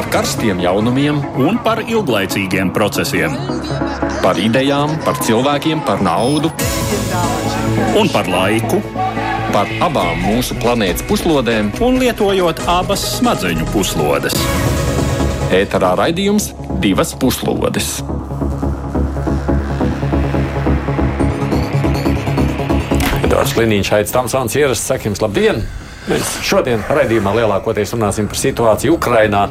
par 0.00 0.08
karstiem 0.08 0.56
jaunumiem 0.64 1.18
un 1.44 1.58
par 1.60 1.82
ilglaicīgiem 1.84 2.70
procesiem. 2.72 3.34
Par 4.22 4.38
idejām, 4.40 4.94
par 5.04 5.18
cilvēkiem, 5.20 5.82
par 5.84 6.00
naudu 6.00 6.48
un 8.00 8.08
par 8.08 8.30
laiku. 8.32 8.78
Par 9.52 9.68
abām 9.84 10.22
mūsu 10.22 10.56
planētas 10.62 11.04
puslodēm, 11.04 11.68
un 11.84 11.98
lietojot 12.00 12.62
abas 12.64 13.02
smadzeņu 13.18 13.66
puslodes. 13.74 14.38
Ēterā 15.52 15.92
raidījums 16.00 16.48
divas 16.80 17.12
puslodes. 17.20 17.98
Edvards 23.20 23.52
Liniņš, 23.60 23.92
Aits 23.98 24.16
Tamsons, 24.16 24.56
ierasts, 24.56 24.88
sakim, 24.94 25.18
labdien! 25.20 25.60
Mēs 26.08 26.38
šodien 26.46 26.80
raidījumā 26.88 27.34
lielākoties 27.36 27.92
runāsim 27.96 28.28
par 28.30 28.40
situāciju 28.40 28.96
Ukrajinā 28.96 29.44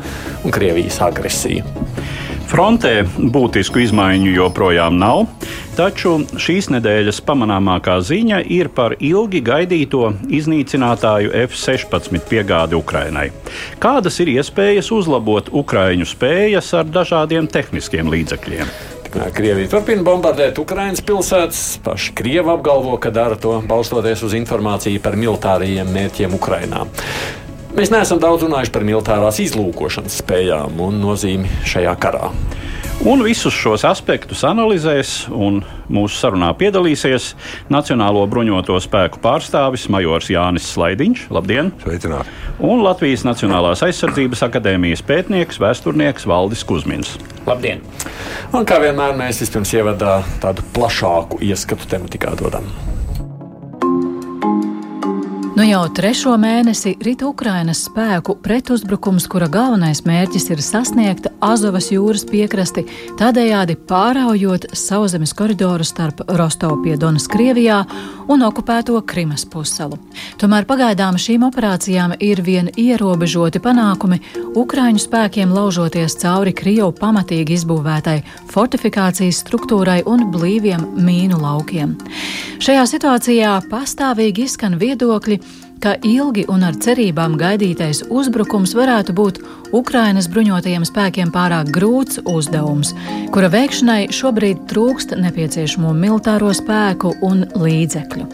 un 0.44 0.54
Krievijas 0.56 0.98
agresiju. 1.06 1.66
Frontē 2.50 3.04
būtisku 3.30 3.84
izmaiņu 3.84 4.32
joprojām 4.34 4.96
nav, 4.98 5.28
taču 5.78 6.16
šīs 6.34 6.72
nedēļas 6.74 7.22
pamanāmākā 7.28 8.00
ziņa 8.02 8.42
ir 8.50 8.72
par 8.74 8.96
ilgi 8.98 9.44
gaidīto 9.46 10.16
iznīcinātāju 10.34 11.30
F-16 11.46 12.26
piegādi 12.32 12.80
Ukrainai. 12.80 13.28
Kādas 13.78 14.18
ir 14.26 14.34
iespējas 14.34 14.90
uzlabot 14.96 15.54
Ukraiņu 15.54 16.10
spējas 16.10 16.74
ar 16.82 16.90
dažādiem 16.90 17.46
tehniskiem 17.54 18.10
līdzekļiem? 18.10 18.98
Krievija 19.10 19.70
turpina 19.72 20.04
bombardēt 20.06 20.60
Ukraiņas 20.62 21.02
pilsētas. 21.06 21.62
Paši 21.86 22.14
Krievi 22.18 22.52
apgalvo, 22.54 22.94
ka 23.02 23.10
dara 23.14 23.38
to 23.40 23.56
balstoties 23.66 24.22
uz 24.28 24.36
informāciju 24.38 25.02
par 25.02 25.18
militārajiem 25.18 25.90
mērķiem 25.96 26.36
Ukrajinā. 26.38 26.84
Mēs 27.78 27.94
neesam 27.94 28.22
daudz 28.22 28.46
runājuši 28.46 28.74
par 28.76 28.86
militārās 28.86 29.40
izlūkošanas 29.42 30.20
spējām 30.22 30.82
un 30.86 31.02
nozīmi 31.02 31.50
šajā 31.70 31.96
karā. 32.02 32.30
Un 33.08 33.22
visus 33.24 33.56
šos 33.56 33.86
aspektus 33.88 34.42
analizēs 34.44 35.30
un 35.32 35.62
mūsu 35.88 36.18
sarunā 36.20 36.50
piedalīsies 36.60 37.30
Nacionālo 37.72 38.26
bruņoto 38.28 38.76
spēku 38.84 39.22
pārstāvis 39.24 39.86
Majors 39.88 40.28
Jānis 40.28 40.68
Slaidiņš. 40.74 41.22
Labdien! 41.32 41.72
Sveicināti! 41.80 42.36
Un 42.60 42.84
Latvijas 42.84 43.24
Nacionālās 43.24 43.86
aizsardzības 43.88 44.44
akadēmijas 44.50 45.06
pētnieks, 45.08 45.62
vēsturnieks 45.64 46.28
Valdis 46.28 46.66
Kusmins. 46.68 47.16
Labdien! 47.48 47.80
Un 48.52 48.68
kā 48.68 48.84
vienmēr 48.84 49.16
mēs 49.16 49.40
vispirms 49.46 49.72
ievadā 49.80 50.20
tādu 50.44 50.68
plašāku 50.76 51.40
ieskatu 51.48 51.88
tematikā 51.96 52.36
dodam. 52.44 52.68
Nu 55.60 55.66
jau 55.68 55.82
trešo 55.92 56.38
mēnesi 56.40 56.94
rīt 57.04 57.20
Ukrainas 57.28 57.82
spēku 57.90 58.38
pretuzbrukums, 58.40 59.26
kura 59.28 59.50
galvenais 59.52 60.00
mērķis 60.06 60.46
ir 60.54 60.62
sasniegt 60.64 61.26
Azovas 61.44 61.90
jūras 61.92 62.24
piekrasti, 62.30 62.86
tādējādi 63.20 63.76
pāraujot 63.90 64.70
sauszemes 64.72 65.36
koridoru 65.36 65.84
starp 65.84 66.24
Rostovu 66.40 66.78
pie 66.86 66.96
Donas 67.02 67.28
Krievijā 67.28 67.82
un 68.32 68.46
okupēto 68.48 69.02
Krimas 69.04 69.44
pussalu. 69.52 69.98
Tomēr 70.40 70.64
pagaidām 70.70 71.20
šīm 71.20 71.44
operācijām 71.50 72.16
ir 72.24 72.40
vien 72.46 72.72
ierobežoti 72.80 73.60
panākumi 73.60 74.22
Ukraiņu 74.56 75.04
spēkiem 75.04 75.52
laužoties 75.52 76.16
cauri 76.24 76.56
Krievu 76.56 76.94
pamatīgi 76.96 77.60
izbūvētai 77.60 78.22
fortifikācijas 78.54 79.44
struktūrai 79.44 80.06
un 80.08 80.30
blīviem 80.32 80.88
mīnu 81.04 81.44
laukiem. 81.44 81.98
Šajā 82.64 82.88
situācijā 82.92 83.58
pastāvīgi 83.72 84.48
izskan 84.48 84.80
viedokļi, 84.80 85.40
ka 85.84 85.96
ilgi 86.04 86.46
un 86.52 86.66
ar 86.68 86.78
cerībām 86.84 87.38
gaidītais 87.40 88.04
uzbrukums 88.10 88.76
varētu 88.78 89.16
būt 89.16 89.40
Ukrainas 89.76 90.28
bruņotajiem 90.32 90.86
spēkiem 90.88 91.32
pārāk 91.34 91.72
grūts 91.76 92.22
uzdevums, 92.28 92.94
kura 93.34 93.52
veikšanai 93.54 94.10
šobrīd 94.16 94.66
trūkst 94.72 95.16
nepieciešamo 95.20 95.94
militāro 95.96 96.52
spēku 96.56 97.16
un 97.26 97.46
līdzekļu. 97.56 98.28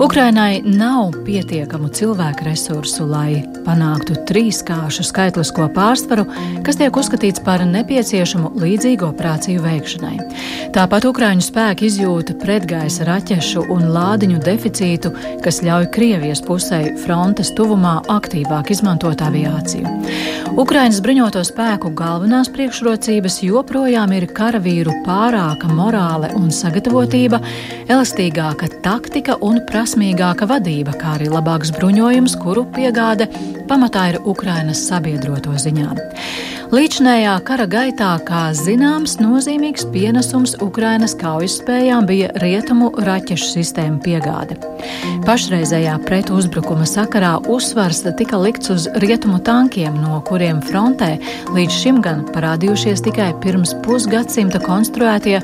Ukrainai 0.00 0.62
nav 0.64 1.16
pietiekamu 1.26 1.90
cilvēku 1.92 2.46
resursu, 2.46 3.04
lai 3.10 3.42
panāktu 3.66 4.16
trīskāršu 4.28 5.04
skaitlisko 5.04 5.66
pārsvaru, 5.74 6.24
kas 6.64 6.78
tiek 6.80 6.96
uzskatīts 6.96 7.42
par 7.44 7.64
nepieciešamu 7.68 8.54
līdzīgu 8.62 9.08
operāciju 9.10 9.64
veikšanai. 9.64 10.16
Tāpat 10.76 11.08
Ukraiņu 11.10 11.44
spēki 11.44 11.88
izjūta 11.90 12.36
pretgaisa 12.40 13.08
raķešu 13.08 13.66
un 13.74 13.90
lādiņu 13.94 14.40
deficītu, 14.46 15.12
kas 15.44 15.60
ļauj 15.66 15.90
Krievijas 15.96 16.44
pusē 16.46 16.80
frontes 17.04 17.50
tuvumā 17.58 17.98
aktīvāk 18.14 18.70
izmantot 18.72 19.20
aviāciju. 19.26 19.90
Ukraiņas 20.60 21.02
bruņoto 21.04 21.42
spēku 21.46 21.92
galvenās 21.98 22.48
priekšrocības 22.54 23.40
joprojām 23.46 24.14
ir 24.16 24.26
karavīru 24.34 24.96
pārāka 25.06 25.70
morāle 25.70 26.32
un 26.38 26.48
sagatavotība, 26.54 27.38
elastīgāka 27.90 28.70
taktika 28.84 29.39
un 29.44 29.60
prasmīgāka 29.68 30.48
vadība, 30.50 30.94
kā 31.00 31.16
arī 31.18 31.30
labāks 31.32 31.72
bruņojums, 31.76 32.36
kuru 32.42 32.66
piegāde 32.74 33.28
pamatā 33.70 34.10
ir 34.12 34.20
Ukrainas 34.28 34.82
sabiedroto 34.88 35.54
ziņā. 35.58 35.90
Līdzinējā 36.70 37.32
kara 37.42 37.64
gaitā, 37.66 38.12
kā 38.22 38.44
zināms, 38.54 39.16
nozīmīgs 39.18 39.88
pienesums 39.90 40.52
Ukrainas 40.62 41.16
kaujas 41.18 41.56
spējām 41.58 42.06
bija 42.06 42.28
rietumu 42.38 42.92
raķešu 42.94 43.48
sistēmu 43.56 43.98
piegāde. 44.04 44.54
Pašreizējā 45.26 45.96
pretuzbrukuma 46.06 46.86
sakarā 46.86 47.32
uzsvars 47.50 48.04
tika 48.20 48.38
likts 48.38 48.70
uz 48.70 48.86
rietumu 49.02 49.42
tankiem, 49.42 49.98
no 49.98 50.20
kuriem 50.30 50.62
frontē 50.62 51.16
līdz 51.56 51.80
šim 51.82 51.98
gan 52.06 52.22
parādījušies 52.30 53.02
tikai 53.08 53.32
pirms 53.42 53.74
pusgadsimta 53.82 54.62
konstruētie 54.62 55.40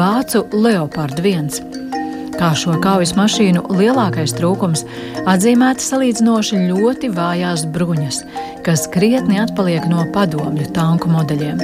vācu 0.00 0.46
Leopard 0.56 1.20
1 1.20 1.89
kā 2.38 2.52
šo 2.58 2.76
kaujas 2.82 3.14
mašīnu 3.18 3.64
lielākais 3.78 4.34
trūkums 4.38 4.84
atzīmēta 5.30 5.84
salīdzinoši 5.84 6.62
ļoti 6.68 7.10
vājās 7.16 7.66
bruņas, 7.74 8.22
kas 8.66 8.86
krietni 8.92 9.40
atpaliek 9.42 9.86
no 9.90 10.06
padomju 10.14 10.70
tanku 10.76 11.10
modeļiem. 11.12 11.62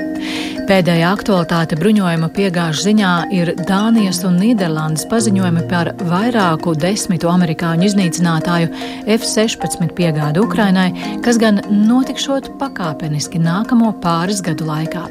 Pēdējā 0.66 1.10
aktualitāte 1.14 1.76
bruņojuma 1.78 2.26
piegāžu 2.34 2.88
ziņā 2.88 3.10
ir 3.36 3.52
Dānijas 3.68 4.24
un 4.26 4.40
Nīderlandes 4.40 5.06
paziņojumi 5.10 5.62
par 5.70 5.92
vairāku 6.08 6.74
desmitu 6.74 7.30
amerikāņu 7.30 7.86
iznīcinātāju 7.86 8.72
F-16 9.18 9.94
piegādu 9.94 10.42
Ukrainai, 10.48 10.88
kas 11.22 11.38
gan 11.42 11.62
notikšot 11.70 12.56
pakāpeniski 12.58 13.38
nākamo 13.42 13.94
pāris 14.02 14.42
gadu 14.42 14.66
laikā. 14.66 15.06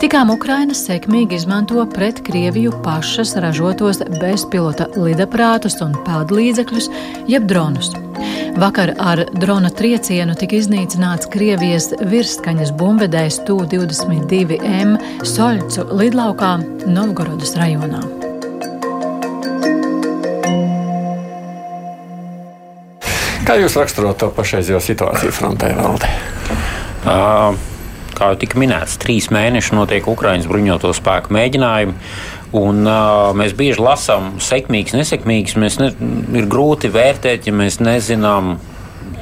Tikām 0.00 0.30
Ukraina 0.32 0.74
sekmīgi 0.76 1.36
izmanto 1.40 1.82
pret 1.92 2.22
Krieviju 2.26 2.72
pašas 2.84 3.34
ražotos 3.42 4.00
bezpilota 4.20 4.86
lidaprātus 4.96 5.80
un 5.84 5.96
peldlīdzekļus, 6.06 6.88
jeb 7.28 7.48
dronus. 7.50 7.92
Vakar 8.60 8.94
ar 8.98 9.24
drona 9.32 9.70
triecienu 9.70 10.34
tika 10.38 10.58
iznīcināts 10.58 11.28
Krievijas 11.32 11.90
virsskaņas 12.00 12.72
bumbvedējs 12.80 13.42
Tu-22M 13.48 14.96
Soļcu 15.26 15.86
lidlaukā 16.00 16.56
Novgorodas 16.90 17.54
rajonā. 17.60 18.02
Kā 23.46 23.56
jūs 23.58 23.74
raksturot 23.80 24.18
to 24.20 24.28
pašreizējo 24.36 24.78
situāciju 24.84 25.32
frontē 25.34 25.72
valdē? 25.74 26.10
Uh, 27.00 27.56
kā 28.20 28.32
jau 28.32 28.40
tika 28.40 28.60
minēts, 28.60 28.98
trīs 29.00 29.30
mēneši 29.32 29.76
notiek 29.78 30.08
Ukraiņas 30.10 30.48
bruņoto 30.50 30.92
spēku 30.96 31.32
mēģinājumi. 31.36 31.96
Un, 32.60 32.82
uh, 32.82 33.30
mēs 33.38 33.54
bieži 33.56 33.80
lasām, 33.82 34.34
sekmīgs, 34.42 34.96
nesekmīgs. 34.98 35.54
Mēs 35.60 35.78
ne, 35.80 35.92
ir 36.34 36.50
grūti 36.50 36.90
vērtēt, 36.92 37.46
ja 37.46 37.54
mēs 37.54 37.78
nezinām 37.80 38.56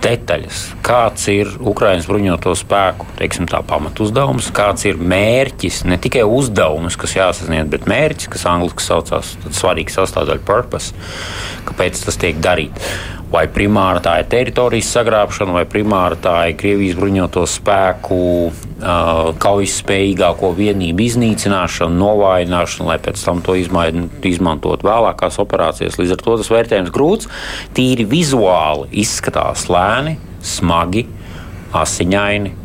detaļas. 0.02 0.62
Kāds 0.86 1.26
ir 1.32 1.50
Ukraiņas 1.58 2.08
bruņoto 2.08 2.54
spēku 2.58 3.08
teiksim, 3.18 3.48
pamatuzdevums, 3.48 4.50
kāds 4.54 4.86
ir 4.88 5.00
mērķis, 5.00 5.82
ne 5.90 5.98
tikai 6.00 6.24
uzdevums, 6.24 6.96
kas 7.00 7.16
jāsasniedz, 7.18 7.68
bet 7.72 7.88
mērķis, 7.90 8.30
kas 8.32 8.46
angļuiski 8.50 8.86
saucās 8.86 9.34
svarīga 9.58 9.96
sastāvdaļa 9.98 10.44
purpose, 10.48 10.94
kāpēc 11.68 12.04
tas 12.06 12.20
tiek 12.20 12.40
darīts. 12.44 12.92
Vai 13.28 13.44
primāri 13.52 14.00
tā 14.00 14.14
ir 14.22 14.28
teritorijas 14.32 14.88
sagrābšana, 14.94 15.52
vai 15.58 15.64
primāri 15.68 16.16
tā 16.24 16.34
ir 16.48 16.54
Krievijas 16.60 16.96
bruņoto 16.96 17.42
spēku 17.48 18.20
uh, 18.48 19.34
kaujas 19.42 19.74
spējīgāko 19.82 20.54
vienību 20.56 21.04
iznīcināšana, 21.04 21.92
novājināšana, 22.00 22.88
lai 22.88 22.96
pēc 23.04 23.24
tam 23.26 23.42
to 23.44 23.58
izmain, 23.60 24.08
izmantot 24.24 24.86
vēlākās 24.86 25.36
operācijās. 25.44 26.00
Līdz 26.00 26.16
ar 26.16 26.24
to 26.24 26.38
tas 26.40 26.52
vērtējums 26.54 26.94
grūts. 26.94 27.28
Tīri 27.76 28.08
vizuāli 28.08 28.88
izskatās 29.04 29.68
lēni, 29.68 30.16
smagi, 30.40 31.04
asiņaini 31.76 32.57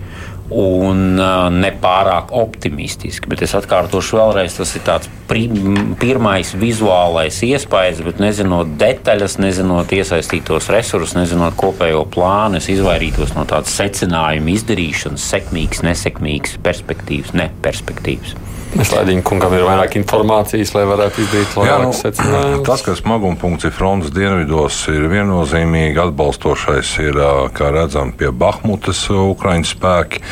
un 0.53 1.17
nepārāk 1.57 2.31
optimistiski. 2.37 3.29
Bet 3.31 3.43
es 3.45 3.55
atkārtošu 3.57 4.19
vēlreiz, 4.19 4.57
tas 4.59 4.73
ir 4.77 4.85
tāds 4.87 5.09
pirmais 5.27 6.53
vizuālais 6.59 7.39
iespējas, 7.47 8.03
bet 8.05 8.21
nezinot 8.21 8.75
detaļas, 8.81 9.39
nezinot 9.41 9.93
iesaistītos 9.97 10.69
resursus, 10.73 11.17
nezinot 11.17 11.57
kopējo 11.59 12.05
plānu, 12.13 12.61
es 12.61 12.69
izvairītos 12.73 13.35
no 13.37 13.47
tādas 13.49 13.73
secinājuma 13.79 14.53
izdarīšanas, 14.53 15.29
sekmīgas, 15.33 15.83
nesekmīgas, 15.87 16.59
perspektīvas, 16.63 17.33
neperspektīvas. 17.39 18.37
Slēdziņa 18.73 19.21
kungam 19.25 19.53
ir 19.53 19.63
vairāk 19.67 19.97
informācijas, 19.99 20.71
lai 20.73 20.83
varētu 20.89 21.21
izdarīt 21.21 21.57
labākus 21.59 21.85
nu, 21.85 21.97
secinājumus. 21.99 22.63
Tas, 22.65 22.83
kas 22.85 23.01
smaguma 23.03 23.37
punkts 23.39 23.67
ir 23.69 23.73
frontes 23.75 24.13
dienvidos, 24.15 24.79
ir 24.89 25.05
viennozīmīgi 25.11 26.01
atbalstošais. 26.07 26.93
Ir, 27.05 27.19
kā 27.53 27.69
redzam, 27.75 28.15
pie 28.17 28.31
Bahmutas 28.33 29.05
Ukraiņas 29.13 29.75
spēki 29.75 30.23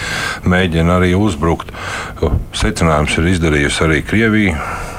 mēģina 0.50 0.98
arī 0.98 1.14
uzbrukt. 1.18 1.70
Secinājums 2.58 3.20
ir 3.22 3.30
izdarījusi 3.36 3.86
arī 3.86 4.02
Krievija. 4.10 4.90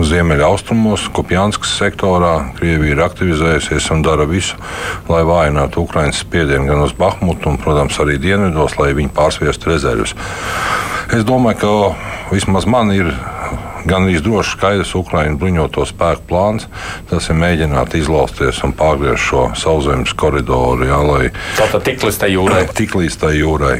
Ziemeļaustrumos, 0.00 1.04
Kupjanskas 1.12 1.74
sektorā 1.76 2.32
Krievija 2.56 2.94
ir 2.94 3.02
aktivizējusies 3.04 3.90
un 3.92 4.04
dara 4.06 4.24
visu, 4.28 4.56
lai 5.10 5.20
vājinātu 5.28 5.84
Ukraiņas 5.84 6.22
spiedienu 6.24 6.70
gan 6.70 6.80
uz 6.86 6.94
Bahmutu, 6.96 7.50
un, 7.50 7.58
protams, 7.60 7.98
arī 8.00 8.16
dienvidos, 8.22 8.78
lai 8.80 8.94
viņi 8.96 9.12
pārsviestu 9.12 9.68
rezervus. 9.72 10.16
Es 11.12 11.26
domāju, 11.28 11.60
ka 11.60 12.32
vismaz 12.32 12.64
man 12.64 12.94
ir 12.94 13.12
gan 13.88 14.06
arī 14.06 14.20
droši 14.22 14.56
skaidrs 14.56 14.94
Ukraiņu 14.98 15.38
bruņoto 15.40 15.84
spēku 15.88 16.26
plāns. 16.30 16.68
Tas 17.10 17.28
ir 17.30 17.38
mēģināt 17.40 17.96
izlausties 17.98 18.62
un 18.66 18.74
pārgriezt 18.78 19.26
šo 19.26 19.44
sauszemes 19.58 20.14
koridoru. 20.18 20.86
Jā, 20.88 21.00
lai, 21.06 21.32
Tātad 21.58 21.84
tik 21.86 22.04
līdz 22.06 22.20
tai 22.22 22.30
jūrai. 22.34 22.62
Tik 22.82 22.96
līdz 22.98 23.18
tai 23.22 23.34
jūrai. 23.38 23.74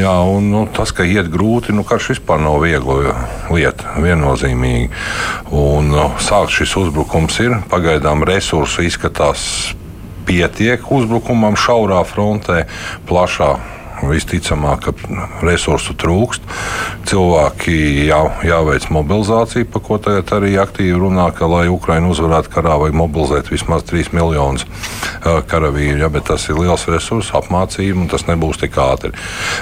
Jā, 0.00 0.16
un 0.30 0.50
nu, 0.52 0.64
tas, 0.76 0.92
ka 0.96 1.06
iet 1.06 1.30
grūti, 1.32 1.74
nu, 1.76 1.86
karš 1.86 2.12
vispār 2.16 2.42
nav 2.42 2.60
viegla 2.64 3.16
lieta, 3.52 3.96
viennozīmīgi. 4.02 4.90
Un 5.56 5.90
nu, 5.94 6.10
sākt 6.22 6.54
šis 6.56 6.76
uzbrukums 6.82 7.40
ir. 7.44 7.58
Pagaidām 7.72 8.26
resursu 8.26 8.86
izskatās 8.86 9.46
pietiek 10.26 10.82
uzbrukumam 10.92 11.56
šaurā 11.58 12.02
frontē, 12.06 12.64
plašā 13.06 13.54
Visticamāk, 14.04 14.86
ka 14.86 15.26
resursu 15.46 15.94
trūkst. 15.96 16.44
Cilvēki 17.06 17.76
jā, 18.08 18.18
jāveic 18.46 18.88
mobilizācija, 18.92 19.68
par 19.70 19.82
ko 19.86 19.98
tagad 20.02 20.32
arī 20.36 20.56
aktīvi 20.60 20.98
runā, 21.00 21.28
ka, 21.36 21.48
lai 21.50 21.66
Ukraiņu 21.72 22.12
uzvarētu 22.12 22.52
karā, 22.52 22.76
vajag 22.82 22.98
mobilizēt 22.98 23.50
vismaz 23.52 23.86
3 23.88 24.12
miljonus 24.16 24.66
karavīru. 25.22 26.00
Ja, 26.02 26.10
tas 26.26 26.48
ir 26.50 26.58
liels 26.60 26.86
resurs, 26.90 27.32
apmācība, 27.36 28.02
un 28.02 28.10
tas 28.12 28.26
nebūs 28.28 28.60
tik 28.62 28.76
ātri. 28.82 29.12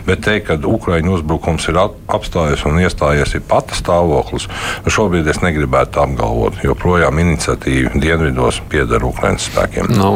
Bet 0.09 0.25
teikt, 0.27 0.49
ka 0.49 0.59
Ukraiņu 0.59 1.19
uzbrukums 1.19 1.69
ir 1.71 1.81
apstājies 1.81 2.65
un 2.69 2.81
iestājies 2.83 3.37
ir 3.39 3.45
pata 3.49 3.77
stāvoklis, 3.77 4.49
šobrīd 4.89 5.29
es 5.31 5.41
negribētu 5.45 6.03
apgalvot, 6.05 6.61
jo 6.65 6.77
projām 6.79 7.21
iniciatīva 7.23 7.95
dienvidos 8.01 8.61
pieder 8.73 9.05
Ukraiņas 9.05 9.49
spēkiem. 9.51 9.93
Nu, 9.95 10.11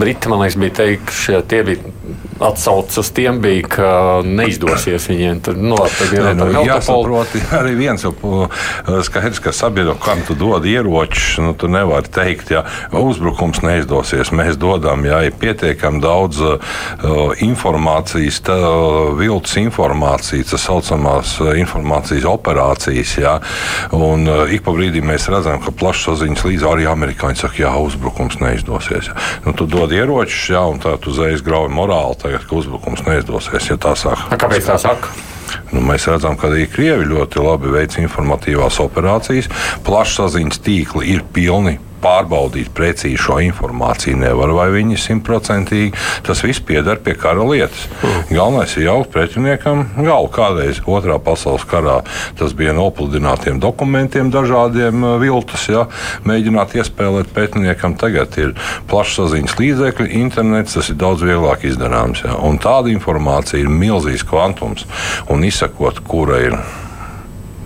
Briti, 0.00 0.30
man 0.30 0.44
liekas, 0.44 0.58
bija 0.60 0.76
teikuši, 0.82 1.36
ka 1.36 1.42
tie 1.50 1.62
bija 1.66 2.16
atsaucis 2.48 3.02
uz 3.02 3.10
tiem, 3.14 3.40
bija, 3.42 3.57
ka 3.66 4.20
neizdosies 4.26 5.08
viņiem. 5.10 5.40
Tur, 5.44 5.58
nu, 5.58 5.78
Nē, 5.78 6.34
nu, 6.38 6.48
jāsaprot, 6.66 7.34
arī 7.58 7.74
viens 7.78 8.04
jau 8.04 8.12
skaidrs, 9.06 9.40
ka 9.42 9.52
sabiedrība, 9.54 9.98
kam 10.02 10.22
tu 10.26 10.36
dod 10.38 10.66
ieročus, 10.68 11.38
nu, 11.44 11.54
tu 11.58 11.70
nevari 11.70 12.10
teikt, 12.12 12.52
ja 12.54 12.64
uzbrukums 12.92 13.62
neizdosies. 13.64 14.32
Mēs 14.34 14.58
dodam, 14.60 15.04
ja 15.08 15.20
ir 15.26 15.36
pietiekami 15.38 16.02
daudz 16.02 16.40
uh, 16.44 16.58
informācijas, 17.44 18.40
tā, 18.46 18.58
viltus 19.18 19.56
informācijas, 19.60 20.52
tā 20.52 20.60
saucamās 20.62 21.36
informācijas 21.58 22.26
operācijas, 22.28 23.14
ja, 23.20 23.36
un 23.96 24.28
uh, 24.28 24.44
ik 24.52 24.64
pa 24.66 24.74
brīdim 24.76 25.08
mēs 25.08 25.28
redzam, 25.32 25.60
ka 25.64 25.74
plašsaziņas 25.78 26.46
līdz 26.48 26.66
arī 26.68 26.88
amerikāņi 26.90 27.42
saka, 27.42 27.62
jā, 27.64 27.74
uzbrukums 27.82 28.40
neizdosies. 28.42 29.10
Ja. 29.10 29.18
Nu, 29.46 29.54
tu 29.56 29.68
dod 29.70 29.92
ieročus, 29.94 30.48
ja, 30.52 30.64
un 30.68 30.82
tā 30.82 30.96
tu 31.00 31.12
uzreiz 31.12 31.42
grauj 31.44 31.70
morāli 31.72 32.18
tagad, 32.22 32.44
ka 32.48 32.58
uzbrukums 32.58 33.04
neizdosies. 33.06 33.47
Ja 33.52 33.80
tā 33.80 33.94
saka. 33.96 34.36
Kāpēc 34.36 34.68
tā 34.68 34.78
saka? 34.80 35.10
Nu, 35.72 35.80
mēs 35.84 36.06
redzam, 36.08 36.36
ka 36.36 36.50
arī 36.50 36.66
Krievi 36.68 37.08
ļoti 37.08 37.40
labi 37.44 37.72
veic 37.72 37.96
informatīvās 38.00 38.80
operācijas. 38.84 39.48
Plašsaziņas 39.86 40.60
tīkli 40.64 41.08
ir 41.14 41.24
pilni 41.32 41.78
pārbaudīt 42.02 42.70
precīzi 42.76 43.18
šo 43.20 43.38
informāciju 43.46 44.18
nevar, 44.20 44.52
vai 44.56 44.68
viņi 44.74 44.98
simtprocentīgi. 45.02 45.92
Tas 46.26 46.42
viss 46.44 46.62
pieder 46.64 47.00
pie 47.04 47.14
kara 47.18 47.44
lietas. 47.46 47.86
Mm. 48.02 48.24
Galvenais 48.30 48.76
ir 48.76 48.88
jaukt 48.88 49.12
pretiniekam 49.14 49.84
galvu. 49.96 50.30
Kādreiz 50.38 50.80
otrā 50.86 51.18
pasaules 51.22 51.66
karā 51.68 52.00
tas 52.38 52.54
bija 52.56 52.74
nopludinātiem 52.76 53.60
dokumentiem, 53.62 54.32
dažādiem 54.34 55.04
uh, 55.04 55.16
viltus, 55.22 55.68
ja, 55.72 55.86
mēģināt 56.28 56.76
iespēlēt 56.78 57.32
pretiniekam. 57.34 57.96
Tagad 57.98 58.36
ir 58.40 58.54
plašsaziņas 58.90 59.56
līdzekļi, 59.58 60.10
internets, 60.22 60.76
tas 60.78 60.92
ir 60.92 61.00
daudz 61.00 61.24
vieglāk 61.26 61.66
izdarāms. 61.68 62.24
Ja. 62.26 62.38
Un 62.44 62.60
tāda 62.62 62.92
informācija 62.92 63.62
ir 63.62 63.72
milzīgs 63.72 64.26
kvantums 64.28 64.86
un 65.32 65.46
izsakot, 65.48 66.02
kura 66.08 66.42
ir 66.44 66.60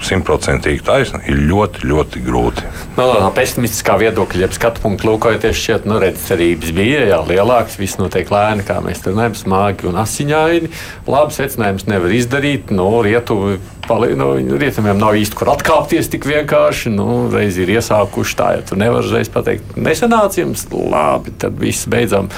simtprocentīgi 0.07 0.85
taisna, 0.87 1.21
ir 1.29 1.41
ļoti, 1.49 1.87
ļoti 1.89 2.23
grūti. 2.25 2.65
No, 2.97 3.07
nu, 3.09 3.19
no 3.25 3.31
pesimistiskā 3.35 3.97
viedokļa, 4.01 4.45
ja 4.45 4.51
skatu 4.53 4.83
punktu 4.85 5.11
lūkojoties, 5.11 5.59
šķiet, 5.59 5.87
nu, 5.91 5.99
redz, 6.03 6.25
cerības 6.29 6.73
bija 6.77 7.05
jā, 7.09 7.21
lielākas, 7.29 7.79
viss 7.81 8.01
notiek 8.01 8.31
lēni, 8.33 8.67
kā 8.69 8.81
mēs 8.85 9.05
tur 9.05 9.17
neesam 9.17 9.39
smagi 9.39 9.89
un 9.91 10.01
asiņaini. 10.03 10.73
Labi, 11.11 11.37
secinājums 11.37 11.87
nevar 11.91 12.15
izdarīt. 12.17 12.73
No, 12.75 12.91
nu, 13.03 13.39
pali, 13.87 14.13
nu, 14.19 14.33
rietumiem 14.61 14.99
nav 15.01 15.17
īsti 15.19 15.39
kur 15.39 15.53
atkāpties 15.55 16.11
tik 16.13 16.27
vienkārši. 16.29 16.93
Nu, 16.95 17.27
reiz 17.33 17.59
ir 17.61 17.73
iesākuši 17.77 18.39
tā, 18.39 18.51
ja 18.59 18.67
tu 18.67 18.79
nevari 18.81 19.07
uzreiz 19.09 19.31
pateikt, 19.33 19.77
nesanāca 19.77 20.43
jums 20.43 20.67
labi, 20.73 21.35
tad 21.43 21.59
viss 21.61 21.89
beidzam. 21.91 22.31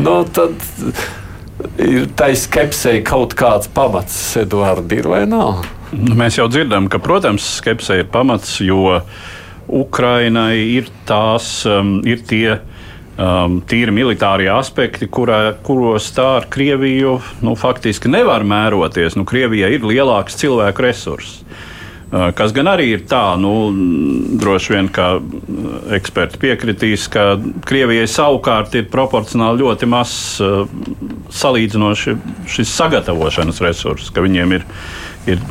Nu, 0.00 0.20
tad, 0.28 0.54
ir 1.82 2.10
tai 2.18 2.34
skepsei 2.38 3.02
kaut 3.06 3.36
kāds 3.38 3.70
pamats, 3.72 4.18
Eduards, 4.40 4.92
ir 4.96 5.08
vai 5.10 5.24
nav? 5.30 5.64
Mēs 5.92 6.40
jau 6.40 6.48
dzirdam, 6.50 6.88
ka, 6.90 6.98
protams, 7.02 7.44
skepse 7.60 8.00
ir 8.00 8.08
pamats, 8.10 8.58
jo 8.64 9.00
Ukrainai 9.66 10.58
ir, 10.76 10.90
tās, 11.06 11.48
um, 11.70 12.00
ir 12.06 12.24
tie 12.26 12.56
um, 12.56 13.60
tīri 13.66 13.94
militārie 13.94 14.48
aspekti, 14.52 15.08
kurā, 15.10 15.54
kuros 15.66 16.08
tā 16.16 16.26
ar 16.40 16.48
Krieviju 16.50 17.16
nu, 17.46 17.54
faktiski 17.58 18.10
nevar 18.10 18.46
mēroties. 18.46 19.18
Nu, 19.18 19.26
Krievijai 19.28 19.76
ir 19.76 19.86
lielāks 19.86 20.38
cilvēku 20.42 20.86
resurss. 20.86 21.42
Kas 22.06 22.52
gan 22.54 22.68
arī 22.70 22.92
ir 22.94 23.00
tā, 23.10 23.34
nu, 23.40 23.52
droši 24.38 24.76
vien, 24.76 24.90
ka 24.94 25.16
eksperti 25.96 26.38
piekritīs, 26.38 27.08
ka 27.10 27.32
Krievijai 27.66 28.06
savukārt 28.10 28.76
ir 28.78 28.86
proporcionāli 28.92 29.64
ļoti 29.64 29.88
mazs 29.90 30.38
salīdzinoši 31.34 32.14
šis 32.54 32.76
sagatavošanas 32.78 33.58
resurss, 33.64 34.14
ka 34.14 34.22
viņiem 34.22 34.54
ir 34.60 34.68
ir 35.30 35.42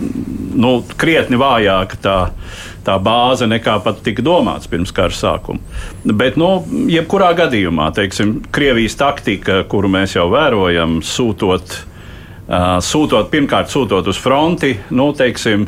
nu, 0.56 0.80
krietni 1.00 1.38
vājāka 1.40 2.00
tā, 2.02 2.16
tā 2.85 2.95
bāze 3.04 3.47
nekā 3.50 3.78
pat 3.83 4.02
tika 4.06 4.24
domāts 4.26 4.69
pirms 4.71 4.94
kara 4.95 5.14
sākuma. 5.14 5.59
Bet, 6.06 6.40
nu, 6.40 6.64
jebkurā 6.92 7.33
gadījumā, 7.38 7.92
teiksim, 7.95 8.38
Krievijas 8.56 8.97
taktika, 9.00 9.64
kuru 9.69 9.92
mēs 9.92 10.16
jau 10.18 10.28
vērojam, 10.33 11.00
sūtot, 11.06 11.78
sūtot 12.85 13.31
pirmkārt 13.33 13.71
sūtot 13.74 14.07
uz 14.12 14.19
fronti, 14.21 14.76
nu, 14.95 15.12
teiksim, 15.18 15.68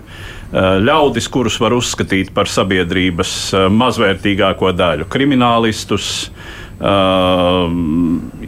ļaudis, 0.54 1.28
kurus 1.32 1.58
var 1.60 1.76
uzskatīt 1.76 2.32
par 2.36 2.48
sabiedrības 2.52 3.34
uh, 3.54 3.68
mazvērtīgāko 3.74 4.72
daļu, 4.78 5.10
kriminālistus, 5.12 6.32
Uh, 6.78 7.72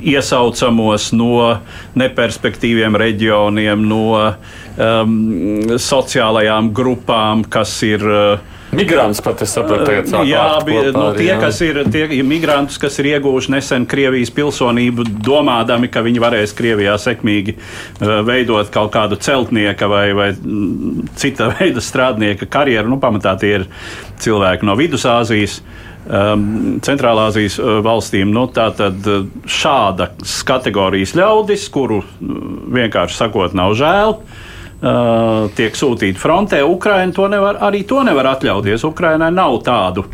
iesaucamos 0.05 1.07
no 1.17 1.47
neperspektīviem 1.97 2.93
reģioniem, 3.01 3.87
no 3.89 4.03
um, 4.21 5.15
sociālajām 5.81 6.69
grupām, 6.77 7.41
kas 7.49 7.73
ir. 7.89 8.05
Uh, 8.05 8.58
Migrants 8.71 9.21
pat 9.25 9.41
es 9.41 9.53
saprotu, 9.55 9.85
tagad 9.87 10.09
sāk 10.11 10.27
jā, 10.29 10.43
bija, 10.65 10.91
nu, 10.93 11.07
tie, 11.17 11.25
jā. 11.31 11.37
kas 11.41 11.57
ir 11.65 11.79
tie 11.89 12.05
migrantus, 12.25 12.77
kas 12.81 12.99
ir 13.01 13.09
ieguvuši 13.15 13.53
nesen 13.55 13.87
Krievijas 13.89 14.29
pilsonību, 14.35 15.07
domādami, 15.25 15.89
ka 15.89 16.03
viņi 16.05 16.21
varēs 16.21 16.53
Krievijā 16.57 16.93
sekmīgi 17.01 17.55
uh, 17.57 18.19
veidot 18.27 18.69
kaut 18.73 18.91
kādu 18.93 19.17
celtnieka 19.17 19.89
vai, 19.89 20.05
vai 20.17 20.29
cita 21.17 21.49
veida 21.57 21.81
strādnieka 21.81 22.45
karjeru. 22.51 22.93
Nu, 22.93 22.99
pamatā 23.01 23.33
tie 23.41 23.55
ir 23.61 23.69
cilvēki 24.21 24.69
no 24.69 24.77
Vidusāzijas. 24.79 25.61
Um, 26.09 26.79
Centrālāzijas 26.81 27.59
uh, 27.61 27.79
valstīm. 27.85 28.31
Nu, 28.33 28.47
Tātad 28.53 29.05
šādas 29.49 30.39
kategorijas 30.47 31.13
ļaudis, 31.17 31.67
kuru 31.73 31.99
vienkārši 32.21 33.19
sakot, 33.19 33.53
nav 33.57 33.75
žēl, 33.77 34.15
uh, 34.15 34.45
tiek 34.79 35.75
sūtīti 35.75 36.19
frontē. 36.19 36.63
Ukraina 36.63 37.15
to 37.15 37.27
nevar, 37.31 37.59
arī 37.67 37.83
to 37.87 38.03
nevar 38.07 38.33
atļauties. 38.35 38.85
Ukrainai 38.87 39.31
nav 39.35 39.59
tādu 39.67 40.07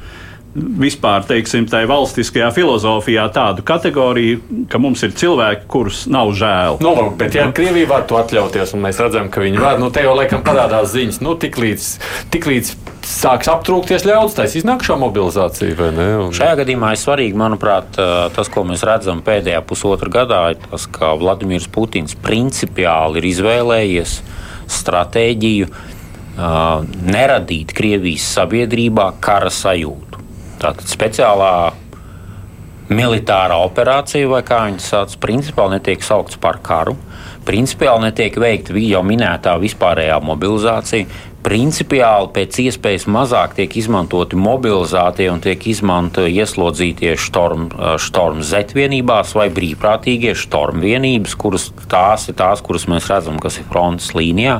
vispār, 0.56 1.26
teiksim, 1.28 1.66
tai 1.68 1.82
valstiskajā 1.90 2.48
filozofijā 2.56 3.26
tādu 3.36 3.64
kategoriju, 3.68 4.40
ka 4.72 4.80
mums 4.80 5.04
ir 5.04 5.12
cilvēki, 5.12 5.66
kurus 5.72 6.06
nav 6.08 6.32
žēl. 6.40 6.80
Nu, 6.84 6.94
lūk, 6.96 7.18
bet, 7.20 7.36
ja 7.36 7.50
Krievija 7.56 7.90
var 7.90 8.06
to 8.08 8.16
atļauties, 8.22 8.72
un 8.78 8.86
mēs 8.86 9.02
redzam, 9.04 9.28
ka 9.32 9.44
viņi 9.44 9.60
var, 9.60 9.82
nu, 9.84 9.90
te 9.92 10.06
jau 10.06 10.14
laikam 10.16 10.46
parādās 10.48 10.94
ziņas, 10.94 11.20
nu, 11.26 11.36
tik 11.40 11.60
līdz, 11.60 11.90
tik 12.32 12.48
līdz 12.48 12.72
sāks 13.06 13.52
aptrūkties 13.52 14.08
ļaudis, 14.08 14.38
tas 14.40 14.56
iznāk 14.56 14.88
šo 14.88 14.96
mobilizāciju, 15.04 15.76
vai 15.82 15.92
ne? 15.98 16.08
Un... 16.24 16.32
Šajā 16.36 16.56
gadījumā 16.62 16.94
ir 16.96 17.04
svarīgi, 17.04 17.36
manuprāt, 17.44 18.00
tas, 18.40 18.52
ko 18.52 18.64
mēs 18.66 18.88
redzam 18.88 19.20
pēdējā 19.28 19.60
pusotra 19.68 20.14
gadā, 20.22 20.42
ir 20.56 20.64
tas, 20.72 20.88
ka 20.88 21.12
Vladimirs 21.20 21.68
Putins 21.68 22.16
principiāli 22.24 23.20
ir 23.20 23.32
izvēlējies 23.36 24.18
stratēģiju 24.72 25.70
neradīt 27.06 27.72
Krievijas 27.76 28.26
sabiedrībā 28.36 29.14
kara 29.24 29.52
sajūtu. 29.54 30.24
Tātad 30.60 30.88
speciālā 30.90 31.52
militārā 32.92 33.58
operācija, 33.66 34.28
vai 34.30 34.42
kā 34.46 34.66
viņi 34.68 34.84
sauc, 34.84 35.16
principāli 35.24 35.78
netiek 35.78 36.04
saukts 36.06 36.38
par 36.42 36.60
karu. 36.66 36.96
Principiāli 37.46 38.08
netiek 38.08 38.36
veikta 38.42 38.76
jau 38.82 39.02
minētā 39.06 39.56
vispārējā 39.62 40.20
mobilizācija 40.26 41.08
principiāli 41.46 42.32
pēc 42.34 42.58
iespējas 42.64 43.06
mazāk 43.12 43.54
tiek 43.60 43.76
izmantoti 43.78 44.38
mobilizētie 44.40 45.28
un 45.30 45.44
tiek 45.44 45.62
izmantoti 45.70 46.34
ieslodzītie 46.42 47.14
štorm, 47.22 47.68
štorm 48.02 48.42
Z 48.46 48.74
vienībās 48.74 49.36
vai 49.38 49.48
brīvprātīgie 49.54 50.34
štorm 50.38 50.82
vienības, 50.82 51.36
kuras 51.38 51.68
tās 51.92 52.26
ir 52.32 52.38
tās, 52.40 52.64
kuras 52.66 52.88
mēs 52.90 53.10
redzam, 53.12 53.38
kas 53.42 53.60
ir 53.62 53.70
frontes 53.70 54.10
līnijā. 54.18 54.58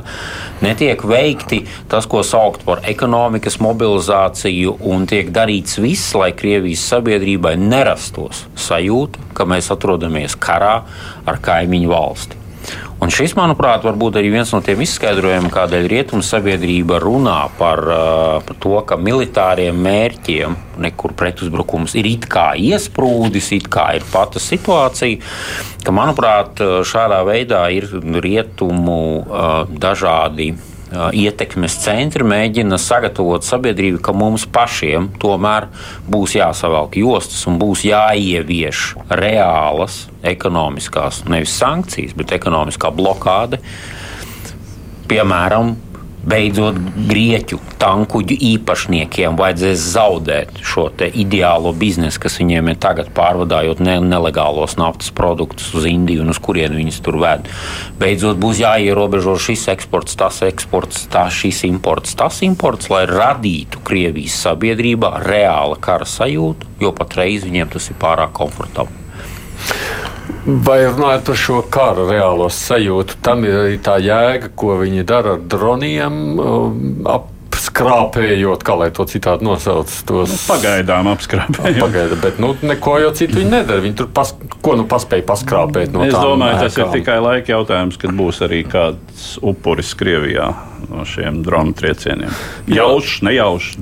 Netiek 0.62 1.02
veikti 1.02 1.64
tas, 1.90 2.06
ko 2.06 2.22
saukt 2.26 2.62
par 2.68 2.84
ekonomikas 2.86 3.58
mobilizāciju, 3.64 4.78
un 4.86 5.10
tiek 5.10 5.34
darīts 5.34 5.80
viss, 5.82 6.14
lai 6.14 6.30
Krievijas 6.38 6.86
sabiedrībai 6.94 7.56
nerastos 7.58 8.46
sajūta, 8.68 9.32
ka 9.34 9.48
mēs 9.48 9.72
atrodamies 9.74 10.38
karā 10.38 10.78
ar 11.26 11.42
kaimiņu 11.42 11.90
valsti. 11.90 12.45
Un 12.96 13.10
šis, 13.12 13.34
manuprāt, 13.36 13.84
var 13.84 13.96
būt 14.00 14.16
arī 14.16 14.30
viens 14.32 14.50
no 14.54 14.62
tiem 14.64 14.80
izskaidrojumiem, 14.80 15.50
kādēļ 15.52 15.88
rietumu 15.92 16.24
sabiedrība 16.24 16.96
runā 17.02 17.36
par, 17.58 17.82
par 18.46 18.56
to, 18.62 18.72
ka 18.88 18.96
militāriem 18.96 19.76
mērķiem 19.84 20.56
nekur 20.80 21.12
pretuzbrukums 21.18 21.92
ir 22.00 22.08
it 22.08 22.24
kā 22.32 22.54
iesprūdis, 22.56 23.50
it 23.58 23.68
kā 23.72 23.90
ir 23.98 24.06
pata 24.08 24.40
situācija. 24.40 25.20
Ka, 25.84 25.92
manuprāt, 25.92 26.62
šādā 26.88 27.20
veidā 27.28 27.66
ir 27.76 27.90
rietumu 28.24 28.98
dažādi 29.76 30.54
ietekmes 30.92 31.76
centri 31.82 32.24
mēģina 32.26 32.78
sagatavot 32.78 33.44
sabiedrību, 33.46 34.00
ka 34.04 34.14
mums 34.16 34.46
pašiem 34.52 35.10
tomēr 35.22 35.68
būs 36.10 36.36
jāsavalk 36.38 36.98
jostas 37.00 37.42
un 37.50 37.58
būs 37.62 37.84
jāievieš 37.88 38.92
reālas 39.10 40.04
ekonomiskās, 40.26 41.24
nevis 41.30 41.56
sankcijas, 41.58 42.14
bet 42.18 42.36
ekonomiskā 42.36 42.92
blokāde. 42.94 43.60
Piemēram, 45.06 45.76
beidzot 46.26 46.78
grieķu 47.08 47.58
tankuģu 47.80 48.36
īpašniekiem 48.50 49.38
vajadzēs 49.38 49.84
zaudēt 49.94 50.60
šo 50.66 50.88
ideālo 51.06 51.72
biznesu, 51.76 52.20
kas 52.22 52.38
viņiem 52.40 52.72
ir 52.72 52.80
tagad 52.82 53.12
pārvadājot 53.16 53.82
ne 53.84 53.98
nelegālos 54.02 54.76
naftas 54.80 55.12
produktus 55.14 55.72
uz 55.76 55.86
Indiju 55.86 56.24
un 56.24 56.34
uz 56.34 56.40
kurienu 56.42 56.80
viņus 56.80 57.00
tur 57.06 57.20
ved. 57.22 57.48
Beidzot 58.00 58.40
būs 58.42 58.60
jāierobežo 58.64 59.36
šis 59.40 59.68
eksports, 59.76 60.18
tas 60.18 60.42
eksports, 60.46 61.06
tas 61.12 61.34
šis 61.36 61.62
imports, 61.70 62.16
tas 62.18 62.42
imports, 62.46 62.90
lai 62.92 63.04
radītu 63.10 63.82
Krievijas 63.86 64.38
sabiedrībā 64.46 65.16
reāla 65.26 65.78
kara 65.80 66.08
sajūtu, 66.08 66.76
jo 66.82 66.94
patreiz 66.96 67.46
viņiem 67.46 67.74
tas 67.76 67.90
ir 67.92 68.00
pārāk 68.02 68.34
komfortabli. 68.36 69.05
Vai 70.46 70.78
runājot 70.84 71.24
par 71.26 71.38
šo 71.42 71.60
kara 71.74 72.04
reālo 72.06 72.46
sajūtu, 72.54 73.16
tam 73.24 73.42
ir 73.48 73.72
tā 73.82 73.96
jēga, 73.98 74.52
ko 74.54 74.76
viņi 74.78 75.06
dara 75.06 75.34
ar 75.34 75.40
droniem. 75.42 76.20
Um, 76.38 76.84
ap 77.10 77.32
skrāpējot, 77.66 78.62
kā 78.66 78.76
lai 78.78 78.88
to 78.94 79.06
citādi 79.08 79.46
nosauc. 79.46 79.90
Tos... 80.08 80.32
Nu, 80.32 80.38
pagaidām 80.48 81.10
apskrāpējot. 81.12 81.80
Pagaidām, 81.82 82.20
bet 82.22 82.40
nu, 82.42 82.52
neko 82.66 82.98
jau 83.02 83.12
citu 83.16 83.40
viņi 83.40 83.52
nedara. 83.52 83.82
Viņi 83.84 83.98
tur 84.00 84.10
pas, 84.14 84.32
ko 84.62 84.76
nu 84.78 84.86
paspēja 84.90 85.26
paskrāpēt 85.28 85.92
no 85.94 86.04
tām. 86.04 86.10
Es 86.10 86.16
domāju, 86.16 86.60
tas 86.62 86.78
ir 86.80 86.92
tikai 86.94 87.18
laika 87.24 87.56
jautājums, 87.56 87.98
kad 88.00 88.14
būs 88.16 88.42
arī 88.46 88.62
kāds 88.70 89.28
upuris 89.44 89.92
Krievijā 89.98 90.52
no 90.90 91.04
šiem 91.08 91.40
dronu 91.46 91.74
triecieniem. 91.76 92.32
Jaušs, 92.70 93.20
nejaušs. 93.26 93.76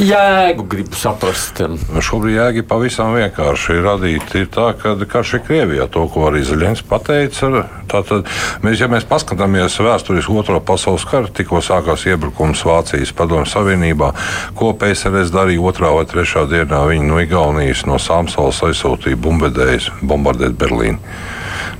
Jēgu 0.00 0.66
gribu 0.70 0.98
saprast. 0.98 1.62
Šobrīd 2.04 2.36
jēga 2.36 2.62
ir 2.62 2.66
pavisam 2.68 3.14
vienkārši 3.16 3.78
radīt. 3.84 4.34
Ir 4.38 4.48
tā, 4.52 4.70
ka 4.78 4.94
karš 5.08 5.36
ir 5.38 5.44
Krievijā, 5.46 5.86
to, 5.92 6.06
ko 6.12 6.26
arī 6.30 6.42
Zaļens 6.46 6.84
pateica. 6.88 7.64
Tātad, 7.90 8.26
mēs, 8.64 8.80
ja 8.82 8.90
mēs 8.92 9.06
paskatāmies 9.08 9.78
vēsturiski 9.82 10.36
otro 10.36 10.60
pasaules 10.60 11.06
karu, 11.08 11.30
tikko 11.32 11.62
sākās 11.64 12.06
iebrukums 12.10 12.64
Vācijas 12.66 13.14
padomju 13.16 13.48
Savienībā, 13.50 14.12
ko 14.58 14.72
PSRS 14.78 15.32
darīja 15.34 15.64
otrā 15.70 15.94
vai 15.96 16.06
trešā 16.10 16.46
dienā. 16.50 16.84
Viņi 16.90 17.10
no 17.10 17.22
Igaunijas, 17.22 17.86
no 17.88 18.00
Sāmsalas 18.02 18.62
aizsūtīja 18.66 19.20
bumbvedējus 19.22 19.90
bombardēt 20.02 20.58
Berlīnu. 20.58 21.00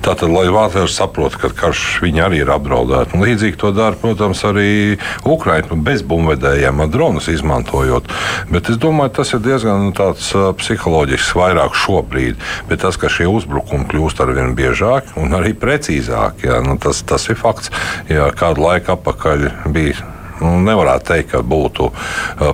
Tātad, 0.05 0.29
lai 0.31 0.47
Vācijas 0.53 0.95
saprotu, 0.97 1.39
ka 1.41 1.51
karš 1.53 1.83
viņi 2.03 2.23
arī 2.23 2.41
ir 2.43 2.51
apdraudēti. 2.53 3.15
Un 3.17 3.25
līdzīgi 3.25 3.59
to 3.61 3.71
dara, 3.75 3.97
protams, 3.99 4.43
arī 4.47 4.97
Ukraiņa 5.27 5.71
nu, 5.71 5.79
bez 5.85 6.03
bumbvedējiem, 6.07 6.83
dronus 6.93 7.29
izmantojot. 7.31 8.09
Bet 8.51 8.71
es 8.71 8.79
domāju, 8.81 9.15
tas 9.19 9.33
ir 9.35 9.43
diezgan 9.45 9.91
tāds 9.97 10.31
psiholoģisks 10.61 11.35
vairāk 11.37 11.77
šobrīd. 11.77 12.41
Bet 12.69 12.83
tas, 12.85 12.99
ka 12.99 13.11
šie 13.11 13.29
uzbrukumi 13.31 13.89
kļūst 13.91 14.23
ar 14.23 14.33
vien 14.37 14.55
biežāki 14.57 15.17
un 15.21 15.35
arī 15.37 15.53
precīzāki, 15.57 16.49
jā, 16.51 16.61
nu, 16.65 16.77
tas, 16.81 17.03
tas 17.07 17.29
ir 17.31 17.39
fakts. 17.39 17.73
Jā, 18.11 18.29
kādu 18.37 18.63
laiku 18.67 18.95
atpakaļ 18.97 19.49
bija 19.73 20.16
Nu, 20.41 20.53
nevarētu 20.61 21.09
teikt, 21.11 21.31
ka 21.33 21.41
būtu 21.41 21.89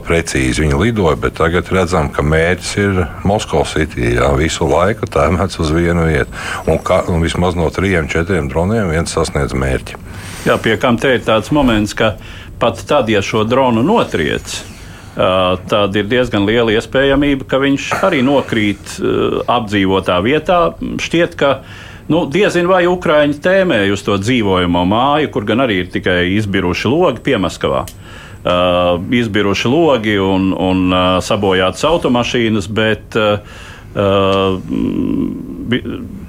precīzi 0.07 0.63
viņi 0.63 0.79
lidoja, 0.79 1.17
bet 1.19 1.37
tagad 1.39 1.71
redzam, 1.73 2.09
ka 2.13 2.23
mērķis 2.25 2.73
ir 2.79 3.01
Moskavas 3.27 3.75
City. 3.75 4.13
Jā, 4.17 4.31
visu 4.39 4.67
laiku 4.69 5.09
tēmēts 5.11 5.59
uz 5.63 5.73
vienu 5.75 6.07
vietu. 6.07 6.31
Un, 6.67 6.79
ka, 6.79 7.03
un 7.11 7.23
vismaz 7.25 7.57
no 7.59 7.69
trijiem, 7.73 8.07
četriem 8.11 8.47
droniem 8.51 8.91
viens 8.93 9.11
sasniedz 9.11 9.55
mērķi. 9.57 9.99
Jā, 10.47 10.59
pie 10.59 10.77
kam 10.79 10.99
te 10.99 11.15
ir 11.17 11.25
tāds 11.25 11.51
moments, 11.55 11.95
ka 11.95 12.15
pat 12.59 12.79
tad, 12.87 13.11
ja 13.11 13.23
šo 13.23 13.43
dronu 13.47 13.83
notriec, 13.83 14.61
tad 15.13 15.95
ir 15.99 16.07
diezgan 16.09 16.47
liela 16.47 16.73
iespējamība, 16.73 17.45
ka 17.49 17.59
viņš 17.61 17.89
arī 18.01 18.23
nokrīt 18.25 18.95
apdzīvotā 19.51 20.17
vietā. 20.25 20.59
Šķiet, 20.79 21.35
ka 21.37 21.51
Nu, 22.11 22.25
Diezin 22.27 22.67
vai 22.67 22.83
Ukrāņi 22.89 23.37
tēmēja 23.43 23.93
uz 23.95 24.03
to 24.03 24.17
dzīvojamo 24.19 24.83
māju, 24.89 25.29
kur 25.31 25.45
gan 25.47 25.63
arī 25.63 25.83
ir 25.83 25.91
tikai 25.93 26.33
izbiruši 26.35 26.91
logi 26.91 27.23
Piemaskavā. 27.23 27.85
Uh, 28.43 28.97
izbiruši 29.15 29.69
logi 29.71 30.17
un, 30.19 30.49
un 30.51 30.89
uh, 30.91 31.05
sabojātas 31.23 31.85
automašīnas, 31.87 32.67
bet 32.67 33.15
Uh, 33.15 33.61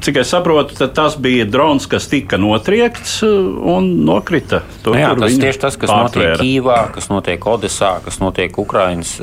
cik 0.05 0.19
es 0.21 0.29
saprotu, 0.29 0.77
tas 0.93 1.17
bija 1.21 1.47
drons, 1.49 1.87
kas 1.89 2.07
tika 2.13 2.37
notriekts 2.41 3.23
un 3.25 3.89
nokrita. 4.05 4.61
Tur, 4.85 4.97
nu 4.97 5.01
jā, 5.01 5.15
tas 5.17 5.39
tieši 5.41 5.63
tas, 5.63 5.79
kas 5.81 5.89
pārtvēra. 5.91 6.35
notiek 6.37 6.45
Kīvā, 6.45 6.79
kas 6.95 7.09
notiek 7.09 7.49
Odesā, 7.55 7.93
kas 8.05 8.21
notiek 8.21 8.59
Ukraiņas 8.61 9.15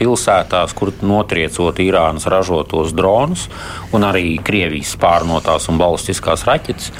pilsētās, 0.00 0.74
kur 0.78 0.92
notriecot 1.06 1.78
Irānas 1.84 2.26
ražotos 2.30 2.94
dronus 2.98 3.46
un 3.94 4.06
arī 4.08 4.36
Krievijas 4.42 4.96
pārnotās 4.98 5.70
un 5.70 5.78
balistiskās 5.78 6.46
raķetes. 6.48 6.90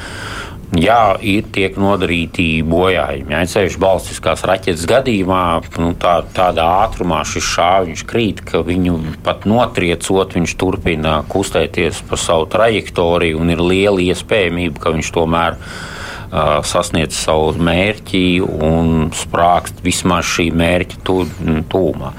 Jā, 0.76 1.16
ir 1.25 1.46
tiek 1.48 1.78
nodarīti 1.80 2.60
bojājumi. 2.68 3.32
Ja 3.32 3.40
ceļš 3.48 3.78
balstiskās 3.80 4.42
raķetes 4.44 4.84
gadījumā, 4.90 5.42
nu, 5.80 5.94
tā, 5.96 6.18
tādā 6.37 6.66
ātrumā 6.84 7.22
šis 7.25 7.46
šāviņš 7.54 8.02
krīt, 8.08 8.42
ka 8.50 8.60
viņu 8.66 8.98
pat 9.25 9.46
notriecot, 9.48 10.37
viņš 10.37 10.56
turpina 10.60 11.22
kustēties 11.32 12.02
pa 12.10 12.20
savu 12.20 12.50
trajektoriju 12.52 13.40
un 13.40 13.54
ir 13.54 13.64
liela 13.64 14.04
iespējamība, 14.10 14.84
ka 14.84 14.92
viņš 14.98 15.14
tomēr 15.16 15.56
ir 15.56 15.98
sasniedz 16.30 17.16
savu 17.16 17.54
mērķi 17.64 18.23
un 18.44 19.08
sprākst 19.16 19.80
vismaz 19.85 20.28
šī 20.28 20.50
mērķa 20.56 21.00
tūmā. 21.06 22.12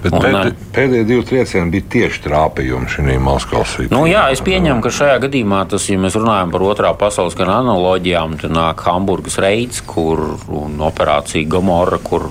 Pēd, 0.00 0.54
pēdējie 0.72 1.04
divi 1.08 1.24
triecieni 1.28 1.74
bija 1.74 1.88
tieši 1.94 2.22
trāpījumi 2.24 2.88
šī 2.88 3.18
Maskavas 3.20 3.74
situācijā. 3.74 3.92
Nu, 3.92 4.06
jā, 4.08 4.24
es 4.32 4.40
pieņemu, 4.44 4.80
ka 4.84 4.94
šajā 4.96 5.18
gadījumā 5.26 5.60
tas, 5.68 5.90
ja 5.92 6.00
mēs 6.00 6.16
runājam 6.16 6.54
par 6.54 6.64
otrā 6.70 6.94
pasaules 6.96 7.36
kara 7.36 7.58
analoģijām, 7.60 8.38
tad 8.40 8.56
nāk 8.56 8.80
Hamburgas 8.88 9.36
reids, 9.42 9.84
kur 9.84 10.38
un 10.48 10.80
operācija 10.88 11.48
Gomorra, 11.52 12.00
kur 12.00 12.30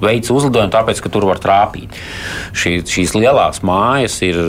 veids 0.00 0.32
uzlidojumu, 0.32 0.72
tāpēc, 0.72 1.02
ka 1.04 1.12
tur 1.12 1.28
var 1.28 1.40
trāpīt. 1.42 1.96
Šī, 2.56 2.78
šīs 2.88 3.14
lielās 3.18 3.60
mājas 3.66 4.16
ir 4.24 4.40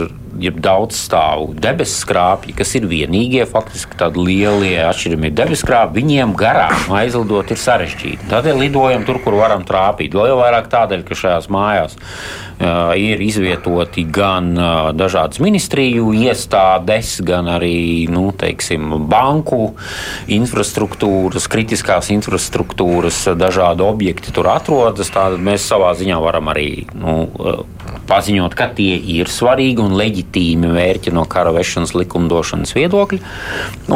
jeb 0.41 0.59
daudz 0.63 0.97
stāvu 0.97 1.51
debesu 1.61 2.01
skrāpji, 2.01 2.55
kas 2.57 2.73
ir 2.79 2.87
vienīgie 2.89 3.45
faktiski 3.49 3.97
tādi 3.99 4.23
lielie 4.25 4.77
atšķirīgi 4.87 5.33
debesu 5.37 5.65
skrāpji, 5.65 6.01
viņiem 6.01 6.35
garām 6.39 6.95
aizlidot 6.97 7.51
ir 7.53 7.59
sarežģīti. 7.61 8.29
Tādēļ 8.31 8.61
lidojam 8.65 9.05
tur, 9.07 9.21
kur 9.23 9.37
varam 9.39 9.65
trāpīt. 9.67 10.15
Vēl 10.17 10.31
jau 10.31 10.39
vairāk 10.41 10.69
tādēļ, 10.71 11.03
ka 11.07 11.17
šajās 11.17 11.49
mājās 11.53 11.97
uh, 11.97 12.93
ir 12.97 13.21
izvietoti 13.23 14.05
gan 14.09 14.51
uh, 14.55 14.89
dažādas 14.97 15.41
ministriju 15.43 16.11
iestādes, 16.17 17.17
gan 17.25 17.49
arī 17.57 18.07
nu, 18.11 18.29
teiksim, 18.37 18.95
banku 19.11 19.73
infrastruktūras, 20.31 21.49
kritiskās 21.51 22.11
infrastruktūras, 22.15 23.23
dažādi 23.37 23.85
objekti 23.85 24.33
tur 24.35 24.51
atrodas. 24.53 25.11
Tātad 25.13 25.41
mēs 25.43 25.67
savā 25.67 25.93
ziņā 25.99 26.17
varam 26.23 26.51
arī 26.53 26.85
nu, 26.97 27.17
paziņot, 28.09 28.55
ka 28.57 28.67
tie 28.75 28.95
ir 29.15 29.29
svarīgi 29.31 29.81
un 29.83 29.95
leģitīmi 29.99 30.69
mērķi 30.71 31.13
no 31.15 31.23
kara 31.29 31.53
vešanas 31.55 31.93
likumdošanas 31.95 32.73
viedokļa, 32.75 33.19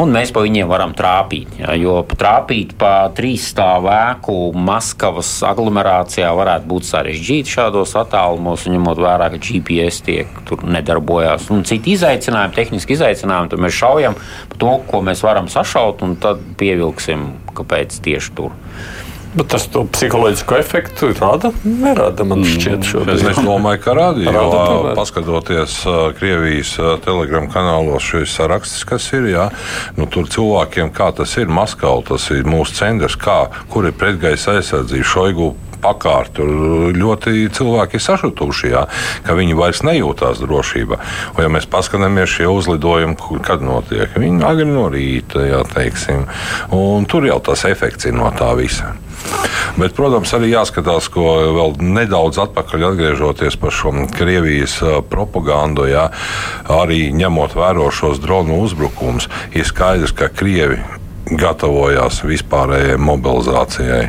un 0.00 0.14
mēs 0.14 0.32
pa 0.34 0.42
viņiem 0.44 0.70
varam 0.70 0.94
trāpīt. 0.96 1.58
Ja, 1.60 1.74
jo 1.78 1.98
trāpīt 2.16 2.76
pa 2.80 3.08
trīs 3.16 3.48
stāvu 3.52 3.90
ēku 3.92 4.36
Maskavas 4.56 5.30
aglomerācijā 5.46 6.30
varētu 6.36 6.70
būt 6.70 6.88
sarežģīti 6.90 7.56
šādos 7.56 7.96
attālumos, 8.00 8.66
ņemot 8.70 9.00
vērā, 9.02 9.30
ka 9.34 9.40
GPS 9.42 10.04
tiek 10.06 10.42
tur 10.48 10.64
nedarbojās. 10.66 11.50
Un 11.54 11.64
citi 11.68 11.96
izaicinājumi, 11.96 12.56
tehniski 12.56 12.96
izaicinājumi, 12.96 13.52
tad 13.52 13.64
mēs 13.64 13.80
šaujam 13.80 14.16
pa 14.52 14.60
to, 14.60 14.76
ko 14.90 15.02
mēs 15.06 15.24
varam 15.26 15.50
sašaut, 15.52 16.04
un 16.06 16.16
tad 16.20 16.42
pievilksim, 16.60 17.28
kāpēc 17.56 18.00
tieši 18.04 18.36
tur. 18.36 18.54
Bet 19.36 19.50
tas 19.52 19.66
to 19.68 19.82
psiholoģisko 19.92 20.56
efektu 20.58 21.10
rada? 21.20 21.50
Nerada 21.64 22.24
man 22.24 22.40
Mm. 22.40 22.48
šķiet 22.54 22.86
šobrīd. 22.88 23.20
Es 23.30 23.36
domāju, 23.44 23.80
ka 23.84 23.92
rada. 23.94 24.20
Jo, 24.24 24.32
Rada 24.32 24.60
tomēr. 24.70 24.94
paskatoties 24.96 25.74
Krievijas 26.18 26.70
telegramu 27.04 27.50
kanālos, 27.52 28.00
šis 28.00 28.32
sarakstus, 28.38 28.84
kas 28.88 29.12
ir, 29.12 29.28
jā, 29.34 29.50
nu, 29.96 30.06
tur 30.06 30.24
cilvēkiem, 30.24 30.90
kā 30.96 31.10
tas 31.14 31.36
ir 31.36 31.46
Maskavā, 31.52 32.02
tas 32.08 32.30
ir 32.30 32.44
mūsu 32.48 32.72
centrs, 32.80 33.16
kā, 33.16 33.48
kur 33.70 33.84
ir 33.84 33.92
pretgaisa 33.92 34.56
aizsardzība, 34.56 35.04
šoigu 35.04 35.54
pakārt. 35.82 36.34
Tur 36.36 36.92
ļoti 36.96 37.46
cilvēki 37.56 37.98
ir 37.98 38.04
sašutuši, 38.04 38.72
jā, 38.74 38.84
ka 39.26 39.36
viņi 39.38 39.56
vairs 39.58 39.82
nejūtās 39.86 40.42
drošībā. 40.42 41.00
Un, 41.36 41.42
ja 41.44 41.52
mēs 41.52 41.68
paskatāmies 41.70 42.36
šie 42.36 42.50
uzlidojumi, 42.50 43.16
kur- 43.20 43.42
kad 43.46 43.64
notiek, 43.64 44.12
viņi 44.16 44.44
agri 44.46 44.68
no 44.68 44.88
rīta, 44.92 45.44
jā, 45.46 45.62
teiksim, 45.72 46.26
un 46.74 47.06
tur 47.06 47.26
jau 47.28 47.40
tas 47.40 47.64
efekts 47.68 48.08
ir 48.08 48.16
no 48.18 48.30
tā 48.36 48.52
visa. 48.58 48.94
Bet, 49.76 49.94
protams, 49.96 50.30
arī 50.36 50.52
jāskatās, 50.52 51.08
ko 51.12 51.24
vēl 51.56 51.74
nedaudz 51.82 52.38
atpakaļ 52.46 52.90
atgriežoties 52.92 53.56
par 53.60 53.74
šo 53.74 53.92
Krievijas 54.14 54.78
propagandu. 55.10 55.88
Jā, 55.90 56.08
arī 56.72 57.10
ņemot 57.16 57.56
vērā 57.58 57.88
šos 57.92 58.20
dronu 58.22 58.60
uzbrukumus, 58.64 59.28
ir 59.52 59.66
skaidrs, 59.68 60.14
ka 60.16 60.30
Krievi 60.32 60.78
gatavojās 61.26 62.20
vispārējai 62.26 62.98
mobilizācijai. 63.02 64.04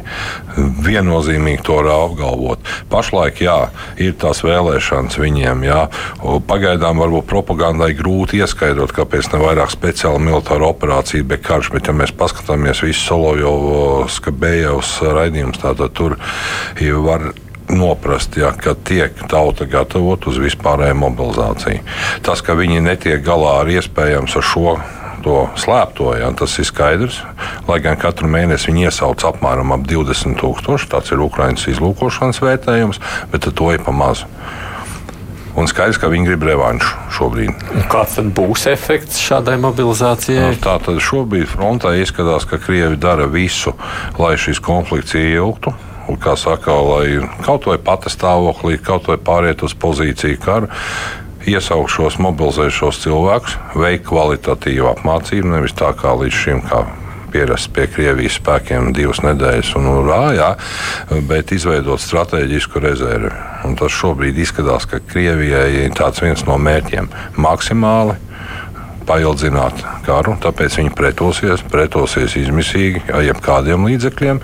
Viennozīmīgi 0.86 1.64
to 1.66 1.78
var 1.80 1.90
apgalvot. 1.94 2.70
Pašlaik, 2.92 3.42
jā, 3.46 3.58
ir 4.02 4.14
tās 4.22 4.44
vēlēšanas 4.46 5.18
viņiem. 5.22 5.66
Jā. 5.68 5.80
Pagaidām 6.50 7.02
varbūt 7.02 7.30
propagandai 7.30 7.92
grūti 7.98 8.42
ieskaidrot, 8.42 8.94
kāpēc 8.98 9.32
ne 9.34 9.42
vairāk 9.42 9.74
speciāla 9.74 10.22
militāra 10.22 10.70
operācija, 10.70 11.26
bet 11.26 11.46
karš. 11.46 11.72
Bet, 11.74 11.90
ja 11.90 11.98
mēs 11.98 12.14
paskatāmies 12.18 12.84
visu 12.86 13.04
Solovjovas, 13.08 14.18
Skabējevas 14.22 14.94
raidījumus, 15.18 15.62
tad 15.62 15.84
tur 15.98 16.18
var 17.06 17.32
noprast, 17.70 18.38
ja, 18.38 18.54
ka 18.56 18.76
tiek 18.88 19.18
tauta 19.28 19.68
gatavot 19.68 20.28
uz 20.30 20.40
vispārēju 20.42 20.96
mobilizāciju. 21.02 21.82
Tas, 22.24 22.42
ka 22.46 22.56
viņi 22.58 22.84
netiek 22.86 23.24
galā 23.26 23.58
ar 23.64 23.72
iespējams 23.78 24.38
ar 24.40 24.46
šo 24.46 24.78
to 25.28 25.42
slēpto, 25.60 26.14
ja, 26.16 26.32
tas 26.38 26.56
ir 26.62 26.68
skaidrs. 26.68 27.20
Lai 27.68 27.82
gan 27.84 28.00
katru 28.00 28.30
mēnesi 28.32 28.72
viņi 28.72 28.88
iesauc 28.88 29.26
apmēram 29.28 29.76
ap 29.76 29.84
20 29.90 30.40
tūkstoši, 30.40 30.90
tāds 30.94 31.12
ir 31.12 31.24
Ukraiņas 31.26 31.68
izlūkošanas 31.74 32.40
vērtējums, 32.44 33.02
bet 33.34 33.50
to 33.52 33.74
ir 33.76 33.84
pa 33.84 33.96
maz. 33.96 34.24
Un 35.58 35.66
skaidrs, 35.66 35.98
ka 35.98 36.10
viņi 36.12 36.30
grib 36.30 36.44
revanšu 36.46 36.92
šobrīd. 37.18 37.64
Kāds 37.90 38.20
tad 38.20 38.30
būs 38.38 38.68
efekts 38.70 39.18
šādai 39.26 39.56
mobilizācijai? 39.64 40.52
Tā 40.62 40.76
tad 40.86 41.02
šobrīd 41.02 41.50
frontē 41.50 41.96
izskatās, 41.98 42.46
ka 42.46 42.62
Krievi 42.62 43.00
dara 43.02 43.26
visu, 43.26 43.74
lai 44.22 44.36
šis 44.38 44.62
konflikts 44.64 45.18
ieilgtu. 45.18 45.74
Un, 46.08 46.16
kā 46.22 46.38
saka, 46.40 46.72
lai 46.72 47.18
kaut 47.44 47.66
vai 47.68 47.76
pati 47.84 48.14
stāvoklī, 48.14 48.78
kaut 48.80 49.10
vai 49.10 49.18
pāriet 49.20 49.66
uz 49.66 49.74
pozīciju 49.76 50.38
karu, 50.46 50.70
iesaukt 51.48 51.94
šos 51.94 52.20
mobilizējušos 52.24 53.02
cilvēkus, 53.04 53.58
veikt 53.80 54.08
kvalitatīvu 54.10 54.92
apmācību, 54.94 55.52
nevis 55.56 55.76
tā 55.78 55.94
kā 55.98 56.16
līdz 56.20 56.42
šim. 56.44 56.64
Kā 56.68 56.86
Pierasts 57.28 57.68
pie 57.76 57.90
Krievijas 57.92 58.38
spēkiem 58.40 58.94
divas 58.96 59.20
nedēļas, 59.20 59.74
un 59.76 59.90
urā, 59.92 60.22
jā, 60.38 60.48
bet 61.28 61.52
izveidot 61.52 62.00
strateģisku 62.00 62.80
rezervi. 62.80 63.34
Un 63.68 63.76
tas 63.76 63.92
šobrīd 63.92 64.40
izskatās, 64.40 64.88
ka 64.88 65.02
Krievijai 65.04 65.84
ir 65.84 66.22
viens 66.22 66.46
no 66.48 66.56
mērķiem- 66.58 67.10
maksimāli 67.48 68.16
paildzināt 69.08 69.84
karu, 70.06 70.36
tāpēc 70.44 70.80
viņi 70.80 70.96
pretosies, 70.96 71.64
pretosies 71.72 72.36
izmisīgi 72.36 73.04
ar 73.12 73.24
jebkādiem 73.28 73.88
līdzekļiem. 73.88 74.42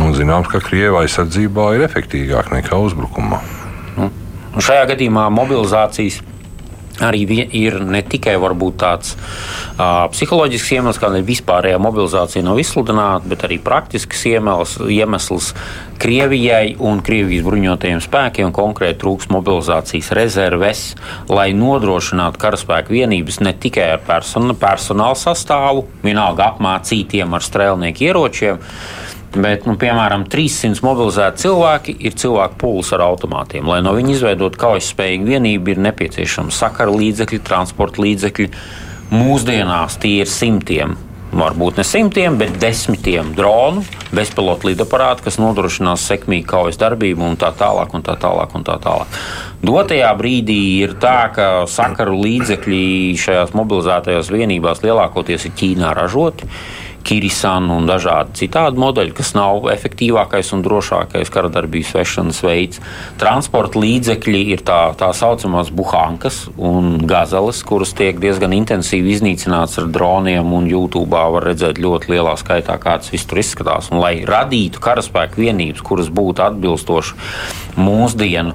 Un 0.00 0.14
zināms, 0.14 0.48
ka 0.48 0.60
Krievija 0.60 1.04
aizsardzībā 1.04 1.74
ir 1.76 1.88
efektīvāka 1.88 2.60
nekā 2.60 2.76
uzbrukumā. 2.76 3.59
Un 4.60 4.64
šajā 4.66 4.90
gadījumā 4.90 5.22
mobilizācijas 5.32 6.18
arī 7.00 7.22
ir 7.56 7.78
ne 7.80 8.02
tikai 8.04 8.34
tāds 8.76 9.14
uh, 9.16 10.04
psiholoģisks 10.12 10.74
iemesls, 10.76 10.98
kādēļ 11.00 11.24
vispārējā 11.24 11.78
mobilizācija 11.80 12.44
nav 12.44 12.60
izsludināta, 12.60 13.24
bet 13.24 13.46
arī 13.48 13.56
praktisks 13.56 14.26
iemesls, 14.28 14.76
iemesls 14.84 15.54
Krievijai 16.00 16.76
un 16.76 17.00
Krievijas 17.00 17.46
bruņotajiem 17.48 18.04
spēkiem 18.04 18.52
konkrēti 18.52 19.00
trūks 19.00 19.32
mobilizācijas 19.32 20.12
rezerves, 20.16 20.84
lai 21.32 21.50
nodrošinātu 21.56 22.40
karaspēku 22.44 22.98
vienības 22.98 23.40
ne 23.40 23.56
tikai 23.56 23.94
ar 23.96 24.04
person 24.04 24.52
personāla 24.60 25.16
sastāvu, 25.16 25.86
vienalga 26.04 26.52
apmācītiem 26.52 27.32
ar 27.32 27.48
strēlnieku 27.48 28.10
ieročiem, 28.10 28.60
Bet, 29.30 29.62
nu, 29.68 29.76
piemēram, 29.78 30.24
300 30.26 30.82
mobilizēti 30.82 31.44
cilvēki 31.44 31.92
ir 32.02 32.16
cilvēku 32.18 32.56
pūlis 32.58 32.90
ar 32.96 33.04
automātiem. 33.04 33.68
Lai 33.70 33.78
no 33.86 33.92
viņiem 33.94 34.16
izveidotu 34.16 34.58
kaujas 34.58 34.88
spējīgu 34.90 35.28
vienību, 35.28 35.70
ir 35.70 35.84
nepieciešama 35.86 36.50
sakaru 36.54 36.96
līdzekļi, 36.98 37.38
transporta 37.46 38.02
līdzekļi. 38.02 38.48
Mūsdienās 39.14 40.00
tie 40.02 40.16
ir 40.24 40.30
simtiem. 40.30 40.96
Varbūt 41.30 41.78
ne 41.78 41.84
simtiem, 41.86 42.34
bet 42.40 42.56
desmitiem 42.58 43.30
dronu, 43.38 43.84
bezpilotu 44.10 44.72
lidaparātu, 44.72 45.22
kas 45.28 45.38
nodrošinās 45.38 46.02
sekmīgu 46.10 46.48
kaujas 46.50 46.80
darbību 46.80 47.22
un 47.22 47.38
tā 47.38 47.52
tālāk. 47.54 47.94
Un 47.94 48.02
tā 48.02 48.16
tālāk, 48.18 48.50
un 48.58 48.66
tā 48.66 48.80
tālāk. 48.82 49.14
Dotajā 49.62 50.10
brīdī 50.18 50.58
ir 50.82 50.96
tā, 50.98 51.30
ka 51.36 51.48
sakaru 51.70 52.18
līdzekļi 52.24 52.82
šajās 53.22 53.54
mobilizētajās 53.54 54.34
vienībās 54.34 54.82
lielākoties 54.82 55.46
ir 55.46 55.54
Ķīnā 55.62 55.94
ražoti. 55.94 56.50
Kirisānu 57.06 57.78
un 57.80 57.88
dažādi 57.88 58.42
citādi 58.42 58.80
modeļi, 58.80 59.14
kas 59.16 59.32
nav 59.36 59.68
efektīvākais 59.72 60.52
un 60.56 60.64
drošākais 60.64 61.32
karadarbības 61.32 61.92
vešanas 61.96 62.40
veids. 62.44 62.82
Transporta 63.20 63.80
līdzekļi 63.80 64.42
ir 64.54 64.64
tā, 64.66 64.80
tā 65.00 65.10
saucamās 65.16 65.72
buhānkas 65.74 66.42
un 66.56 66.98
gazeles, 67.10 67.62
kuras 67.66 67.94
tiek 67.96 68.20
diezgan 68.22 68.54
intensīvi 68.56 69.14
iznīcināts 69.16 69.80
ar 69.80 69.88
droniem, 69.92 70.52
un 70.56 70.68
YouTube 70.70 71.10
var 71.10 71.48
redzēt 71.50 71.80
ļoti 71.82 72.14
lielā 72.14 72.36
skaitā, 72.40 72.76
kā 72.82 72.98
tas 73.00 73.12
viss 73.12 73.28
tur 73.28 73.40
izskatās. 73.42 73.90
Un, 73.90 74.00
lai 74.02 74.20
radītu 74.28 74.82
karaspēku 74.82 75.44
vienības, 75.44 75.84
kuras 75.86 76.12
būtu 76.12 76.44
atbilstošas 76.46 77.69
mūsdienu 77.78 78.54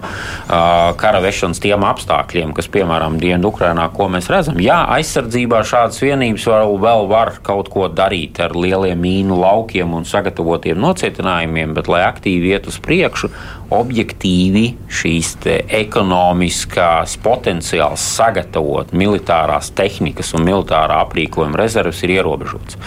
kara 1.00 1.22
vešanas 1.24 1.62
tiem 1.64 1.86
apstākļiem, 1.88 2.54
kas, 2.58 2.70
piemēram, 2.72 3.20
Dienvidu-Ukrainā, 3.22 3.88
ko 3.96 4.10
mēs 4.12 4.30
redzam, 4.32 4.60
jā, 4.64 4.78
aizsardzībā 4.98 5.62
šādas 5.68 6.02
vienības 6.04 6.48
vēl, 6.52 6.76
vēl 6.84 7.10
var 7.12 7.36
kaut 7.46 7.70
ko 7.74 7.90
darīt 7.92 8.42
ar 8.44 8.56
lieliem 8.58 9.00
mīnu 9.02 9.40
laukiem 9.42 9.96
un 9.98 10.08
sagatavotiem 10.08 10.80
nocietinājumiem, 10.82 11.76
bet, 11.78 11.92
lai 11.92 12.04
aktīvi 12.08 12.56
iet 12.56 12.70
uz 12.72 12.80
priekšu, 12.84 13.32
objektīvi 13.74 14.66
šīs 14.92 15.34
ekonomiskās 15.46 17.16
potenciāls 17.24 18.04
sagatavot 18.16 18.94
militārās 18.96 19.72
tehnikas 19.76 20.34
un 20.38 20.46
militārā 20.46 21.02
aprīkojuma 21.06 21.58
rezerves 21.60 22.02
ir 22.06 22.16
ierobežots. 22.20 22.78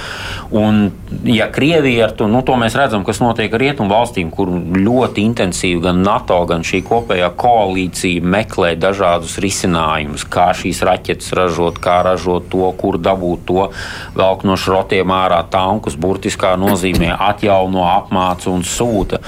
Un, 0.54 0.88
ja 1.28 1.48
Krievija 1.52 2.06
ar 2.08 2.14
to, 2.16 2.28
nu, 2.30 2.42
to 2.46 2.56
mēs 2.60 2.76
redzam, 2.78 3.04
kas 3.06 3.20
notiek 3.22 3.52
ar 3.52 3.62
rietumu 3.62 3.92
valstīm, 3.92 4.30
kur 4.34 4.52
ļoti 4.78 5.24
intensīvi 5.26 5.82
gan 5.88 6.02
NATO, 6.06 6.38
gan 6.48 6.64
šī 6.66 6.82
kopējā 6.86 7.32
koalīcija 7.38 8.24
meklē 8.24 8.72
dažādus 8.80 9.36
risinājumus, 9.42 10.24
kā 10.30 10.50
šīs 10.56 10.82
raķetes 10.86 11.34
ražot, 11.36 11.82
kā 11.82 12.00
ražot 12.06 12.48
to, 12.52 12.70
kur 12.78 13.00
dabūt 13.02 13.44
to, 13.50 13.68
velk 14.16 14.46
no 14.48 14.56
šrotiem 14.56 15.12
ārā 15.12 15.42
tankus, 15.50 15.98
burtiskā 15.98 16.54
nozīmē 16.60 17.12
atjauno, 17.28 17.84
apmāca 17.90 18.52
un 18.54 18.64
sūta. 18.66 19.20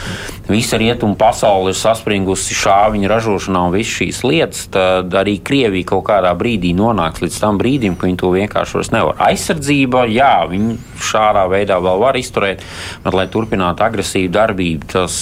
Visa 0.50 0.78
rietuma 0.80 1.18
pasaule 1.18 1.39
ir 1.70 1.76
saspringusi 1.78 2.56
šāviņu 2.58 3.10
ražošanā 3.10 3.64
un 3.68 3.74
visas 3.74 3.96
šīs 3.98 4.20
lietas, 4.26 4.66
tad 4.74 5.14
arī 5.20 5.38
Krievija 5.44 5.88
kaut 5.92 6.04
kādā 6.10 6.32
brīdī 6.38 6.72
nonāks 6.76 7.24
līdz 7.24 7.40
tam 7.42 7.58
brīdim, 7.60 7.96
ka 7.96 8.08
viņi 8.08 8.20
to 8.20 8.32
vienkārši 8.34 8.78
vairs 8.78 8.92
nevar. 8.94 9.18
Aizsardzība, 9.30 10.04
jā, 10.12 10.34
viņi 10.50 10.78
šādā 11.10 11.46
veidā 11.50 11.80
vēl 11.82 12.04
var 12.04 12.20
izturēt, 12.20 12.64
bet, 13.04 13.16
lai 13.16 13.26
turpinātu 13.32 13.86
agresīvu 13.86 14.32
darbību, 14.36 14.92
tas 14.94 15.18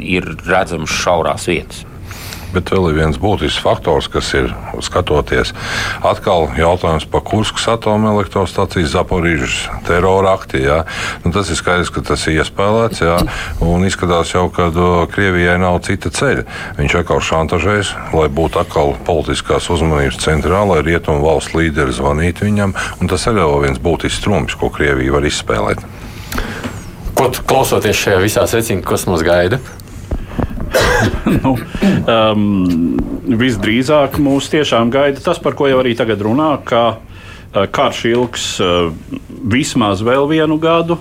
ir 0.00 0.34
redzams 0.46 0.92
šaurās 1.02 1.48
vietas. 1.50 1.84
Bet 2.56 2.70
vēl 2.72 2.88
ir 2.88 3.00
viens 3.02 3.18
būtisks 3.20 3.60
faktors, 3.60 4.08
kas 4.08 4.30
ir 4.38 4.48
skatoties. 4.84 5.52
Atkal 6.06 6.48
jautājums 6.56 7.04
par 7.12 7.20
Kurskas 7.26 7.66
atomelektrostacijas 7.74 8.94
Zaporīžas 8.94 9.58
terora 9.84 10.32
akti. 10.38 10.62
Jā. 10.64 10.78
Nu, 11.24 11.34
tas 11.34 11.50
ir 11.52 11.60
skaidrs, 11.60 11.92
ka 11.92 12.00
tas 12.06 12.24
ir 12.30 12.40
iespēlēts. 12.40 13.02
Jā, 13.04 13.18
un 13.60 13.84
izskatās 13.84 14.32
jau, 14.32 14.46
ka 14.48 14.70
Krievijai 15.12 15.58
nav 15.60 15.82
cita 15.84 16.08
ceļa. 16.16 16.46
Viņš 16.80 16.98
atkal 17.02 17.20
šantažēs, 17.28 17.92
lai 18.16 18.30
būtu 18.32 18.62
atkal 18.62 18.96
politiskās 19.06 19.68
uzmanības 19.72 20.22
centrā, 20.24 20.64
lai 20.64 20.80
rietumu 20.86 21.26
valsts 21.26 21.52
līderi 21.56 21.92
zvanītu 21.92 22.48
viņam. 22.48 22.76
Tas 23.06 23.28
ir 23.28 23.36
vēl 23.36 23.66
viens 23.68 23.82
būtisks 23.82 24.24
trumps, 24.24 24.56
ko 24.56 24.72
Krievija 24.72 25.12
var 25.18 25.28
izspēlēt. 25.28 25.84
Ko 27.16 27.30
klausoties 27.48 28.00
šajā 28.00 28.22
visā 28.24 28.48
secībā, 28.48 28.84
kas 28.88 29.06
mums 29.08 29.24
gaida? 29.24 29.60
nu, 31.42 31.56
um, 32.10 32.46
visdrīzāk 33.26 34.20
mūs 34.22 34.50
tiešām 34.52 34.90
gaida 34.94 35.22
tas, 35.22 35.40
par 35.42 35.56
ko 35.58 35.68
jau 35.70 35.80
arī 35.82 35.96
tagad 35.98 36.22
runā, 36.24 36.52
ka 36.66 36.84
uh, 36.96 37.66
karš 37.66 38.04
ilgs 38.12 38.48
uh, 38.62 38.88
vismaz 39.46 40.04
vēl 40.06 40.28
vienu 40.30 40.58
gadu. 40.62 40.98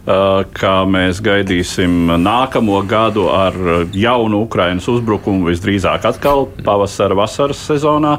Uh, 0.00 0.46
kā 0.56 0.80
mēs 0.88 1.18
gaidīsim 1.20 2.14
nākamo 2.22 2.78
gadu 2.88 3.26
ar 3.34 3.56
jaunu 3.92 4.46
Ukraiņas 4.46 4.88
uzbrukumu, 4.94 5.50
visdrīzāk 5.50 6.06
atkal 6.08 6.46
pavasara, 6.64 7.18
vasaras 7.18 7.60
sezonā. 7.68 8.16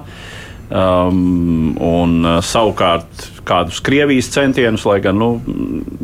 Um, 0.71 1.73
un 1.83 2.21
uh, 2.23 2.37
savukārt 2.39 3.25
kādus 3.43 3.81
Krievijas 3.83 4.29
centienus, 4.31 4.85
lai 4.87 5.01
gan 5.03 5.17
nu, 5.19 5.33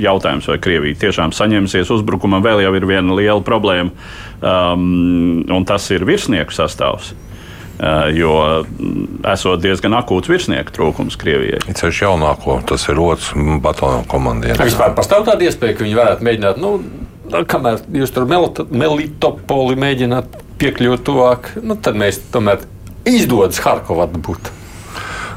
jautājums, 0.01 0.49
vai 0.51 0.57
Krievija 0.59 0.97
tiešām 1.05 1.31
saņemsies 1.31 1.87
uzbrukumam, 1.95 2.43
vēl 2.43 2.65
jau 2.65 2.73
ir 2.75 2.87
viena 2.89 3.15
liela 3.15 3.39
problēma, 3.47 3.93
um, 4.41 5.45
un 5.55 5.67
tas 5.69 5.87
ir 5.95 6.03
virsnieku 6.07 6.51
sastāvs. 6.51 7.13
Uh, 7.77 8.09
jo 8.11 8.33
esot 9.31 9.63
diezgan 9.63 9.95
akūts 10.01 10.33
virsnieku 10.33 10.75
trūkums 10.75 11.15
Krievijai. 11.21 11.61
Ceļš 11.71 12.03
jaunāko, 12.03 12.59
tas 12.67 12.89
ir 12.91 12.99
otrs 12.99 13.31
bataljonu 13.63 14.03
komandieris. 14.11 14.59
Vispār 14.67 14.97
pastāv 14.97 15.29
tāda 15.29 15.47
iespēja, 15.47 15.77
ka 15.77 15.87
viņi 15.87 15.99
varētu 16.01 16.27
mēģināt, 16.27 16.59
nu, 16.59 16.73
kamēr 17.47 17.85
jūs 18.01 18.11
tur 18.11 18.27
Melitopoli 18.27 19.79
mēģināt 19.79 20.41
piekļūt 20.59 21.07
tuvāk, 21.07 21.53
nu, 21.63 21.79
tad 21.79 21.95
mēs 22.03 22.19
tomēr 22.33 22.67
izdodas 23.07 23.61
Harkovā 23.63 24.09
būt. 24.11 24.56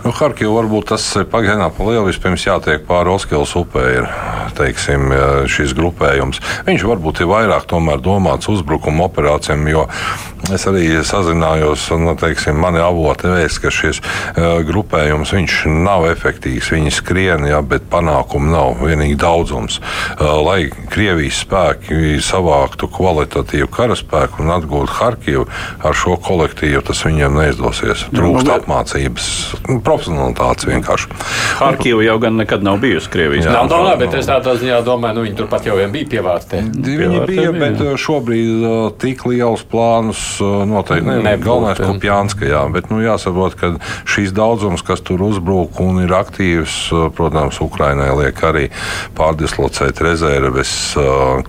Nu, 0.00 0.12
Harkivā 0.16 0.54
varbūt 0.62 0.90
tas 0.94 1.04
pagaidām 1.28 1.74
pa 1.76 1.86
lielu. 1.88 2.06
Vispirms 2.08 2.46
jātiek 2.46 2.86
pāri 2.88 3.12
Oskils 3.12 3.52
upē, 3.58 3.84
ir 3.98 4.08
teiksim, 4.56 5.12
šis 5.50 5.74
grupējums. 5.76 6.40
Viņš 6.66 6.86
varbūt 6.88 7.22
ir 7.22 7.30
vairāk 7.30 7.68
domāts 7.68 8.48
uzbrukuma 8.50 9.06
operācijām, 9.10 9.68
jo 9.70 9.86
es 10.48 10.64
arī 10.66 10.86
sazinājos, 11.06 11.84
un 11.94 12.06
nu, 12.08 12.14
teiksim, 12.18 12.56
mani 12.58 12.80
avoti 12.82 13.28
vēst, 13.28 13.60
ka 13.62 13.70
šis 13.74 14.00
uh, 14.00 14.62
grupējums 14.66 15.34
nav 15.68 16.06
efektīvs. 16.10 16.72
Viņi 16.74 16.94
skrien, 16.94 17.44
jā, 17.50 17.60
bet 17.60 17.86
panākumu 17.92 18.50
nav, 18.50 18.80
vienīgi 18.80 19.18
daudzums. 19.20 19.80
Lai 20.20 20.70
Krievijas 20.90 21.42
spēki 21.44 22.18
savāktu 22.24 22.88
kvalitatīvu 22.90 23.68
karaspēku 23.74 24.44
un 24.44 24.54
atgūtu 24.56 24.96
Harkivu 24.96 25.46
ar 25.84 25.96
šo 25.96 26.16
kolektīvu, 26.24 26.82
tas 26.88 27.04
viņiem 27.06 27.36
neizdosies. 27.36 28.06
Trūkst 28.14 28.48
nu, 28.48 28.56
apmācības 28.56 29.30
profesionālitātes 29.90 30.68
vienkārši. 30.70 31.10
Harkiva 31.60 32.04
jau 32.06 32.16
gan 32.22 32.38
nekad 32.40 32.64
nav 32.64 32.80
bijusi 32.82 33.10
Krievijas. 33.12 33.48
Jā, 33.48 33.54
nav, 33.56 33.68
nav, 33.70 33.96
bet 34.00 34.14
es 34.18 34.28
tādā 34.28 34.54
ziņā 34.60 34.80
domāju, 34.86 35.18
nu 35.18 35.24
viņi 35.26 35.38
turpat 35.40 35.66
jau 35.68 35.76
bija 35.90 36.08
pievārtē. 36.14 36.62
Viņi 36.70 37.22
bija, 37.28 37.50
bet 37.56 37.82
šobrīd 38.00 38.64
uh, 38.64 38.78
tik 39.00 39.24
liels 39.28 39.64
plānus 39.70 40.22
uh, 40.42 40.62
noteikti 40.68 41.18
ne, 41.24 41.34
galvenais 41.42 41.80
Kupjānska, 41.80 42.46
jā, 42.48 42.62
bet 42.72 42.90
nu, 42.92 43.00
jāsaprot, 43.04 43.56
ka 43.58 43.72
šīs 44.08 44.34
daudzums, 44.36 44.84
kas 44.86 45.02
tur 45.06 45.22
uzbrūk 45.26 45.80
un 45.84 46.02
ir 46.04 46.14
aktīvs, 46.16 46.76
uh, 46.94 47.08
protams, 47.14 47.60
Ukrainai 47.64 48.10
liek 48.22 48.40
arī 48.46 48.68
pārdislocēt 49.18 50.00
rezerves, 50.04 50.72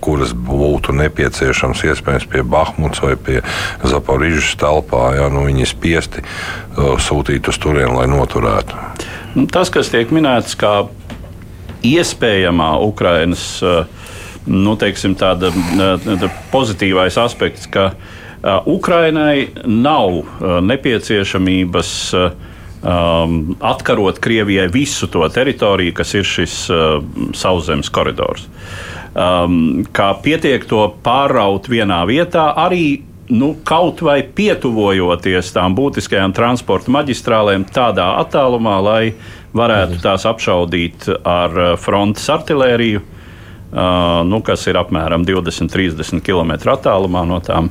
kuras 0.02 0.32
būtu 0.36 0.94
nepieciešams 0.96 1.84
iespējams 1.92 2.28
pie 2.32 2.42
Bahmuts 2.46 3.02
vai 3.04 3.14
pie 3.16 3.38
Zaporižas 3.86 4.56
telpā, 4.60 5.12
jā, 5.18 5.28
nu 5.32 5.46
viņi 5.48 5.68
spiesti 5.68 6.24
sūtīt 6.72 7.48
uz 7.50 7.58
turieni, 7.60 7.92
lai 7.98 8.06
noturētu 8.08 8.31
noturētu? 8.32 8.76
Nu, 9.34 9.46
tas, 9.46 9.70
kas 9.70 9.90
tiek 9.92 10.10
minēts 10.12 10.56
kā 10.56 10.88
iespējamā 11.84 12.80
Ukrainas 12.84 13.62
eh, 13.62 13.84
nu, 14.46 14.76
teiksim, 14.76 15.12
eh, 15.12 15.18
tāda 15.18 16.30
pozitīvais 16.52 17.18
aspekts, 17.18 17.66
ka 17.66 17.92
eh, 17.92 18.60
Ukrainai 18.66 19.50
nav 19.66 20.24
nepieciešamības 20.62 21.92
um, 22.14 23.56
atkarot 23.60 24.18
Krievijai 24.18 24.68
visu 24.72 25.06
to 25.06 25.26
teritoriju, 25.28 25.94
kas 25.94 26.14
ir 26.14 26.26
šis 26.26 26.56
uh, 26.70 26.98
sauszemes 27.34 27.90
koridors. 27.90 28.48
Um, 29.12 29.84
kā 29.92 30.08
pietiek 30.24 30.64
to 30.66 30.86
pāraut 31.04 31.68
vienā 31.68 32.00
vietā, 32.08 32.48
arī 32.56 33.02
nu, 33.28 33.52
kaut 33.64 34.02
vai 34.02 34.20
pietuvojoties 34.22 35.52
tām 35.54 35.76
būtiskajām 35.78 36.34
transporta 36.36 36.92
maģistrālēm 36.94 37.66
tādā 37.74 38.08
attālumā, 38.22 38.78
lai 38.82 39.02
varētu 39.56 40.00
tās 40.02 40.26
apšaudīt 40.28 41.08
ar 41.22 41.58
eh, 41.58 41.74
frontes 41.80 42.28
artēriju. 42.32 43.04
Uh, 43.72 44.20
nu, 44.28 44.42
kas 44.44 44.66
ir 44.68 44.76
apmēram 44.76 45.22
20-30 45.24 46.20
km 46.20 46.50
attālumā 46.74 47.22
no 47.24 47.38
tām 47.40 47.70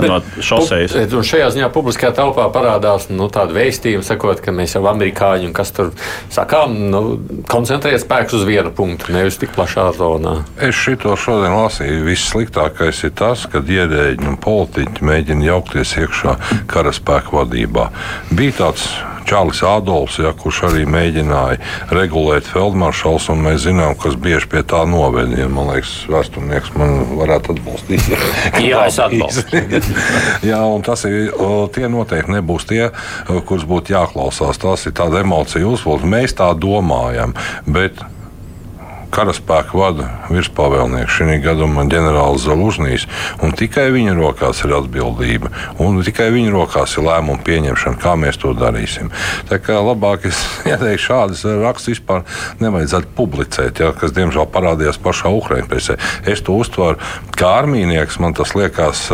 no 0.00 0.16
šoseis. 0.40 0.94
Un 0.96 1.26
šajā 1.28 1.50
ziņā 1.52 1.68
publiskajā 1.74 2.14
telpā 2.16 2.46
parādās 2.54 3.10
nu, 3.12 3.26
tāda 3.32 3.52
vēstījuma, 3.58 4.06
sakot, 4.06 4.40
ka 4.40 4.54
mēs 4.54 4.78
jau 4.78 4.82
amerikāņi 4.88 5.50
un 5.50 5.52
kas 5.56 5.74
tur 5.76 5.92
sakām, 6.32 6.78
nu, 6.94 7.02
koncentrēt 7.52 8.00
spēkus 8.00 8.40
uz 8.40 8.48
vienu 8.48 8.72
punktu, 8.72 9.12
nevis 9.12 9.36
tik 9.42 9.52
plašā 9.52 9.90
zonā. 10.00 10.38
Es 10.56 10.78
šito 10.78 11.12
šodien 11.20 11.52
lasīju. 11.58 12.00
Vissliktākais 12.08 13.04
ir 13.04 13.12
tas, 13.20 13.44
kad 13.52 13.68
ierēģi 13.68 14.32
un 14.32 14.40
politiķi 14.40 15.04
mēģina 15.04 15.50
jaukties 15.52 15.98
iekšā 16.00 16.38
karaspēku 16.72 17.42
vadībā. 17.42 17.90
Bija 18.32 18.62
tāds 18.64 18.88
Čārlis 19.28 19.62
Ādolfs, 19.66 20.18
ja, 20.22 20.32
kurš 20.36 20.62
arī 20.70 20.84
mēģināja 20.90 21.58
regulēt 21.94 22.48
feldmaršals, 22.50 23.28
un 23.32 23.44
mēs 23.46 23.64
zinām, 23.66 23.96
kas 23.98 24.16
bieži 24.20 24.48
pie 24.52 24.64
tā 24.66 24.82
noved. 24.88 25.34
Ja, 25.38 25.48
man 25.52 25.70
liekas, 25.72 25.94
vēsturnieks 26.12 26.72
man 26.78 26.96
varētu 27.18 27.56
atbalstīt. 27.56 28.08
Jā, 28.70 28.86
es 28.88 28.98
atbalstu. 29.02 29.62
Jā, 30.50 30.62
un 30.66 30.86
tas 30.86 31.06
ir, 31.08 31.34
tie 31.74 31.90
noteikti 31.92 32.36
nebūs 32.38 32.68
tie, 32.70 32.88
kurus 33.28 33.68
būtu 33.68 33.96
jāklausās. 33.96 34.60
Tas 34.62 34.88
ir 34.88 34.96
tāda 34.98 35.22
emocija 35.22 35.66
uzvalde. 35.68 36.08
Mēs 36.08 36.36
tā 36.38 36.50
domājam, 36.58 37.36
bet 37.66 38.02
karaspēku 39.12 39.78
vada 39.80 40.08
virspavēlnieks, 40.32 41.18
šī 41.18 41.38
gadījumā 41.44 41.84
ģenerālis 41.92 42.46
Zalužņīs, 42.46 43.06
un 43.44 43.54
tikai 43.58 43.88
viņa 43.94 44.16
rokās 44.16 44.62
ir 44.66 44.74
atbildība, 44.78 45.52
un 45.82 46.00
tikai 46.04 46.30
viņa 46.34 46.52
rokās 46.54 46.96
ir 46.96 47.06
lēmumu 47.08 47.44
pieņemšana, 47.46 48.00
kā 48.02 48.16
mēs 48.20 48.40
to 48.42 48.54
darīsim. 48.56 49.12
Tā 49.50 49.60
kā 49.62 49.78
labāk 49.84 50.26
es 50.30 50.40
ieteiktu 50.70 51.06
šādas 51.06 51.44
rakstus 51.62 51.96
vispār 51.96 52.24
nevajadzētu 52.62 53.14
publicēt, 53.18 53.82
ja, 53.82 53.92
kas 53.96 54.14
diemžēl 54.16 54.48
parādījās 54.52 55.00
pašā 55.02 55.32
Ukraiņas 55.38 55.70
presē. 55.70 55.98
Es 56.28 56.44
to 56.44 56.56
uztveru 56.60 57.00
kā 57.36 57.56
armīnieks, 57.62 58.20
man 58.22 58.36
tas 58.38 58.56
liekas 58.58 59.08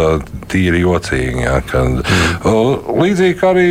tīri 0.53 0.85
jocīgi. 0.85 1.47
Ja, 1.47 1.59
kad, 1.67 2.03
mm. 2.03 2.93
Līdzīgi 2.99 3.47
arī 3.49 3.71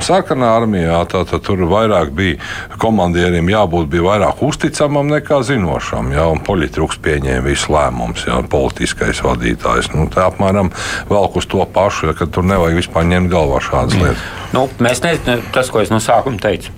sarkanā 0.00 0.48
armijā 0.56 1.00
tātad 1.10 1.42
tur 1.44 1.64
vairāk 1.68 2.12
bija 2.16 2.38
komandieriem 2.80 3.50
jābūt 3.52 3.90
bija 3.92 4.06
vairāk 4.06 4.42
uzticamam 4.46 5.10
nekā 5.12 5.42
zinošam. 5.46 6.12
Jā, 6.14 6.26
un 6.32 6.42
politiķis 6.46 7.00
pieņēma 7.04 7.46
visus 7.46 7.68
lēmumus, 7.72 8.26
jā, 8.28 8.38
politiskais 8.52 9.22
vadītājs. 9.26 9.92
Nu, 9.96 10.08
tā 10.12 10.28
apmēram 10.30 10.72
velk 11.10 11.40
uz 11.40 11.48
to 11.50 11.64
pašu, 11.74 12.10
ja, 12.10 12.16
ka 12.16 12.28
tur 12.30 12.46
nevajag 12.48 12.80
vispār 12.80 13.08
ņemt 13.10 13.32
galvā 13.32 13.60
šādas 13.64 13.98
mm. 13.98 14.06
lietas. 14.06 14.30
Nu, 14.56 14.68
mēs 14.84 15.02
nezinām, 15.04 15.44
tas, 15.54 15.72
ko 15.72 15.82
es 15.84 15.92
no 15.92 16.00
sākuma 16.02 16.40
teicu. 16.42 16.72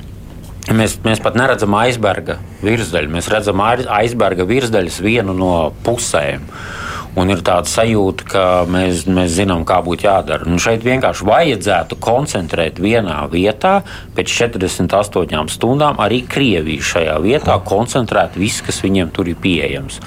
Mēs, 0.72 0.96
mēs 1.05 1.20
pat 1.20 1.35
neredzam 1.37 1.74
aizberga 1.77 2.38
virsdaļu. 2.64 3.11
Mēs 3.12 3.29
redzam 3.29 3.61
aizberga 3.61 4.46
virsdaļas 4.48 5.03
vienu 5.05 5.35
no 5.37 5.53
pusēm. 5.85 6.46
Un 7.14 7.31
ir 7.31 7.44
tāda 7.46 7.70
sajūta, 7.70 8.27
ka 8.27 8.44
mēs, 8.66 9.05
mēs 9.07 9.37
zinām, 9.37 9.62
kā 9.68 9.79
būtu 9.87 10.09
jādara. 10.09 10.48
Nu, 10.50 10.59
šeit 10.62 10.83
vienkārši 10.83 11.27
vajadzētu 11.29 11.98
koncentrēt 12.03 12.81
vienā 12.83 13.20
vietā, 13.31 13.77
pēc 14.16 14.33
48 14.50 15.55
stundām 15.55 16.00
arī 16.03 16.24
Krieviju 16.27 16.83
šajā 16.83 17.16
vietā 17.22 17.61
koncentrēt 17.62 18.35
viss, 18.40 18.64
kas 18.66 18.83
viņiem 18.83 19.14
tur 19.14 19.31
ir 19.31 19.38
pieejams. 19.38 20.00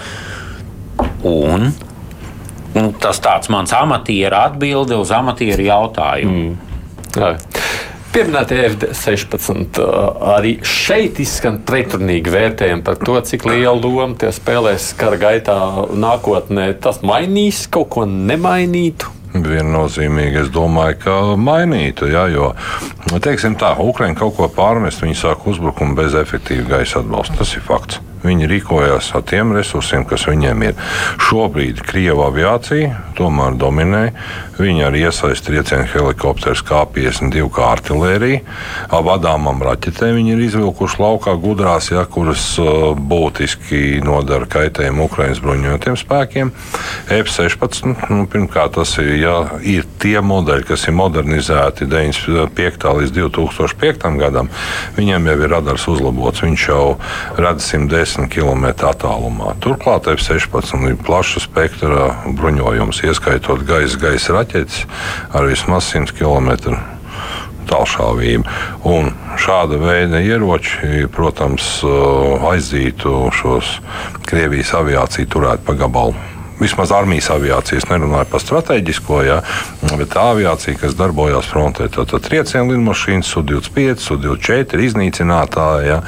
Un 1.23 1.69
nu, 2.75 2.87
tas 2.99 3.23
tāds 3.23 3.47
mans 3.53 3.71
amatieru 3.73 4.41
atbilde 4.41 4.99
uz 4.99 5.13
amatieru 5.15 5.69
jautājumu. 5.69 6.43
Mm. 6.43 6.63
Jā. 7.17 7.33
Pieminētie 8.13 8.61
F-16 8.69 9.79
arī 10.33 10.55
šeit 10.65 11.19
izskan 11.21 11.59
pretrunīgi 11.67 12.31
vērtējumi 12.33 12.85
par 12.87 12.97
to, 13.01 13.17
cik 13.29 13.45
lielu 13.49 13.91
lomu 13.91 14.17
tie 14.19 14.31
spēlēs 14.33 14.93
kara 14.97 15.19
gaitā 15.21 15.57
nākotnē. 15.91 16.71
Tas 16.81 17.03
mainīs 17.05 17.65
kaut 17.71 17.91
ko 17.93 18.07
nemainītu. 18.09 19.13
Viennozīmīgi 19.37 20.41
es 20.45 20.51
domāju, 20.53 20.97
ka 21.03 21.15
mainītu, 21.37 22.07
ja, 22.09 22.25
jo, 22.31 22.53
teiksim 23.21 23.59
tā, 23.59 23.75
Ukraiņa 23.83 24.17
kaut 24.17 24.37
ko 24.39 24.49
pārmest, 24.49 25.03
viņi 25.03 25.19
sāk 25.19 25.45
uzbrukumu 25.51 25.99
bez 25.99 26.17
efektīva 26.17 26.77
gaisa 26.77 27.03
atbalsta. 27.03 27.43
Tas 27.43 27.53
ir 27.59 27.65
fakts. 27.67 28.06
Viņi 28.25 28.49
rīkojās 28.49 29.11
ar 29.17 29.23
tiem 29.29 29.53
resursiem, 29.53 30.05
kas 30.07 30.25
viņiem 30.29 30.63
ir. 30.65 30.79
Šobrīd 31.27 31.83
Krievija 31.85 32.27
aviācija 32.27 32.93
tomēr 33.17 33.57
dominē. 33.59 34.03
Viņi 34.57 34.85
arī 34.87 35.03
iesaista 35.05 35.51
triecienu 35.51 35.85
helikopterus 35.91 36.63
K-52 36.65 37.49
kā 37.53 37.67
artērija. 37.75 38.41
Vadāmām 38.89 39.61
raķetēm 39.65 40.17
viņi 40.17 40.33
ir 40.33 40.43
izvilkuši 40.47 41.01
laukā 41.01 41.35
gudrās, 41.41 41.91
ja, 41.91 42.05
kuras 42.09 42.45
uh, 42.61 42.93
būtiski 42.97 43.99
nodara 44.05 44.47
kaitējumu 44.49 45.05
Ukraiņas 45.05 45.41
bruņotajiem 45.43 45.99
spēkiem. 46.01 46.51
F-16, 47.19 48.09
nu, 48.13 48.25
pirmkārt, 48.31 48.77
tas 48.79 48.95
ir, 49.01 49.11
ja, 49.21 49.35
ir 49.61 49.85
tie 50.01 50.17
modeļi, 50.25 50.65
kas 50.71 50.87
ir 50.89 50.97
modernizēti 50.97 51.85
95. 51.89 52.89
līdz 53.01 53.15
2005. 53.19 54.09
gadam. 54.21 54.49
Viņiem 54.97 55.29
jau 55.31 55.37
ir 55.37 55.53
radars 55.53 55.87
uzlabots. 55.91 56.45
Viņš 56.45 56.67
jau 56.71 56.83
redz 57.37 57.69
110 57.73 58.06
10 58.07 58.29
km 58.31 58.69
attālumā. 58.87 59.57
Turklāt 59.59 60.07
F-16 60.07 60.85
ir 60.87 60.95
plaša 61.03 61.43
spektra 61.43 62.11
bruņojums, 62.37 63.01
ieskaitot 63.03 63.65
gaisa, 63.67 63.99
gaisa 63.99 64.37
raķetes 64.37 64.85
ar 65.35 65.49
vismaz 65.49 65.89
100 65.91 66.15
km 66.15 66.77
tālšāvību. 67.67 68.47
Un 68.87 69.11
šāda 69.43 69.79
veida 69.81 70.21
ieroči, 70.23 71.03
protams, 71.11 71.81
aizdzītu 72.47 73.27
šos 73.35 73.75
Krievijas 74.27 74.71
aviāciju 74.79 75.27
turēt 75.35 75.67
pa 75.67 75.75
gabalu. 75.75 76.15
Vismaz 76.57 76.89
armijas 76.95 77.27
aviācijas 77.35 77.85
nerunāju 77.91 78.31
par 78.31 78.41
strateģisko, 78.41 79.19
ja, 79.27 79.41
bet 79.91 80.09
tā 80.15 80.23
aviācija, 80.31 80.79
kas 80.79 80.95
darbojās 80.97 81.51
frontē, 81.51 81.85
tad 81.93 82.15
triecienu 82.25 82.71
lidmašīnas, 82.71 83.29
Su-25, 83.35 84.01
Su-24 84.07 84.87
iznīcinātāji. 84.87 85.91
Ja. 85.91 85.99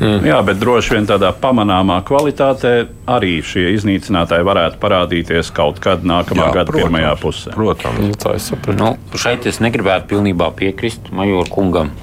Mm. 0.00 0.24
Jā, 0.26 0.40
bet 0.46 0.58
droši 0.58 0.96
vien 0.96 1.06
tādā 1.06 1.30
pamanāmā 1.38 2.00
kvalitātē 2.06 2.72
arī 3.14 3.36
šie 3.46 3.68
iznīcinātāji 3.76 4.46
varētu 4.46 4.80
parādīties 4.82 5.52
kaut 5.54 5.78
kad 5.84 6.02
nākamā 6.06 6.48
Jā, 6.48 6.54
gada 6.58 6.72
protams, 6.72 6.82
pirmajā 6.82 7.12
pusē. 7.22 7.54
Protams, 7.54 8.00
nu, 8.02 8.18
tā 8.18 8.34
ir 8.34 8.42
saprotama. 8.42 8.94
Nu, 8.96 9.18
šeit 9.20 9.46
es 9.50 9.60
negribētu 9.62 10.10
pilnībā 10.16 10.50
piekrist 10.58 11.12
Major 11.14 11.50
kungam. 11.52 11.94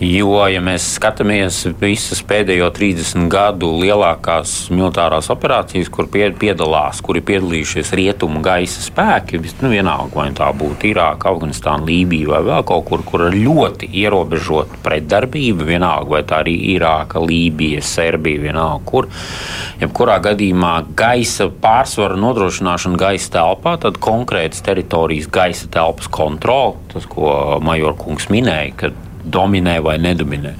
Jo, 0.00 0.46
ja 0.48 0.62
mēs 0.64 0.94
skatāmies 0.94 1.58
visas 1.76 2.22
pēdējo 2.24 2.70
30 2.72 3.26
gadu 3.28 3.68
lielākās 3.82 4.70
militārās 4.72 5.26
operācijas, 5.28 5.90
kur 5.92 6.06
piedalās, 6.08 7.02
kur 7.04 7.18
ir 7.20 7.24
piedalījušies 7.28 7.90
rietumu 8.00 8.40
gaisa 8.40 8.80
spēki, 8.80 9.42
nu, 9.60 9.68
vienalga, 9.68 10.16
vai 10.16 10.30
tā 10.32 10.48
būtu 10.56 10.88
Irāka, 10.88 11.28
Afganistāna, 11.34 11.84
Lībija 11.84 12.30
vai 12.32 12.40
vēl 12.46 12.64
kaut 12.70 12.86
kur, 12.88 13.04
kur 13.04 13.26
ir 13.26 13.36
ļoti 13.42 13.90
ierobežota 14.00 14.80
pretdarbība, 14.86 15.68
vienalga, 15.68 16.14
vai 16.14 16.22
tā 16.32 16.40
arī 16.46 16.56
Irāka, 16.78 17.20
Lībija, 17.20 17.84
Serbija, 17.84 18.46
vienalga, 18.46 18.80
kur. 18.88 19.10
Jebkurā 19.84 20.16
gadījumā 20.30 20.72
gaisa 20.96 21.50
pārsvara 21.60 22.16
nodrošināšana 22.24 22.96
gaisa 23.04 23.36
telpā, 23.36 23.76
tad 23.84 24.00
konkrētas 24.00 24.64
teritorijas 24.64 25.28
gaisa 25.28 25.68
telpas 25.76 26.08
kontrole, 26.08 26.80
tas, 26.96 27.04
ko 27.04 27.60
Majorkungs 27.68 28.32
minēja, 28.32 28.96
dominē 29.32 29.78
vai 29.84 29.96
nedominē. 30.02 30.54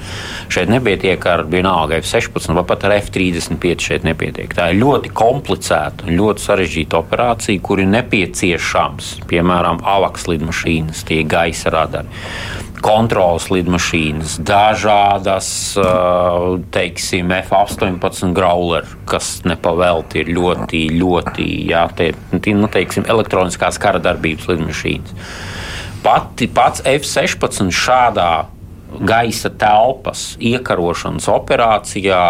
Šeit 0.51 0.71
nepietiek 0.73 1.27
ar 1.31 1.45
vienalga 1.51 2.01
F-16 2.01 2.55
vai 2.57 2.65
pat 2.69 2.87
ar 2.89 2.97
F-35. 3.01 3.87
Šeit 3.91 4.07
nepietiek. 4.07 4.55
Tā 4.57 4.71
ir 4.73 4.81
ļoti 4.81 5.13
komplicēta 5.17 6.07
un 6.07 6.17
ļoti 6.19 6.47
sarežģīta 6.47 7.01
operācija, 7.01 7.63
kur 7.65 7.83
ir 7.83 7.91
nepieciešams, 7.93 9.13
piemēram, 9.31 9.85
avaks 9.99 10.27
lidmašīnas, 10.31 11.05
tie 11.09 11.23
gaisa 11.29 11.75
radari 11.75 12.21
kontrolas 12.81 13.51
lidmašīnas, 13.53 14.39
dažādas, 14.47 15.49
teiksim, 16.75 17.33
F-18 17.41 18.33
grauleri, 18.37 18.89
kas 19.09 19.41
nepavēlti 19.49 20.23
ir 20.23 20.33
ļoti, 20.37 20.83
ļoti, 21.01 21.49
jā, 21.71 21.85
tie, 21.97 22.13
nu, 22.57 22.71
teiksim, 22.73 23.07
elektroniskās 23.11 23.79
kara 23.81 24.01
darbības 24.03 24.49
lidmašīnas. 24.51 25.29
Pati, 26.01 26.49
pats 26.49 26.81
F-16 26.89 27.69
šādā 27.77 28.31
gaisa 28.99 29.51
telpas 29.55 30.35
iekarošanas 30.43 31.29
operācijā, 31.31 32.21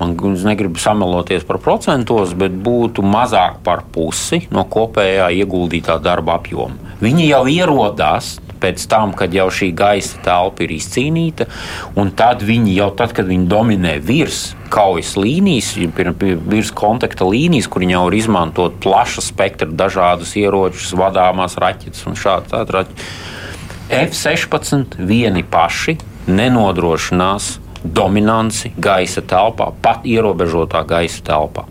man 0.00 0.14
negribu 0.44 0.80
sameloties 0.80 1.46
par 1.48 1.60
procentos, 1.62 2.34
bet 2.34 2.52
būtu 2.52 3.04
mazāk 3.06 3.60
par 3.64 3.84
pusi 3.92 4.44
no 4.50 4.66
kopējā 4.68 5.30
ieguldītā 5.42 6.00
darba 6.02 6.38
apjoma. 6.40 6.96
Viņi 7.00 7.30
jau 7.30 7.44
ierodās 7.48 8.38
pēc 8.60 8.84
tam, 8.92 9.14
kad 9.16 9.32
jau 9.34 9.48
šī 9.52 9.70
gaisa 9.76 10.20
telpa 10.24 10.64
ir 10.66 10.74
izcīnīta, 10.76 11.46
un 12.00 12.12
tad 12.16 12.44
viņi 12.44 12.76
jau 12.76 12.90
tad, 12.96 13.14
kad 13.16 13.28
viņi 13.30 13.48
dominē 13.50 13.96
virs 14.04 14.50
kaujas 14.70 15.16
līnijas, 15.18 15.72
virs 15.80 16.72
kontakta 16.76 17.26
līnijas, 17.26 17.70
kur 17.72 17.84
jau 17.86 18.04
var 18.06 18.16
izmantot 18.16 18.76
plaša 18.84 19.24
spektra 19.24 19.68
dažādus 19.68 20.36
ieročus, 20.38 20.92
vadāmās 20.98 21.56
raķetes 21.60 22.06
un 22.10 22.18
šādi 22.20 22.52
tādi 22.52 22.76
raķetes. 22.78 23.38
F-16 23.90 25.00
vieni 25.02 25.42
paši 25.42 25.96
nenodrošinās 26.30 27.56
dominanci 27.82 28.70
gaisa 28.76 29.22
telpā, 29.24 29.70
pat 29.82 30.04
ierobežotā 30.06 30.82
gaisa 30.86 31.24
telpā. 31.26 31.64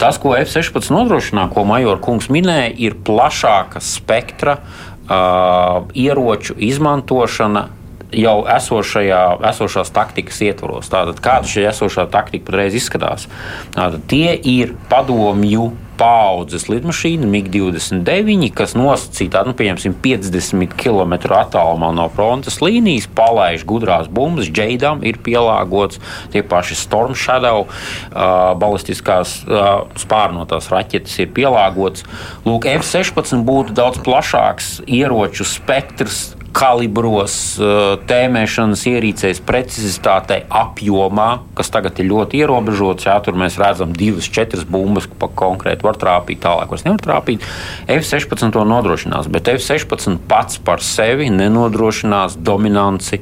Tas, 0.00 0.18
ko 0.18 0.32
F-16 0.38 0.90
nodrošina, 0.94 1.46
ko 1.52 1.66
Major 1.68 2.00
kungs 2.02 2.30
minēja, 2.32 2.72
ir 2.80 2.96
plašāka 3.06 3.82
spektra 3.84 4.56
uh, 4.58 5.84
ieroču 5.94 6.56
izmantošana 6.58 7.68
jau 8.14 8.36
esošajā, 8.50 9.22
esošās 9.50 9.90
taktikas 9.94 10.40
ietvaros. 10.46 10.90
Tātad, 10.92 11.20
kāda 11.22 11.50
šī 11.50 11.66
esošā 11.70 12.06
taktika 12.12 12.48
patreiz 12.48 12.76
izskatās? 12.78 13.26
Tātad, 13.74 14.04
tie 14.10 14.34
ir 14.38 14.74
padomju 14.90 15.72
paudzes 15.98 16.66
lidmašīna, 16.70 17.26
MiG-29, 17.30 18.50
kas 18.56 18.74
nosacīta 18.78 19.44
nu, 19.46 19.54
50 19.56 20.76
km 20.80 21.14
attālumā 21.36 21.90
no 21.96 22.08
frontes 22.14 22.60
līnijas, 22.64 23.08
palaiž 23.16 23.66
gudrās 23.68 24.10
bumbas, 24.12 24.50
džeidām 24.50 25.04
ir 25.06 25.20
pielāgots 25.24 26.00
tie 26.34 26.44
paši 26.46 26.78
Storm 26.78 27.16
Shadow, 27.18 27.66
uh, 27.66 28.52
balistiskās 28.60 29.40
uh, 29.46 29.88
spārnotās 30.00 30.70
raķetes 30.72 31.18
ir 31.24 31.34
pielāgots. 31.36 32.06
Lūk, 32.46 32.68
F-16 32.76 33.44
būtu 33.46 33.76
daudz 33.76 34.00
plašāks 34.04 34.80
ieroču 34.86 35.46
spektrs 35.48 36.34
kalibros, 36.54 37.34
eh, 37.58 37.96
tēmēšanas 38.08 38.84
ierīcēs, 38.90 39.40
precizitātei, 39.44 40.44
apjomā, 40.48 41.28
kas 41.58 41.72
tagad 41.74 41.98
ir 41.98 42.10
ļoti 42.12 42.40
ierobežots. 42.44 43.08
Jā, 43.08 43.18
tur 43.24 43.34
mēs 43.38 43.58
redzam 43.60 43.94
divas, 43.96 44.28
četras 44.30 44.64
bumbas, 44.64 45.08
pa 45.18 45.28
konkrēti 45.28 45.82
var 45.82 45.98
trāpīt, 45.98 46.42
tālāk 46.44 46.70
vairs 46.70 46.86
nevar 46.86 47.02
trāpīt. 47.02 47.42
F-16 47.88 48.54
to 48.54 48.64
nodrošinās, 48.70 49.30
bet 49.30 49.50
F-16 49.56 50.18
pats 50.28 50.58
par 50.58 50.78
sevi 50.78 51.28
nenodrošinās 51.34 52.38
dominanci 52.38 53.20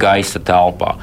gaisa 0.00 0.40
telpā. 0.42 0.96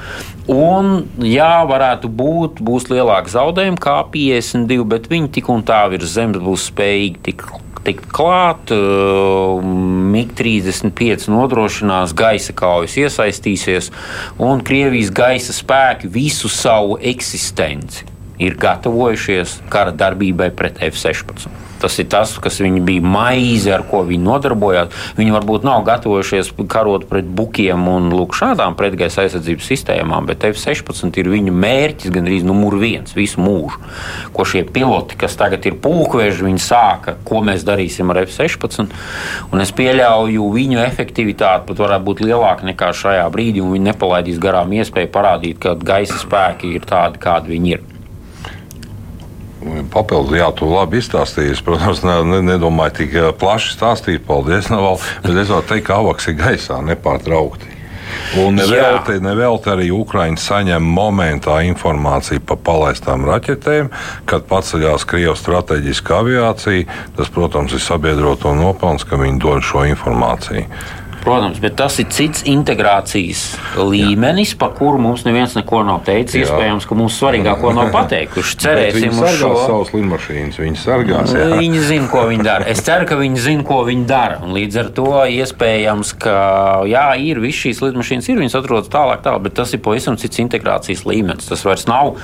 Un, 0.50 1.06
jā, 1.22 1.62
varētu 1.70 2.10
būt, 2.10 2.62
būs 2.66 2.90
lielāki 2.90 3.34
zaudējumi 3.36 3.82
kā 3.82 4.00
52, 4.10 4.86
bet 4.90 5.10
viņi 5.12 5.34
tik 5.38 5.50
un 5.54 5.66
tā 5.66 5.84
virs 5.92 6.16
zemes 6.18 6.42
būs 6.42 6.70
spējīgi 6.72 7.26
tikt 7.30 7.50
tikt 7.86 8.10
klāt. 8.12 8.74
Uh, 8.74 9.64
MiG-35 10.10 11.30
nodrošinās 11.32 12.14
gaisa 12.18 12.54
kaujas, 12.58 12.98
iesaistīsies, 13.00 13.92
un 14.42 14.64
Krievijas 14.66 15.14
gaisa 15.16 15.56
spēki 15.56 16.10
visu 16.12 16.52
savu 16.52 16.98
eksistenci 17.00 18.08
ir 18.40 18.56
gatavojušies 18.60 19.60
kara 19.72 19.96
darbībai 19.96 20.50
pret 20.56 20.80
F-16. 20.90 21.69
Tas 21.80 21.96
ir 22.02 22.10
tas, 22.12 22.36
kas 22.42 22.60
viņi 22.64 22.82
bija 22.86 23.04
maize, 23.04 23.72
ar 23.74 23.86
ko 23.88 24.04
viņi 24.08 24.24
nodarbojās. 24.26 24.96
Viņi 25.20 25.36
varbūt 25.36 25.68
nav 25.68 25.84
gatavojušies 25.88 26.52
karot 26.70 27.08
pret 27.10 27.28
bukiem 27.28 27.88
un 27.92 28.10
lūk, 28.14 28.36
šādām 28.38 28.76
pretgaisa 28.80 29.24
aizsardzības 29.26 29.70
sistēmām, 29.72 30.28
bet 30.30 30.46
F-16 30.50 31.20
ir 31.22 31.32
viņu 31.32 31.54
mērķis 31.56 32.14
gan 32.16 32.28
arī 32.30 32.42
numur 32.46 32.78
viens 32.82 33.16
visu 33.16 33.42
mūžu. 33.44 33.80
Ko 34.36 34.46
šie 34.48 34.66
piloti, 34.68 35.18
kas 35.20 35.38
tagad 35.40 35.66
ir 35.70 35.80
pulkveži, 35.82 36.46
viņi 36.48 36.64
sāka, 36.64 37.16
ko 37.28 37.44
mēs 37.46 37.66
darīsim 37.68 38.12
ar 38.14 38.24
F-16. 38.26 38.90
Un 39.54 39.64
es 39.64 39.74
pieļauju, 39.76 40.50
viņu 40.56 40.82
efektivitāte 40.84 41.68
pat 41.70 41.84
varētu 41.86 42.08
būt 42.10 42.26
lielāka 42.26 42.68
nekā 42.70 42.92
šajā 42.96 43.30
brīdī, 43.34 43.64
un 43.64 43.76
viņi 43.76 43.92
nepalaidīs 43.92 44.42
garām 44.42 44.76
iespēju 44.80 45.14
parādīt, 45.14 45.62
ka 45.64 45.78
gaisa 45.80 46.20
spēki 46.20 46.76
ir 46.76 46.90
tādi, 46.90 47.22
kādi 47.24 47.56
viņi 47.56 47.76
ir. 47.78 47.99
Papildus, 49.92 50.38
jā, 50.40 50.48
tu 50.56 50.70
labi 50.72 51.02
izstāstīji. 51.02 51.58
Es, 51.58 51.64
protams, 51.66 52.04
ne, 52.08 52.40
nedomāju 52.48 52.96
tik 53.02 53.18
eh, 53.20 53.32
plaši 53.36 53.76
stāstīt, 53.76 54.24
paldies, 54.28 54.70
Naval, 54.74 55.02
bet 55.26 55.36
es 55.36 55.52
varu 55.52 55.68
teikt, 55.68 55.90
ka 55.90 56.00
avaks 56.00 56.32
ir 56.32 56.40
gaisā 56.40 56.80
nepārtraukti. 56.86 57.76
Un 58.42 58.56
nevelti, 58.58 59.20
nevelti 59.22 59.70
arī 59.70 59.90
Ukraiņi 59.94 60.42
saņem 60.42 60.86
momentā 60.96 61.60
informāciju 61.68 62.42
par 62.46 62.58
palaistām 62.66 63.26
raķetēm, 63.28 63.92
kad 64.30 64.48
paceļās 64.50 65.06
Krievijas 65.10 65.44
strateģiskā 65.44 66.22
aviācija. 66.24 66.88
Tas, 67.18 67.30
protams, 67.34 67.76
ir 67.78 67.84
sabiedroto 67.84 68.56
nopelns, 68.58 69.06
ka 69.06 69.20
viņi 69.22 69.42
dod 69.44 69.66
šo 69.66 69.86
informāciju. 69.92 70.66
Protams, 71.24 71.60
bet 71.60 71.76
tas 71.80 71.98
ir 72.00 72.08
cits 72.14 72.46
integrācijas 72.48 73.44
līmenis, 73.76 74.54
par 74.60 74.72
kuru 74.78 75.02
mums 75.04 75.26
neviens 75.28 75.56
neko 75.58 75.82
nav 75.88 76.02
teicis. 76.08 76.38
Jā. 76.40 76.46
Iespējams, 76.48 76.88
ka 76.88 76.98
mums 77.00 77.18
svarīgāko 77.20 77.74
nav 77.76 77.92
pateikuši. 77.98 78.56
Cerēsim 78.64 79.18
uz 79.18 79.36
šo 79.42 79.52
savus 79.66 79.92
lidmašīnas. 79.96 80.62
Viņi 80.64 80.80
sargās. 80.80 81.36
Jā. 81.36 81.50
Viņi 81.60 81.84
zina, 81.90 82.08
ko 82.12 82.24
viņi 82.30 82.48
dara. 82.48 82.70
Es 82.72 82.84
ceru, 82.88 83.10
ka 83.10 83.20
viņi 83.20 83.44
zina, 83.44 83.68
ko 83.68 83.82
viņi 83.90 84.08
dara. 84.10 84.40
Un 84.46 84.56
līdz 84.56 84.80
ar 84.84 84.94
to 84.96 85.10
iespējams, 85.40 86.16
ka 86.24 86.38
jā, 86.90 87.06
ir 87.20 87.44
visas 87.44 87.66
šīs 87.66 87.84
lidmašīnas, 87.84 88.32
ir 88.32 88.42
viņas 88.46 88.58
atrodas 88.62 88.92
tālāk, 88.94 89.24
tālāk, 89.26 89.46
bet 89.50 89.60
tas 89.60 89.76
ir 89.76 89.84
pavisam 89.84 90.18
cits 90.20 90.42
integrācijas 90.42 91.06
līmenis. 91.10 91.52
Tas 91.52 91.68
vairs 91.68 91.88
nav 91.90 92.16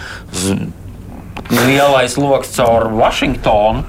lielais 1.52 2.18
lokus 2.18 2.56
caur 2.56 2.90
Vašingtonu. 2.96 3.86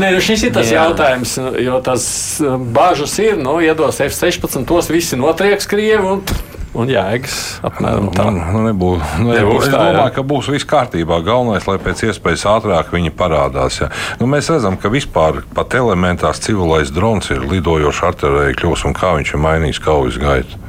Nē, 0.00 0.10
nu 0.14 0.20
šis 0.22 0.48
ir 0.48 0.56
tas 0.56 0.70
Jā. 0.72 0.86
jautājums, 0.86 1.36
jo 1.62 1.80
tas 1.84 2.04
uh, 2.42 2.56
bažas 2.58 3.16
ir, 3.22 3.38
nu, 3.40 3.58
iedos 3.64 4.00
F-16, 4.02 4.66
tos 4.68 4.90
visi 4.92 5.18
notrieks 5.20 5.70
Krievi. 5.70 6.16
Un... 6.16 6.54
Un 6.76 6.90
jēgas 6.92 7.36
apmēram 7.64 8.10
tā. 8.12 8.26
Nu, 8.28 8.42
nu, 8.52 8.62
nebūs, 8.66 9.00
nu, 9.22 9.30
nebūs 9.32 9.64
es 9.64 9.70
tā, 9.72 9.78
domāju, 9.78 10.02
jā. 10.02 10.12
ka 10.12 10.24
būs 10.28 10.50
viss 10.52 10.68
kārtībā. 10.68 11.22
Galvenais, 11.24 11.64
lai 11.64 11.78
pēc 11.80 12.02
iespējas 12.10 12.44
ātrāk 12.52 12.92
viņi 12.92 13.14
parādās. 13.16 13.80
Ja. 13.80 13.88
Nu, 14.20 14.28
mēs 14.28 14.50
redzam, 14.52 14.76
ka 14.80 14.92
vispār 14.92 15.40
pat 15.56 15.72
elementārs 15.78 16.42
civilais 16.44 16.92
drons 16.92 17.32
ir 17.32 17.46
lidojošs 17.48 18.02
arterija 18.10 18.58
kļūs 18.60 18.84
un 18.90 18.96
kā 18.98 19.14
viņš 19.16 19.32
ir 19.32 19.44
mainījis 19.46 19.82
kaujas 19.86 20.20
gaitu. 20.20 20.60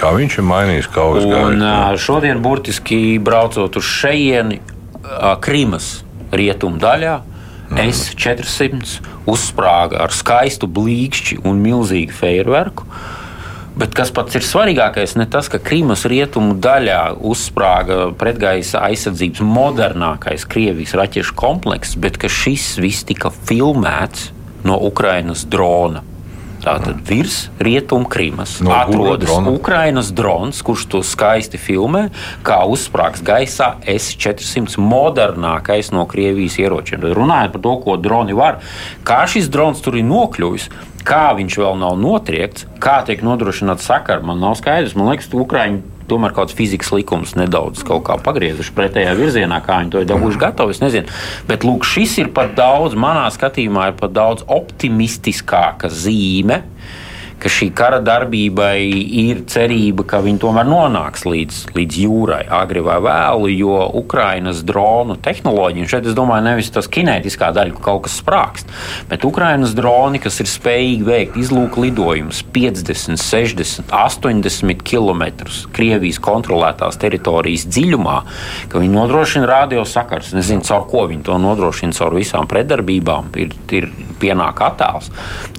Kā 0.00 0.14
viņš 0.16 0.38
ir 0.38 0.46
mainījis 0.48 0.90
kaujas 0.94 1.26
gaitu. 1.26 1.58
Un, 1.58 1.98
šodien, 2.00 2.38
burtiski 2.44 3.18
braucot 3.20 3.74
uz 3.80 3.90
šejieni, 3.98 4.60
Krimas 5.44 6.00
rietumu 6.32 6.80
daļā. 6.80 7.20
Mm. 7.70 7.86
S-400 7.92 8.98
uzsprāga 9.30 10.00
ar 10.02 10.10
skaistu 10.14 10.66
blīkšķi 10.66 11.40
un 11.46 11.60
milzīgu 11.62 12.16
fejerverku. 12.18 12.86
Bet 13.78 13.94
kas 13.94 14.10
pats 14.12 14.34
ir 14.34 14.44
svarīgākais, 14.44 15.14
ne 15.16 15.28
tas, 15.30 15.46
ka 15.48 15.60
Krīmas 15.62 16.02
rietumu 16.10 16.56
daļā 16.60 17.14
uzsprāga 17.30 18.10
pretgaisa 18.18 18.82
aizsardzības 18.88 19.44
modernākais 19.46 20.44
Krievijas 20.50 20.96
raķešu 20.98 21.36
komplekss, 21.38 21.94
bet 21.94 22.18
ka 22.20 22.28
šis 22.28 22.74
viss 22.82 23.06
tika 23.06 23.30
filmēts 23.30 24.32
no 24.66 24.76
Ukrainas 24.90 25.46
drona. 25.48 26.02
Tātad 26.60 26.98
virs 27.08 27.46
rietumkrīmas 27.62 28.58
no 28.64 28.74
atrodas 28.76 29.30
drona. 29.30 29.52
Ukrainas 29.56 30.10
drons, 30.12 30.60
kurš 30.64 30.84
to 30.92 31.00
skaisti 31.06 31.56
filmē, 31.60 32.08
kā 32.44 32.58
uzsprāgs 32.68 33.22
gaisā 33.24 33.72
S-400 33.88 34.76
modernākais 34.84 35.88
no 35.96 36.04
Krievijas 36.10 36.58
ieročiem. 36.60 37.00
Tad 37.00 37.16
runājot 37.16 37.56
par 37.56 37.64
to, 37.64 37.74
ko 37.86 37.96
droni 37.96 38.36
var, 38.36 38.60
kā 39.08 39.22
šis 39.30 39.48
drons 39.52 39.80
tur 39.80 39.96
ir 39.96 40.04
nokļuvis, 40.10 40.68
kā 41.06 41.30
viņš 41.38 41.56
vēl 41.62 41.80
nav 41.80 41.96
notriekts, 42.00 42.68
kā 42.82 43.00
tiek 43.08 43.24
nodrošināta 43.24 43.84
sakara, 43.84 44.20
man 44.20 44.42
nav 44.44 44.58
skaidrs. 44.60 44.96
Man 44.98 45.08
liekas, 45.14 45.30
ka 45.32 45.40
Ukraiņi 45.40 45.80
tomēr 46.10 46.34
kaut 46.34 46.50
kāds 46.50 46.58
fizikas 46.58 46.92
likums 46.94 47.36
nedaudz 47.38 47.84
pagriezuši 47.86 48.74
pretējā 48.76 49.14
virzienā, 49.18 49.60
kā 49.64 49.80
viņi 49.80 49.94
to 49.94 50.02
ir 50.02 50.10
dabūjuši 50.10 50.42
gatavi. 50.42 50.76
Es 50.76 50.82
nezinu. 50.82 51.18
Bet 51.48 51.66
lūk, 51.66 51.86
šis 51.88 52.18
ir 52.22 52.32
pat 52.36 52.56
daudz, 52.58 52.98
manā 52.98 53.28
skatījumā, 53.34 53.90
ir 53.90 53.98
pat 54.00 54.14
daudz 54.16 54.44
optimistiskāka 54.50 55.90
zīme 55.92 56.62
ka 57.40 57.50
šī 57.52 57.70
kara 57.76 58.00
darbībai 58.04 58.80
ir 59.24 59.44
cerība, 59.50 60.04
ka 60.08 60.20
viņi 60.24 60.40
tomēr 60.42 60.68
nonāks 60.68 61.24
līdz, 61.28 61.60
līdz 61.76 61.98
jūrai, 62.04 62.42
agri 62.60 62.82
vai 62.84 62.98
vēlu, 63.04 63.50
jo 63.54 63.78
Ukrainas 64.00 64.62
dronu 64.66 65.16
tehnoloģija, 65.20 65.86
un 65.86 65.90
šeit 65.90 66.08
es 66.10 66.16
domāju, 66.18 66.46
nevis 66.50 66.70
tas 66.74 66.90
kinētiskā 66.92 67.50
daļa, 67.56 67.76
ka 67.78 67.86
kaut 67.88 68.04
kas 68.06 68.18
sprākst, 68.20 68.74
bet 69.10 69.24
Ukrainas 69.28 69.74
droni, 69.76 70.20
kas 70.22 70.40
ir 70.42 70.50
spējīgi 70.50 71.08
veikt 71.08 71.40
izlūku 71.40 71.86
lidojumus 71.86 72.42
50, 72.54 73.20
60, 73.20 73.90
80 73.90 74.84
km 74.86 75.26
Krievijas 75.74 76.20
kontrolētās 76.22 76.98
teritorijas 77.00 77.66
dziļumā, 77.70 78.16
ka 78.70 78.80
viņi 78.80 78.94
nodrošina 78.94 79.48
radiosakars. 79.48 80.34
Nezinu, 80.36 80.64
caur 80.66 80.86
ko 80.90 81.06
viņi 81.10 81.26
to 81.26 81.36
nodrošina, 81.40 81.96
caur 81.96 82.16
visām 82.18 82.48
pretdarbībām, 82.50 83.32
ir, 83.40 83.54
ir 83.76 83.90
pienāk 84.20 84.60
attēls. 84.70 85.10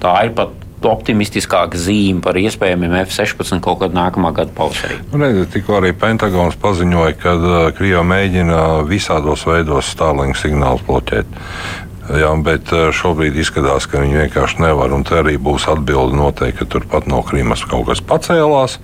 Tā 0.02 0.16
ir 0.26 0.36
pat 0.36 0.54
optimistiskāka 0.90 1.78
zīme 1.80 2.22
par 2.24 2.38
iespējamiem 2.40 2.96
F-16 3.04 3.62
kaut 3.64 3.80
kad 3.82 3.96
nākamā 3.96 4.32
gada 4.36 4.54
pavasarī. 4.56 4.98
Nu, 5.12 5.30
tikko 5.52 5.78
arī 5.80 5.92
Pentagons 5.96 6.58
paziņoja, 6.62 7.16
ka 7.22 7.36
uh, 7.38 7.54
Krievija 7.76 8.02
mēģina 8.06 8.60
visādos 8.88 9.46
veidos 9.48 9.90
Starlink 9.92 10.38
signālus 10.40 10.84
bloķēt. 10.88 11.40
Jā, 12.10 12.32
bet 12.42 12.72
eh, 12.74 12.88
šobrīd 12.90 13.36
izskatās, 13.38 13.86
ka 13.86 14.00
viņi 14.02 14.24
vienkārši 14.24 14.58
nevar. 14.64 14.90
Un 14.90 15.04
te 15.06 15.20
arī 15.20 15.36
būs 15.38 15.68
atbilde 15.70 16.18
noteikti, 16.18 16.58
ka 16.58 16.66
turpat 16.74 17.06
no 17.06 17.20
Krīmas 17.22 17.62
kaut 17.70 17.86
kas 17.86 18.02
pacēlās 18.02 18.80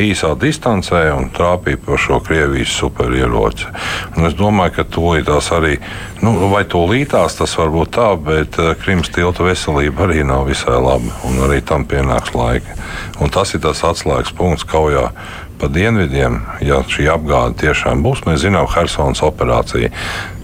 īsā 0.00 0.32
distancē 0.40 1.02
un 1.12 1.28
trāpīja 1.36 1.82
pa 1.84 2.00
šo 2.00 2.22
Krievijas 2.24 2.72
superieroci. 2.80 3.68
Un 4.16 4.30
es 4.30 4.38
domāju, 4.40 4.78
ka 4.78 4.86
tūlītās 4.88 5.52
arī, 5.52 5.76
nu, 6.24 6.34
vai 6.54 6.64
tūlītās 6.64 7.36
tas 7.42 7.58
var 7.60 7.74
būt 7.76 7.92
tā, 7.98 8.08
bet 8.16 8.56
eh, 8.56 8.72
Krimas 8.80 9.12
tilta 9.12 9.44
veselība 9.44 10.08
arī 10.08 10.24
nav 10.24 10.48
visai 10.48 10.80
laba. 10.80 11.12
Un 11.28 11.44
arī 11.44 11.60
tam 11.60 11.84
pienāks 11.84 12.32
laika. 12.32 12.80
Un 13.20 13.28
tas 13.32 13.52
ir 13.52 13.60
tas 13.66 13.84
atslēgas 13.84 14.32
punkts 14.38 14.64
kaujā 14.64 15.10
pa 15.60 15.68
dienvidiem, 15.68 16.40
ja 16.64 16.80
šī 16.88 17.04
apgāde 17.12 17.60
tiešām 17.60 18.00
būs. 18.02 18.24
Mēs 18.26 18.46
zinām, 18.48 18.64
Helsinas 18.72 19.20
operācija 19.22 19.92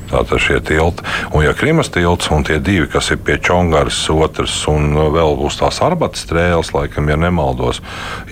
Tātad 0.09 0.41
šie 0.41 0.59
tilti. 0.65 1.05
Un, 1.35 1.43
ja 1.45 1.53
Krimas 1.57 1.91
tilts 1.93 2.31
un 2.33 2.45
tie 2.47 2.57
divi, 2.65 2.87
kas 2.91 3.11
ir 3.13 3.21
pie 3.21 3.37
Čongaras, 3.45 3.99
otrs 4.13 4.57
un 4.71 4.95
vēl 5.15 5.37
būs 5.37 5.59
tās 5.61 5.81
arbatas 5.85 6.25
strēles, 6.25 6.73
laikam, 6.73 7.11
ja 7.13 7.19
nemaldos, 7.21 7.83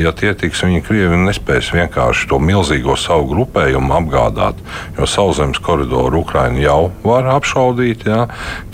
ja 0.00 0.12
tie 0.16 0.32
tiks, 0.38 0.64
viņi 0.64 0.84
Krievi 0.86 1.20
nespēs 1.20 1.72
vienkārši 1.76 2.30
to 2.30 2.40
milzīgo 2.40 2.96
savu 3.00 3.28
grupējumu 3.34 3.92
apgādāt, 3.98 4.60
jo 4.96 5.08
sauszemes 5.10 5.60
koridoru 5.62 6.22
Ukraina 6.24 6.62
jau 6.64 6.80
var 7.04 7.28
apšaudīt, 7.36 8.06
jā, 8.08 8.24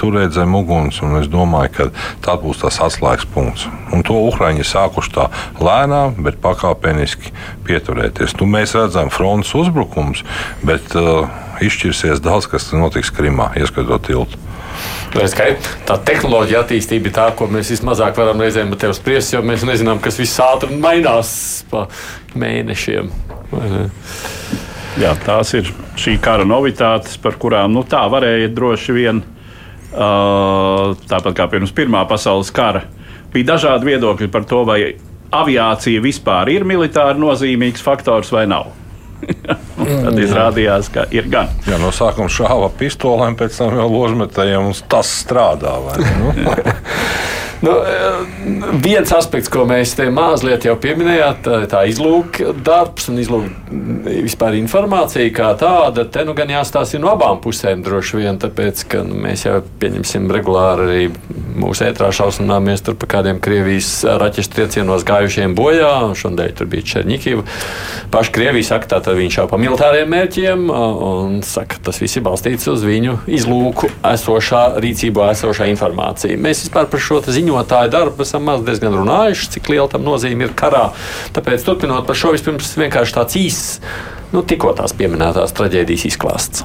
turēt 0.00 0.36
zem 0.38 0.54
uguns, 0.58 1.02
un 1.02 1.18
es 1.20 1.30
domāju, 1.32 1.74
ka 1.76 1.88
tā 2.22 2.38
būs 2.38 2.62
tas 2.62 2.78
atslēgas 2.86 3.26
punkts. 3.34 3.66
Un 3.92 4.06
to 4.06 4.16
Ukraiņi 4.30 4.66
sākuši 4.66 5.14
tā 5.16 5.28
lēnām, 5.62 6.22
bet 6.22 6.40
pakāpeniski 6.44 7.34
pieturēties. 7.66 8.38
Nu, 8.40 8.48
mēs 8.50 8.76
redzam 8.78 9.10
frontes 9.12 9.52
uzbrukums, 9.58 10.22
bet 10.66 10.94
uh, 10.98 11.26
izšķirsies 11.66 12.22
daudz, 12.24 12.48
kas 12.50 12.70
notiks 12.74 13.12
Krimā, 13.14 13.52
ieskatot 13.60 14.04
tiltu. 14.08 14.40
Tā 15.12 15.98
tehnoloģija 16.08 16.62
attīstība 16.64 17.10
ir 17.10 17.14
tā, 17.16 17.26
ko 17.36 17.46
mēs 17.52 17.70
vismazāk 17.74 18.16
varam 18.16 18.40
reizēm 18.40 18.72
par 18.72 18.80
tevi 18.86 18.96
spriest, 18.96 19.34
jo 19.34 19.42
mēs 19.44 19.66
nezinām, 19.68 20.00
kas 20.02 20.16
viss 20.20 20.40
ātri 20.40 20.78
mainās 20.80 21.34
pa 21.70 21.84
mēnešiem. 22.38 23.12
Jā, 25.00 25.12
tās 25.24 25.52
ir 25.56 25.68
šī 26.00 26.16
kara 26.24 26.48
novitātes, 26.48 27.18
par 27.20 27.36
kurām 27.40 27.76
nu, 27.76 27.84
tā 27.88 28.02
varēja 28.12 28.50
droši 28.56 28.96
vien, 28.96 29.22
uh, 29.92 30.92
tāpat 31.08 31.36
kā 31.36 31.48
pirms 31.52 31.72
Pirmā 31.76 32.04
pasaules 32.08 32.52
kara, 32.54 32.86
bija 33.32 33.54
dažādi 33.54 33.92
viedokļi 33.92 34.28
par 34.32 34.48
to, 34.48 34.64
vai 34.68 34.80
aviācija 35.32 36.00
vispār 36.04 36.52
ir 36.52 36.68
militāri 36.68 37.20
nozīmīgs 37.20 37.84
faktors 37.84 38.32
vai 38.32 38.46
nav. 38.48 38.72
Tad 40.04 40.18
izrādījās, 40.20 40.90
ka 40.94 41.06
ir 41.14 41.28
gan. 41.32 41.50
Jā, 41.68 41.78
no 41.82 41.90
sākuma 41.94 42.30
šāva 42.32 42.70
pistolēm, 42.78 43.36
pēc 43.40 43.58
tam 43.60 43.76
jau 43.78 43.88
ložmetējiem, 43.90 44.70
un 44.70 44.82
tas 44.92 45.10
strādā. 45.22 45.76
Nu? 46.20 46.34
Nu, 47.62 47.76
viens 48.82 49.12
aspekts, 49.14 49.50
ko 49.52 49.62
mēs 49.70 49.92
te 49.94 50.08
mazliet 50.10 50.64
jau 50.66 50.74
pieminējām, 50.82 51.36
tā, 51.44 51.58
tā 51.70 51.84
izlūka 51.86 52.50
darbs 52.58 53.06
un 53.12 53.20
izlūka 53.22 53.52
vispār 54.26 54.56
informācija 54.58 55.30
kā 55.34 55.52
tāda. 55.60 56.02
Te 56.10 56.24
nu 56.26 56.34
gan 56.34 56.50
jāstāsta 56.50 56.98
no 56.98 57.12
abām 57.12 57.38
pusēm 57.42 57.84
droši 57.86 58.18
vien, 58.18 58.40
tāpēc, 58.42 58.82
ka 58.90 59.04
nu, 59.06 59.14
mēs 59.22 59.46
jau 59.46 59.60
pieņemsim 59.78 60.26
regulāri 60.34 60.88
arī 60.88 61.04
mūsu 61.62 61.86
ētrā 61.86 62.10
šausmināmies 62.14 62.82
par 62.88 63.10
kādiem 63.14 63.38
Krievijas 63.42 63.92
raķešu 64.20 64.52
triecienos 64.56 65.06
gājušiem 65.06 65.54
bojā. 65.54 65.92
Šodien 66.18 66.58
tur 66.58 66.66
bija 66.72 66.88
Černiņķiva. 66.92 67.46
Paši 68.10 68.34
Krievija 68.34 68.72
saka, 68.72 68.90
ka 68.90 69.00
tā 69.06 69.14
viņš 69.16 69.38
jau 69.38 69.46
pa 69.50 69.60
militāriem 69.62 70.10
mērķiem 70.10 70.66
un 70.72 71.38
saka, 71.46 71.78
tas 71.86 72.02
viss 72.02 72.18
ir 72.18 72.26
balstīts 72.26 72.66
uz 72.72 72.82
viņu 72.86 73.20
izlūku 73.30 73.92
esošā 74.10 74.64
rīcībā 74.82 75.30
esošā 75.36 75.70
informācija. 75.70 76.40
Mēs 76.42 76.66
vispār 76.66 76.90
par 76.90 77.02
šo 77.06 77.22
ziņotāju 77.52 77.92
darbu 77.92 78.24
esam 78.24 78.46
maz 78.48 78.62
diezgan 78.64 78.96
runājuši, 78.96 79.50
cik 79.56 79.72
liela 79.72 79.88
tam 79.92 80.04
nozīme 80.06 80.48
ir 80.48 80.54
karā. 80.56 80.90
Tāpēc 81.36 81.64
turpinot 81.66 82.06
par 82.08 82.18
šo 82.18 82.32
vispirms 82.32 82.72
vienkārši 82.80 83.16
tāds 83.18 83.38
īss 83.38 83.80
nu, 84.32 84.42
tikko 84.42 84.72
tās 84.78 84.94
pieminētās 84.96 85.52
traģēdijas 85.56 86.08
izklāsts. 86.08 86.64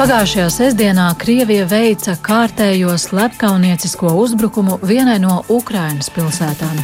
Pagājušajā 0.00 0.46
sestdienā 0.48 1.06
Krievija 1.20 1.66
veica 1.68 2.14
kārtējo 2.24 2.94
slepkauniecisko 2.96 4.14
uzbrukumu 4.22 4.78
vienai 4.80 5.18
no 5.20 5.42
Ukrainas 5.52 6.08
pilsētām. 6.14 6.78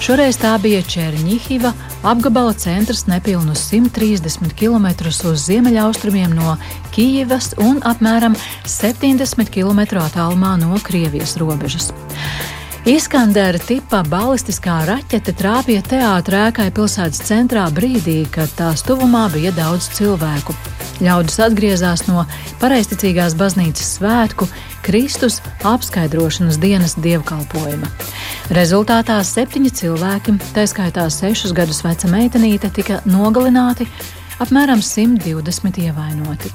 Šoreiz 0.00 0.38
tā 0.40 0.54
bija 0.62 0.80
Černihiva, 0.80 1.74
apgabala 2.00 2.54
centrs 2.56 3.04
nepilnus 3.10 3.66
130 3.68 4.56
km 4.56 4.88
uz 5.04 5.44
ziemeļaustrumiem 5.50 6.32
no 6.32 6.56
Kijivas 6.96 7.52
un 7.60 7.84
apmēram 7.84 8.40
70 8.64 9.52
km 9.52 9.84
attālumā 10.06 10.56
no 10.64 10.80
Krievijas 10.80 11.36
robežas. 11.44 11.92
Iskandera 12.82 13.60
tipa 13.62 14.00
balistiskā 14.10 14.80
raķete 14.88 15.30
trāpīja 15.38 15.84
teātrā 15.86 16.48
ēkai 16.48 16.64
pilsētas 16.74 17.20
centrā 17.28 17.68
brīdī, 17.70 18.24
kad 18.34 18.50
tās 18.58 18.82
tuvumā 18.82 19.28
bija 19.30 19.52
daudz 19.54 19.86
cilvēku. 19.94 20.50
Ļaudis 20.98 21.38
atgriezās 21.46 22.02
no 22.08 22.24
pareizticīgās 22.58 23.36
baznīcas 23.38 23.92
svētku 24.00 24.48
Kristus 24.82 25.38
apskaidrošanas 25.62 26.58
dienas 26.58 26.96
dievkalpojuma. 26.98 27.86
Rezultātā 28.58 29.20
septiņi 29.30 29.70
cilvēki, 29.78 30.34
tā 30.50 30.66
skaitā 30.66 31.06
sešus 31.06 31.54
gadus 31.54 31.84
veca 31.86 32.10
meitenīte, 32.10 32.72
tika 32.74 32.98
nogalināti, 33.06 33.86
apmēram 34.42 34.82
120 34.82 35.84
ievainoti. 35.86 36.50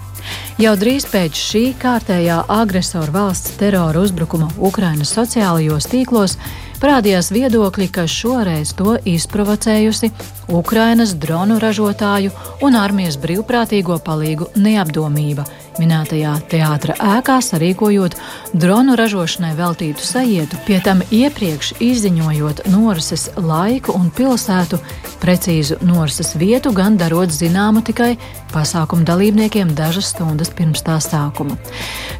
Jau 0.57 0.73
drīz 0.79 1.05
pēc 1.11 1.37
šī 1.37 1.63
kārtējā 1.77 2.39
agresora 2.49 3.13
valsts 3.13 3.57
terora 3.59 4.01
uzbrukuma 4.01 4.49
Ukrainas 4.57 5.11
sociālajos 5.13 5.85
tīklos 5.91 6.37
parādījās 6.81 7.31
viedokļi, 7.35 7.87
ka 7.93 8.07
šoreiz 8.09 8.73
to 8.77 8.97
izprovocējusi 9.07 10.11
Ukrainas 10.47 11.13
dronu 11.19 11.59
ražotāju 11.59 12.31
un 12.63 12.75
armijas 12.79 13.17
brīvprātīgo 13.19 13.99
palīgu 14.03 14.51
neapdomība 14.55 15.47
minētajā 15.77 16.31
teātra 16.49 16.95
ēkā 17.17 17.37
sarīkojot 17.43 18.15
dronu 18.57 18.95
ražošanai 18.97 19.53
veltītu 19.57 20.01
sajietu, 20.03 20.57
pie 20.65 20.79
tam 20.83 21.03
iepriekš 21.13 21.75
izziņojot 21.83 22.63
norises 22.73 23.27
laiku 23.37 23.93
un 23.97 24.09
pilsētu, 24.09 24.79
precīzu 25.21 25.77
norises 25.85 26.33
vietu, 26.39 26.73
gan 26.73 26.97
darot 26.97 27.33
zināmu 27.33 27.83
tikai 27.85 28.15
pasākumu 28.53 29.05
dalībniekiem 29.05 29.75
dažas 29.77 30.11
stundas 30.13 30.49
pirms 30.55 30.81
tā 30.85 30.97
sākuma. 31.03 31.59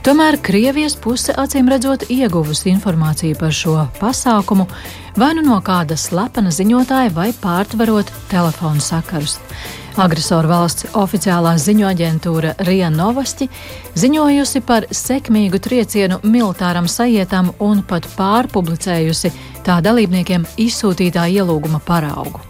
Tomēr 0.06 0.38
Krievijas 0.44 0.98
puse 1.00 1.34
acīm 1.34 1.72
redzot 1.72 2.08
ieguvusi 2.14 2.70
informāciju 2.76 3.40
par 3.40 3.56
šo 3.56 3.78
pasākumu 3.98 4.47
vai 5.18 5.34
nu 5.36 5.44
no 5.44 5.58
kāda 5.66 5.98
slepena 5.98 6.54
ziņotāja 6.54 7.12
vai 7.14 7.32
pārtverot 7.36 8.14
telefonu 8.32 8.80
sakarus. 8.82 9.40
Agresoru 9.98 10.52
valsts 10.52 10.86
oficiālā 10.94 11.56
ziņu 11.58 11.88
aģentūra 11.90 12.54
Rija 12.68 12.92
Novosti 12.94 13.48
ziņojusi 13.98 14.62
par 14.62 14.86
sekmīgu 14.94 15.58
triecienu 15.58 16.20
militāram 16.24 16.86
sajietam 16.86 17.50
un 17.60 17.82
pat 17.82 18.06
pārpublicējusi 18.18 19.34
tā 19.66 19.80
dalībniekiem 19.82 20.46
izsūtītā 20.68 21.26
ielūguma 21.40 21.82
paraugu. 21.82 22.44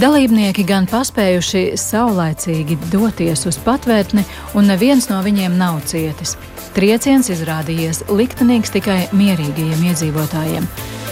Dalībnieki 0.00 0.64
gan 0.64 0.86
paspējuši 0.88 1.74
saulaicīgi 1.76 2.78
doties 2.88 3.42
uz 3.50 3.58
patvērtni, 3.60 4.24
un 4.56 4.70
neviens 4.70 5.10
no 5.10 5.18
viņiem 5.20 5.58
nav 5.60 5.82
cietis. 5.90 6.38
Trieciens 6.72 7.28
izrādījies 7.34 8.06
liktenīgs 8.08 8.72
tikai 8.72 9.00
mierīgajiem 9.12 9.84
iedzīvotājiem. 9.90 10.70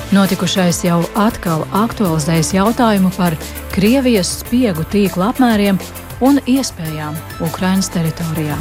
Notikušais 0.09 0.79
jau 0.87 1.03
atkal 1.21 1.67
aktualizējas 1.77 2.55
jautājumu 2.57 3.11
par 3.13 3.35
Krievijas 3.75 4.31
spiegu 4.39 4.81
tīkla 4.89 5.27
apmēriem 5.35 5.77
un 6.25 6.41
iespējām 6.49 7.13
Ukrainas 7.45 7.91
teritorijā. 7.93 8.57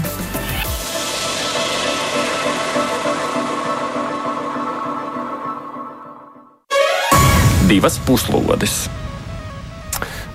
Divas 7.72 7.96
puslodes. 8.04 8.90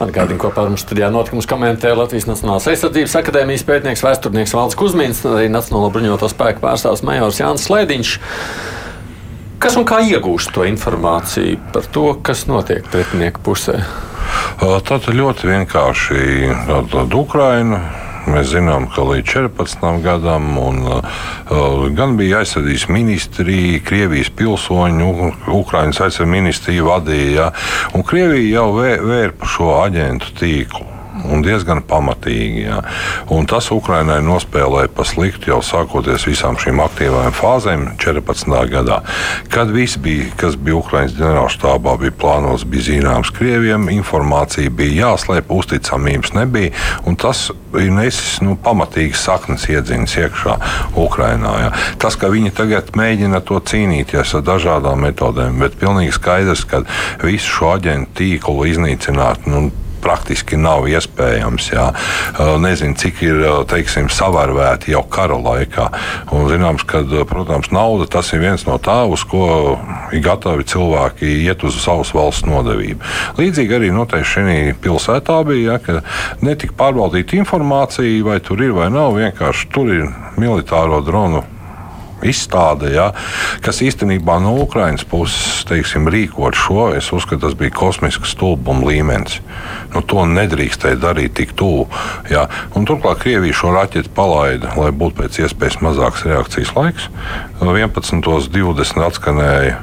Atgādini, 0.00 0.40
ko 0.40 0.48
par 0.48 0.72
mums 0.72 0.80
studijā 0.86 1.12
notikumus 1.12 1.44
komentē 1.44 1.92
Latvijas 1.92 2.24
Nacionālās 2.30 2.72
aizsardzības 2.72 3.20
akadēmijas 3.20 3.68
pētnieks, 3.68 4.08
vēsturnieks 4.08 4.56
Valds 4.56 4.80
Kusmins, 4.80 5.20
arī 5.28 5.52
Nacionālo 5.52 5.92
bruņoto 5.92 6.32
spēku 6.32 6.64
pārstāvs 6.64 7.04
Majors 7.04 7.44
Jānis 7.44 7.68
Slēdiņš. 7.68 8.20
Kas 9.62 9.76
un 9.78 9.84
kā 9.86 10.00
iegūst 10.02 10.50
to 10.56 10.64
informāciju 10.66 11.58
par 11.74 11.84
to, 11.94 12.08
kas 12.26 12.48
notiek 12.50 12.86
pretinieku 12.90 13.44
pusē? 13.46 13.76
Ir 14.62 15.18
ļoti 15.18 15.50
vienkārši. 15.50 16.22
Tad 16.90 17.14
Ukraina 17.14 17.82
Mēs 18.22 18.52
zinām, 18.52 18.84
ka 18.86 19.02
līdz 19.02 19.26
14 19.26 19.96
gadam 20.04 20.52
un, 20.62 20.76
uh, 20.86 21.88
gan 21.96 22.14
bija 22.14 22.44
aizsardzības 22.44 22.84
ministrija, 22.94 23.80
Krievijas 23.82 24.30
pilsoņu, 24.38 25.10
Ukraiņas 25.58 26.04
aizsardzības 26.06 26.32
ministrija 26.36 26.86
vadīja, 26.86 27.50
ja, 27.50 28.06
Krievija 28.06 28.60
jau 28.60 28.68
vēra 28.78 29.34
par 29.34 29.54
šo 29.56 29.74
aģentu 29.80 30.34
tīklu 30.38 30.91
un 31.28 31.42
diezgan 31.44 31.82
pamatīgi. 31.88 32.64
Jā. 32.66 32.80
Un 33.34 33.46
tas 33.50 33.70
Ukrainai 33.74 34.20
nospēlēja 34.24 34.90
pa 34.94 35.06
sliktu 35.06 35.52
jau 35.52 35.60
sākoties 35.64 36.26
visām 36.28 36.58
šīm 36.60 36.80
aktīvām 36.84 37.34
fāzēm 37.36 37.86
14. 38.02 38.52
gadā. 38.72 39.00
Kad 39.52 39.72
viss 39.74 40.00
bija, 40.02 40.30
kas 40.40 40.56
bija 40.56 40.78
Ukraiņas 40.80 41.16
ģenerālštābā, 41.18 41.96
bija 42.02 42.16
plānots, 42.22 42.66
bija 42.68 42.88
zināms 42.90 43.32
Krieviem, 43.36 43.88
informācija 43.92 44.72
bija 44.72 45.08
jāslēp, 45.08 45.52
uzticamības 45.52 46.34
nebija, 46.36 46.72
un 47.06 47.18
tas 47.20 47.50
ir 47.78 47.92
nesis 47.94 48.40
nu, 48.44 48.56
pamatīgas 48.60 49.22
saknes 49.26 49.66
iedziņas 49.70 50.16
iekšā 50.24 50.56
Ukrainā. 51.00 51.52
Jā. 51.64 51.70
Tas, 52.02 52.16
ka 52.20 52.30
viņi 52.32 52.52
tagad 52.56 52.92
mēģina 52.98 53.42
to 53.48 53.60
cīnīties 53.60 54.36
ar 54.38 54.44
dažādām 54.46 55.04
metodēm, 55.06 55.60
bet 55.62 55.78
pilnīgi 55.80 56.16
skaidrs, 56.16 56.66
ka 56.68 56.82
visu 57.24 57.48
šo 57.58 57.74
aģentu 57.76 58.18
tīklu 58.20 58.68
iznīcināt. 58.72 59.48
Nu, 59.50 59.70
praktiski 60.02 60.58
nav 60.60 60.88
iespējams. 60.90 61.68
Jā. 61.72 61.88
Nezinu, 62.62 62.96
cik 62.98 63.22
ir 63.24 63.42
teiksim, 63.70 64.10
savārvēti 64.12 64.92
jau 64.94 65.04
kara 65.12 65.38
laikā. 65.38 65.88
Un, 66.34 66.48
zināms, 66.50 66.84
ka, 66.88 67.04
protams, 67.28 67.70
nauda 67.74 68.08
tas 68.10 68.32
ir 68.34 68.42
viens 68.42 68.66
no 68.68 68.78
tā, 68.82 69.02
uz 69.08 69.24
ko 69.28 69.78
ir 70.12 70.22
gatavi 70.24 70.66
cilvēki 70.68 71.32
iet 71.46 71.64
uz 71.66 71.78
savas 71.82 72.12
valsts 72.16 72.46
nodevību. 72.48 73.00
Līdzīgi 73.40 73.78
arī 73.78 73.92
noteikti 73.94 74.30
šī 74.32 74.58
pilsētā 74.82 75.38
bija, 75.48 75.76
ja, 75.76 75.80
ka 75.82 76.44
netika 76.44 76.76
pārbaudīta 76.78 77.38
informācija, 77.38 78.22
vai 78.26 78.38
tur 78.44 78.62
ir 78.62 78.76
vai 78.76 78.90
nav. 78.92 79.16
Vienkārši 79.18 79.68
tur 79.72 79.90
ir 79.92 80.06
militāro 80.40 81.02
dronu 81.04 81.42
izstāde, 82.28 82.92
ja, 82.94 83.10
kas 83.64 83.82
īstenībā 83.84 84.38
no 84.42 84.54
Ukraiņas 84.64 85.06
puses 85.10 85.62
teiksim, 85.68 86.08
rīkot 86.12 86.58
šo, 86.58 86.90
es 86.96 87.10
uzskatu, 87.14 87.42
tas 87.46 87.56
bija 87.58 87.74
kosmisks 87.74 88.34
stulbuma 88.36 88.88
līmenis. 88.88 89.40
Nu, 89.92 90.02
to 90.06 90.24
nedrīkstēja 90.28 91.00
darīt 91.02 91.36
tik 91.38 91.54
tuvu. 91.58 91.86
Ja. 92.32 92.46
Turklāt 92.72 93.22
Krievija 93.22 93.54
šo 93.56 93.72
raķeti 93.76 94.10
palaida, 94.16 94.72
lai 94.76 94.90
būtu 94.96 95.20
pēc 95.20 95.42
iespējas 95.44 95.80
mazāks 95.84 96.26
reakcijas 96.28 96.74
laiks. 96.76 97.08
11.20 97.62 99.06
atskanēja 99.06 99.80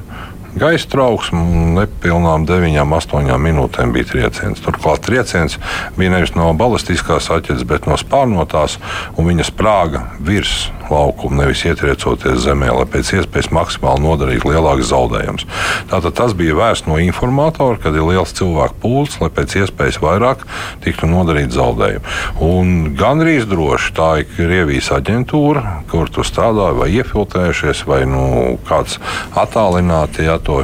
gaisa 0.57 0.89
trauksme, 0.89 1.39
un 1.39 1.75
nepilnām 1.77 2.47
9, 2.49 2.79
8 2.81 3.37
minūtēm 3.43 3.93
bija 3.95 4.09
trieciens. 4.13 4.63
Turklāt 4.63 5.03
trieciens 5.05 5.59
bija 5.97 6.15
nevis 6.15 6.33
no 6.37 6.49
balistiskās 6.57 7.29
aķetes, 7.33 7.65
bet 7.69 7.89
no 7.89 7.97
spārnotās, 7.99 8.79
un 9.17 9.29
viņa 9.29 9.47
sprāga 9.51 10.05
virs 10.19 10.69
laukuma, 10.89 11.43
nevis 11.43 11.61
ietriecoties 11.69 12.41
zemē, 12.43 12.71
lai 12.73 12.85
pēc 12.89 13.11
iespējas 13.19 13.51
maksimāli 13.53 14.03
nodarītu 14.03 14.49
lielākus 14.49 14.89
zaudējumus. 14.89 15.45
Tātad 15.91 16.15
tas 16.17 16.33
bija 16.37 16.57
vērsts 16.57 16.89
no 16.89 16.97
informatora, 17.01 17.77
kad 17.81 17.95
ir 17.95 18.07
liels 18.07 18.33
cilvēku 18.37 18.79
pūlis, 18.81 19.19
lai 19.21 19.29
pēc 19.33 19.55
iespējas 19.61 20.01
vairāk 20.01 20.45
tiktu 20.83 21.09
nodarīti 21.09 21.57
zaudējumi. 21.57 22.15
Un 22.45 22.95
gandrīz 22.97 23.45
droši 23.49 23.93
tā 23.97 24.09
ir 24.23 24.29
Krievijas 24.33 24.89
aģentūra, 24.97 25.83
kur 25.91 26.09
tur 26.13 26.27
strādāja 26.27 26.77
vai 26.79 26.89
iefiltrējušies, 26.97 27.85
vai 27.89 28.01
nu, 28.09 28.25
kāds 28.67 28.97
attālināti. 29.37 30.25
Jā, 30.25 30.38
to, 30.45 30.59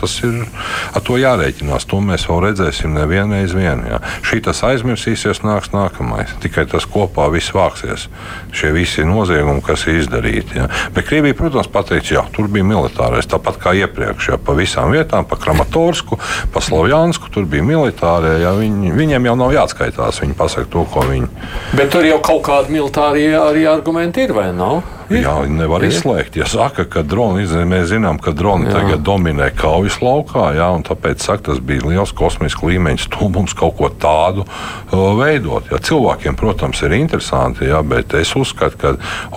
tas 0.00 0.16
ir 0.26 0.40
ar 0.94 1.02
to 1.04 1.18
jārēķinās. 1.20 1.86
To 1.90 2.00
mēs 2.04 2.26
vēl 2.28 2.42
redzēsim 2.48 2.94
nevienreiz 2.96 3.54
vien. 3.56 3.84
Jā. 3.88 4.00
Šī 4.26 4.40
tas 4.44 4.62
aizmirsīsies, 4.66 5.42
nāks 5.46 5.72
nākamais. 5.74 6.34
Tikai 6.42 6.66
tas 6.70 6.86
kopā 6.90 7.26
viss 7.32 7.54
vāksies. 7.54 8.08
Šie 8.54 8.72
visi 8.74 9.04
noziegumi, 9.06 9.62
kas 9.64 9.86
ir 9.88 10.00
izdarīti. 10.02 10.58
Ja. 10.60 10.68
Bet 10.94 11.08
Krievija, 11.08 11.36
protams, 11.38 11.70
pateiks, 11.72 12.12
jā, 12.14 12.24
tur 12.34 12.48
bija 12.52 12.66
militārais, 12.66 13.28
tāpat 13.30 13.60
kā 13.62 13.74
iepriekš, 13.84 14.30
ja, 14.32 14.40
pa 14.40 14.56
visām 14.58 14.94
vietām, 14.94 15.26
pa 15.28 15.38
Kramatorsku, 15.40 16.18
pa 16.54 16.64
Slovjansku, 16.64 17.30
tur 17.34 17.48
bija 17.50 17.66
militārie. 17.66 18.36
Ja, 18.44 18.54
viņi, 18.58 18.94
viņiem 18.96 19.30
jau 19.30 19.38
nav 19.40 19.54
jāatskaitās, 19.56 20.22
viņi 20.24 20.38
pasaka 20.38 20.70
to, 20.72 20.84
ko 20.90 21.06
viņi. 21.08 21.30
Bet 21.74 21.92
tur 21.94 22.06
jau 22.06 22.20
kaut 22.24 22.44
kādi 22.46 22.76
militārie 22.78 23.32
arī 23.38 23.66
argumenti 23.70 24.26
ir, 24.26 24.34
vai 24.36 24.50
nav? 24.56 24.82
Jā, 25.12 25.34
nevar 25.50 25.84
ir. 25.84 25.92
izslēgt. 25.92 26.38
Ja 26.40 26.46
saka, 26.48 26.86
ka 26.88 27.02
droni, 27.04 27.44
mēs 27.68 27.90
zinām, 27.92 28.18
ka 28.22 28.32
droni 28.36 28.70
jā. 28.70 28.74
tagad 28.78 29.04
dominē 29.04 29.50
kaujas 29.56 29.98
laukā, 30.00 30.50
jā, 30.56 30.68
un 30.72 30.84
tāpēc 30.86 31.24
saka, 31.24 31.50
tas 31.50 31.60
bija 31.60 31.84
liels 31.90 32.14
kosmisks 32.16 32.64
līmeņa 32.64 33.04
stulbums 33.04 33.56
kaut 33.58 33.76
ko 33.80 33.90
tādu 33.90 34.46
uh, 34.46 35.10
veidot. 35.20 35.68
Jā, 35.72 35.80
cilvēkiem, 35.90 36.38
protams, 36.40 36.80
ir 36.86 36.96
interesanti, 36.96 37.68
jā, 37.68 37.82
bet 37.84 38.16
es 38.16 38.32
uzskatu, 38.38 38.80
ka 38.80 38.94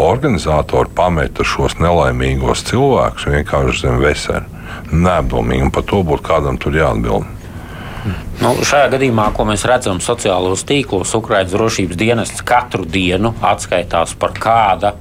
organizatori 0.07 0.93
pameta 0.95 1.43
šos 1.47 1.80
nelaimīgos 1.84 2.63
cilvēkus 2.70 3.28
vienkārši 3.34 3.88
zem 3.88 3.99
vesera. 4.03 4.45
Neapdomīgi, 4.91 5.65
un 5.68 5.74
par 5.74 5.84
to 5.88 6.03
būtu 6.07 6.24
kādam 6.28 6.59
tur 6.61 6.76
jāatbild. 6.76 7.36
Nu, 8.39 8.53
šajā 8.63 8.88
gadījumā, 8.93 9.32
ko 9.36 9.43
mēs 9.49 9.65
redzam 9.68 9.99
sociālos 10.03 10.63
tīklos, 10.68 11.11
Ukraiņas 11.18 11.51
drošības 11.51 11.99
dienests 11.99 12.43
katru 12.47 12.86
dienu 12.88 13.34
atskaitās 13.43 14.13
par 14.20 14.36
kāda 14.38 14.93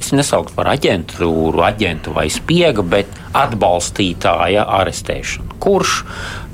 es 0.00 0.12
nesauktu 0.14 0.54
par 0.56 0.70
aģentūru, 0.74 1.62
aģentu 1.66 2.12
vai 2.16 2.28
spiega, 2.32 2.84
bet 2.86 3.10
atbalstītāja 3.36 4.64
arestēšanu. 4.78 5.56
Kurš 5.60 5.92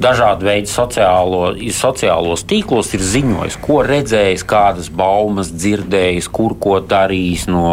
dažādu 0.02 0.46
veidu 0.46 0.70
sociālo, 0.70 1.40
sociālos 1.74 2.44
tīklos 2.48 2.92
ir 2.96 3.02
ziņojis, 3.06 3.58
ko 3.62 3.80
redzējis, 3.86 4.44
kādas 4.48 4.88
baumas 4.94 5.52
dzirdējis, 5.52 6.30
kur 6.32 6.56
ko 6.62 6.78
darījis 6.80 7.48
no, 7.50 7.66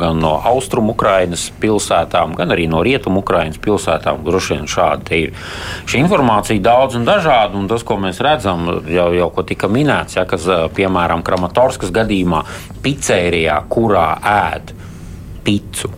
gan 0.00 0.22
no 0.22 0.36
austrumu 0.50 0.94
Ukrainas 0.96 1.48
pilsētām, 1.62 2.34
gan 2.38 2.54
arī 2.54 2.68
no 2.70 2.82
rietumu 2.86 3.22
Ukrainas 3.24 3.60
pilsētām. 3.62 4.24
Droši 4.26 4.56
vien 4.56 4.70
šādi 4.70 5.20
ir. 5.26 5.36
Šī 5.86 6.00
informācija 6.04 6.62
daudz 6.64 6.98
un 6.98 7.06
dažāda, 7.06 7.58
un 7.58 7.68
tas, 7.70 7.84
ko 7.86 7.98
mēs 8.02 8.22
redzam, 8.24 8.66
jau, 8.90 9.10
jau 9.14 9.30
ko 9.34 9.46
tika 9.46 9.70
minēts, 9.70 10.18
ja, 10.18 10.26
kas, 10.28 10.48
piemēram, 10.76 11.26
Kramatorskas 11.26 11.92
gadījumā, 11.94 12.42
pizzērijā, 12.86 13.60
kurā 13.72 14.08
ēd 14.32 14.75
picu 15.46 15.94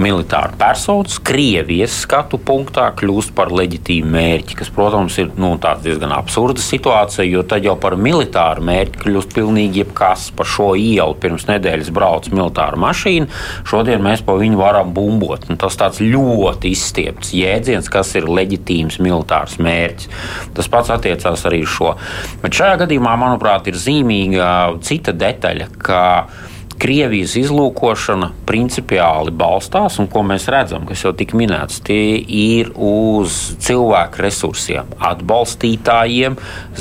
militāru 0.00 0.56
personu 0.58 1.20
Krievijas 1.24 1.94
skatu 2.04 2.38
punktā 2.42 2.86
kļūst 2.96 3.34
par 3.36 3.52
leģitīmu 3.54 4.10
mērķi, 4.14 4.56
kas, 4.58 4.70
protams, 4.72 5.16
ir 5.20 5.30
nu, 5.40 5.52
diezgan 5.60 6.14
absurda 6.16 6.62
situācija, 6.64 7.26
jo 7.28 7.44
tad 7.48 7.66
jau 7.66 7.76
par 7.80 7.96
militāru 8.00 8.64
mērķi 8.66 9.02
kļūst 9.04 9.34
pilnīgi 9.36 9.82
jebkas. 9.82 10.28
Pa 10.36 10.46
šo 10.48 10.72
ielu 10.78 11.16
pirms 11.20 11.46
nedēļas 11.50 11.92
brauc 11.94 12.30
militāra 12.32 12.80
mašīna, 12.80 13.28
šodien 13.68 14.02
mēs 14.04 14.24
pa 14.26 14.36
viņu 14.40 14.60
varam 14.60 14.92
bumbot. 14.96 15.48
Un 15.50 15.60
tas 15.60 15.76
tāds 15.80 16.00
ļoti 16.02 16.72
izstiepts 16.74 17.34
jēdziens, 17.36 17.90
kas 17.92 18.14
ir 18.18 18.28
leģitīms 18.30 19.00
militārs 19.04 19.58
mērķis. 19.62 20.10
Tas 20.56 20.70
pats 20.72 20.92
attiecās 20.96 21.44
arī 21.48 21.64
uz 21.66 21.74
šo. 21.76 21.94
Bet 22.44 22.56
šajā 22.56 22.80
gadījumā, 22.84 23.16
manuprāt, 23.20 23.68
ir 23.70 23.80
zīmīga 23.80 24.52
cita 24.86 25.14
detaļa, 25.16 25.68
Krievijas 26.80 27.34
izlūkošana 27.36 28.30
principiāli 28.48 29.34
balstās, 29.36 29.98
un 30.00 30.08
ko 30.08 30.22
mēs 30.24 30.46
redzam, 30.48 30.86
kas 30.88 31.04
jau 31.04 31.12
tika 31.16 31.36
minēts, 31.36 31.82
tie 31.84 32.16
ir 32.16 32.72
uz 32.72 33.36
cilvēku 33.60 34.24
resursiem, 34.24 34.88
atbalstītājiem, 35.10 36.38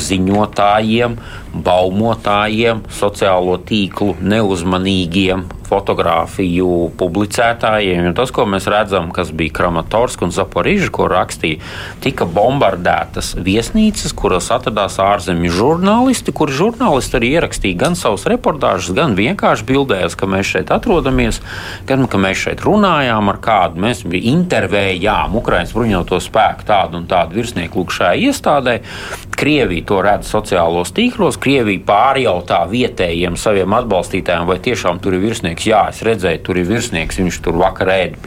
ziņotājiem, 0.08 1.20
baumotājiem, 1.68 2.86
sociālo 3.02 3.60
tīklu 3.68 4.16
neuzmanīgiem 4.24 5.48
fotografiju 5.70 6.90
publicētājiem. 7.00 8.12
Tas, 8.18 8.34
ko 8.36 8.46
mēs 8.50 8.68
redzam, 8.72 9.12
kas 9.16 9.32
bija 9.36 9.56
Kramatorska 9.60 10.26
un 10.28 10.34
Zaporiža, 10.36 10.90
ko 10.94 11.08
rakstīja, 11.12 11.62
tika 12.04 12.28
bombardētas 12.30 13.36
viesnīcas, 13.46 14.16
kuras 14.18 14.50
atradās 14.54 15.00
ārzemju 15.04 15.54
žurnālisti, 15.56 16.34
kuri 16.36 16.58
žurnālisti 16.58 17.20
arī 17.20 17.34
ierakstīja 17.38 17.82
gan 17.86 17.98
savus 18.00 18.28
reportāžus, 18.30 18.96
gan 18.98 19.16
vienkārši 19.18 19.68
bildējās, 19.70 20.18
ka 20.20 20.30
mēs 20.30 20.54
šeit 20.56 20.74
atrodamies, 20.74 21.42
gan 21.90 22.08
ka 22.10 22.22
mēs 22.22 22.46
šeit 22.48 22.66
runājām 22.66 23.32
ar 23.32 23.42
kādu. 23.44 23.84
Mēs 23.86 24.04
intervējām 24.10 25.38
Ukraiņas 25.40 25.76
bruņoto 25.76 26.22
spēku 26.24 26.68
tādu 26.70 27.00
un 27.02 27.10
tādu 27.10 27.40
virsnieku 27.40 27.84
lūk 27.84 27.94
šajā 27.96 28.30
iestādē. 28.30 28.80
Krievija 29.40 29.86
to 29.88 30.02
redz 30.04 30.28
sociālos 30.34 30.92
tīklos, 30.96 31.38
Krievija 31.40 31.86
pārjautā 31.88 32.60
vietējiem 32.68 33.38
saviem 33.40 33.72
atbalstītājiem, 33.78 34.48
vai 34.50 34.58
tiešām 34.64 35.00
tur 35.00 35.16
ir 35.16 35.24
virsnieks 35.24 35.59
virsnieks, 35.60 35.68
jā, 35.68 35.90
es 35.90 36.02
redzēju, 36.04 36.44
tur 36.44 36.58
ir 36.58 36.68
virsnieks, 36.68 37.20
viņš 37.20 37.42
tur 37.44 37.58
vakar 37.60 37.90
ēda. 37.90 38.18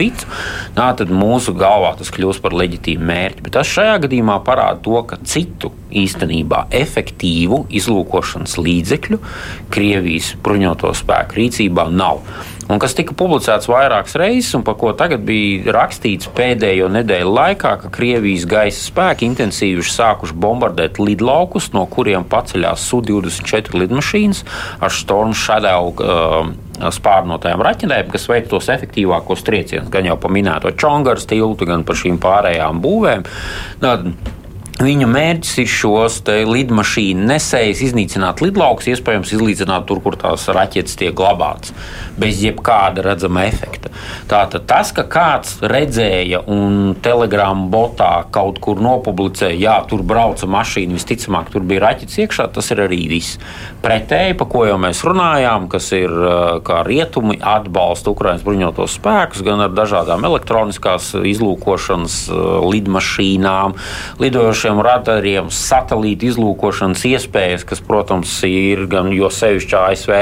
Nā, 0.75 0.93
tad 0.95 1.09
mūsu 1.09 1.53
galvā 1.53 1.95
tas 1.97 2.11
kļūst 2.11 2.41
par 2.41 2.53
leģitīmu 2.53 3.03
mērķi. 3.03 3.43
Bet 3.43 3.53
tas 3.53 3.67
šajā 3.67 3.99
gadījumā 4.05 4.43
parāda 4.43 4.81
to, 4.81 5.03
ka 5.05 5.17
citu 5.23 5.71
īstenībā 5.91 6.67
efektīvu 6.71 7.67
izlūkošanas 7.69 8.57
līdzekļu 8.57 9.19
Krievijas 9.69 10.35
bruņoto 10.43 10.93
spēku 10.93 11.39
rīcībā 11.39 11.89
nav 11.91 12.21
un 12.71 12.79
kas 12.81 12.95
tika 12.97 13.15
publicēts 13.17 13.67
vairākas 13.69 14.15
reizes, 14.19 14.53
un 14.57 14.63
par 14.65 14.77
ko 14.79 14.93
tagad 14.97 15.23
bija 15.27 15.73
rakstīts 15.75 16.29
pēdējo 16.35 16.89
nedēļu 16.93 17.33
laikā, 17.35 17.73
ka 17.83 17.91
Krievijas 17.93 18.47
gaisa 18.49 18.85
spēki 18.87 19.27
intensīvi 19.29 19.83
sākuši 19.83 20.37
bombardēt 20.39 21.01
lidlaukus, 21.01 21.71
no 21.75 21.85
kuriem 21.91 22.25
paceļās 22.29 22.87
Su-24 22.89 23.83
lidmašīnas 23.83 24.43
ar 24.83 24.95
Storm 24.95 25.35
Shadow. 25.37 25.93
Uh, 25.93 26.62
spārnotajām 26.73 27.61
raķetēm, 27.63 28.11
kas 28.13 28.27
veic 28.31 28.47
tos 28.51 28.69
efektīvākos 28.73 29.45
triecienus, 29.45 29.91
gan 29.93 30.07
jau 30.09 30.17
par 30.19 30.33
minēto 30.33 30.71
Čongaras 30.73 31.27
tiltu, 31.29 31.67
gan 31.69 31.85
par 31.87 31.99
šīm 31.99 32.17
pārējām 32.23 32.81
būvēm. 32.83 33.27
Tad, 33.83 34.07
Viņu 34.81 35.05
mērķis 35.05 35.59
ir 35.61 35.67
šos 35.69 36.15
lidmašīnu 36.25 37.27
nesējus 37.29 37.83
iznīcināt 37.91 38.41
lidlaukus, 38.41 38.87
iespējams, 38.89 39.29
izlīdzināt 39.35 39.85
tur, 39.85 39.99
kur 40.01 40.17
tās 40.17 40.47
raķetes 40.49 40.97
tiek 40.97 41.13
glabātas, 41.13 41.75
bez 42.17 42.41
jebkāda 42.41 43.03
redzama 43.05 43.43
efekta. 43.45 43.91
Tātad 44.31 44.65
tas, 44.65 44.89
ka 44.95 45.05
kāds 45.05 45.59
redzēja 45.61 46.41
un 46.49 46.95
telegrāma 47.05 47.67
botā 47.69 48.09
kaut 48.33 48.57
kur 48.63 48.81
nopublicēja, 48.81 49.59
jā, 49.61 49.75
tur 49.91 50.01
brauca 50.01 50.49
mašīna, 50.49 50.97
visticamāk, 50.97 51.53
tur 51.53 51.61
bija 51.69 51.85
raķetes 51.85 52.23
iekšā, 52.25 52.49
tas 52.57 52.73
ir 52.73 52.81
arī 52.87 53.03
viss. 53.13 53.37
Pretēji, 53.85 54.33
pa 54.41 54.49
ko 54.49 54.65
jau 54.65 54.79
mēs 54.81 55.03
runājām, 55.05 55.69
kas 55.69 55.91
ir 55.93 56.17
kā 56.65 56.81
rietumi 56.89 57.37
atbalsta 57.37 58.09
Ukraiņas 58.09 58.47
bruņotos 58.49 58.97
spēkus, 58.97 59.45
gan 59.45 59.67
ar 59.67 59.77
dažādām 59.77 60.25
elektroniskās 60.31 61.13
izlūkošanas 61.21 62.19
lidmašīnām, 62.73 63.77
lidojošiem 64.23 64.62
esošiem 64.63 64.79
radariem, 64.79 65.49
satelīta 65.51 66.29
izlūkošanas 66.29 67.03
iespējas, 67.03 67.65
kas, 67.67 67.81
protams, 67.83 68.31
ir 68.47 68.85
gan 68.87 69.11
jo 69.11 69.27
sevišķi 69.27 69.75
ASV, 69.75 70.13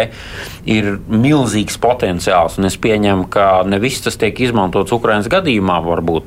ir 0.65 0.97
milzīgs 1.07 1.77
potenciāls. 1.77 2.57
Un 2.57 2.65
es 2.65 2.77
pieņemu, 2.81 3.29
ka 3.29 3.61
ne 3.69 3.77
viss 3.77 4.01
tas 4.01 4.17
tiek 4.17 4.33
izmantots 4.41 4.93
Ukraiņas 4.97 5.29
gadījumā, 5.29 5.77
varbūt 5.85 6.25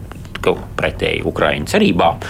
pretēji 0.77 1.25
Ukraiņu 1.27 1.69
cerībām, 1.73 2.21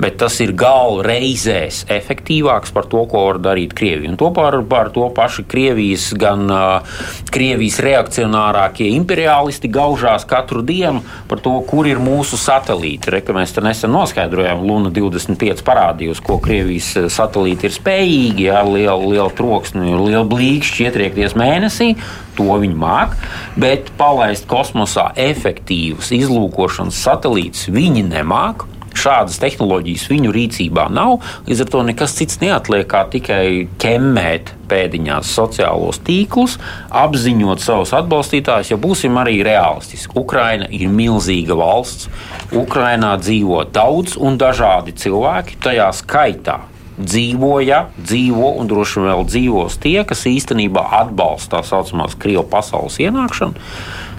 bet 0.00 0.18
tas 0.22 0.38
ir 0.44 0.54
galva 0.58 1.04
reizēs 1.06 1.84
efektīvāks 1.92 2.72
par 2.74 2.88
to, 2.90 3.04
ko 3.10 3.26
var 3.28 3.40
darīt 3.42 3.74
Krievija. 3.78 4.12
Un 4.12 4.18
to 4.20 4.30
par, 4.34 4.56
par 4.70 4.92
to 4.94 5.06
paši 5.14 5.44
Krievijas, 5.48 6.10
gan 6.18 6.46
uh, 6.50 7.00
Krievijas 7.34 7.80
reakcionārākie 7.84 8.88
imperialisti 8.96 9.70
gaužās 9.72 10.26
katru 10.28 10.62
dienu 10.66 11.02
par 11.28 11.42
to, 11.44 11.54
kur 11.68 11.88
ir 11.90 12.00
mūsu 12.02 12.38
satelīti. 12.40 13.12
Re, 13.12 13.22
mēs 13.36 13.54
te 13.56 13.64
nesen 13.64 13.92
noskaidrojām, 13.94 14.64
Luna 14.64 14.92
25 14.94 15.64
parādījusi, 15.66 16.24
ko 16.24 16.38
Krievijas 16.42 16.94
satelīti 17.12 17.68
ir 17.68 17.76
spējīgi 17.76 18.48
ar 18.54 18.70
lielu, 18.70 19.12
lielu 19.14 19.34
troksni, 19.38 19.92
lielu 19.92 20.24
blīkšķi 20.28 20.88
ietriekties 20.88 21.36
mēnesī 21.38 21.94
to 22.38 22.46
viņi 22.62 22.76
māk, 22.78 23.16
bet 23.58 23.90
palaist 23.98 24.46
kosmosā 24.50 25.08
efektīvus 25.18 26.12
izlūkošanas 26.14 27.00
satelītus 27.08 27.57
viņi 27.66 28.04
nemāk. 28.06 28.66
Šādas 28.98 29.36
tehnoloģijas 29.38 30.08
viņu 30.10 30.32
rīcībā 30.34 30.88
nav. 30.90 31.20
Līdz 31.46 31.60
ar 31.62 31.68
to 31.70 31.82
nekas 31.86 32.16
cits 32.18 32.40
neatliek 32.42 32.86
kā 32.90 33.04
tikai 33.12 33.68
ķemmēt 33.78 34.54
pēdiņās 34.70 35.28
sociālos 35.38 36.00
tīklus, 36.06 36.56
apziņot 36.90 37.62
savus 37.62 37.92
atbalstītājus, 37.98 38.72
ja 38.72 38.80
būsim 38.80 39.20
arī 39.20 39.36
realistiski. 39.46 40.16
Ukraina 40.18 40.66
ir 40.74 40.90
milzīga 40.90 41.56
valsts. 41.58 42.08
Ukrainā 42.56 43.14
dzīvo 43.22 43.62
daudz 43.70 44.18
un 44.18 44.40
dažādi 44.40 44.96
cilvēki, 44.98 45.60
tajā 45.62 45.92
skaitā 45.94 46.58
dzīvoja, 46.98 47.84
dzīvo 48.02 48.52
un 48.58 48.68
droši 48.70 48.98
vien 48.98 49.08
vēl 49.12 49.24
dzīvos 49.28 49.78
tie, 49.82 50.02
kas 50.08 50.26
īstenībā 50.26 50.82
atbalsta 51.04 51.58
tā 51.58 51.64
saucamās 51.70 52.18
Krievijas 52.18 52.50
pasaules 52.50 52.98
ienākšanu. 53.02 53.68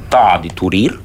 Tādi 0.09 0.51
tur 0.55 0.75
ir. 0.77 0.95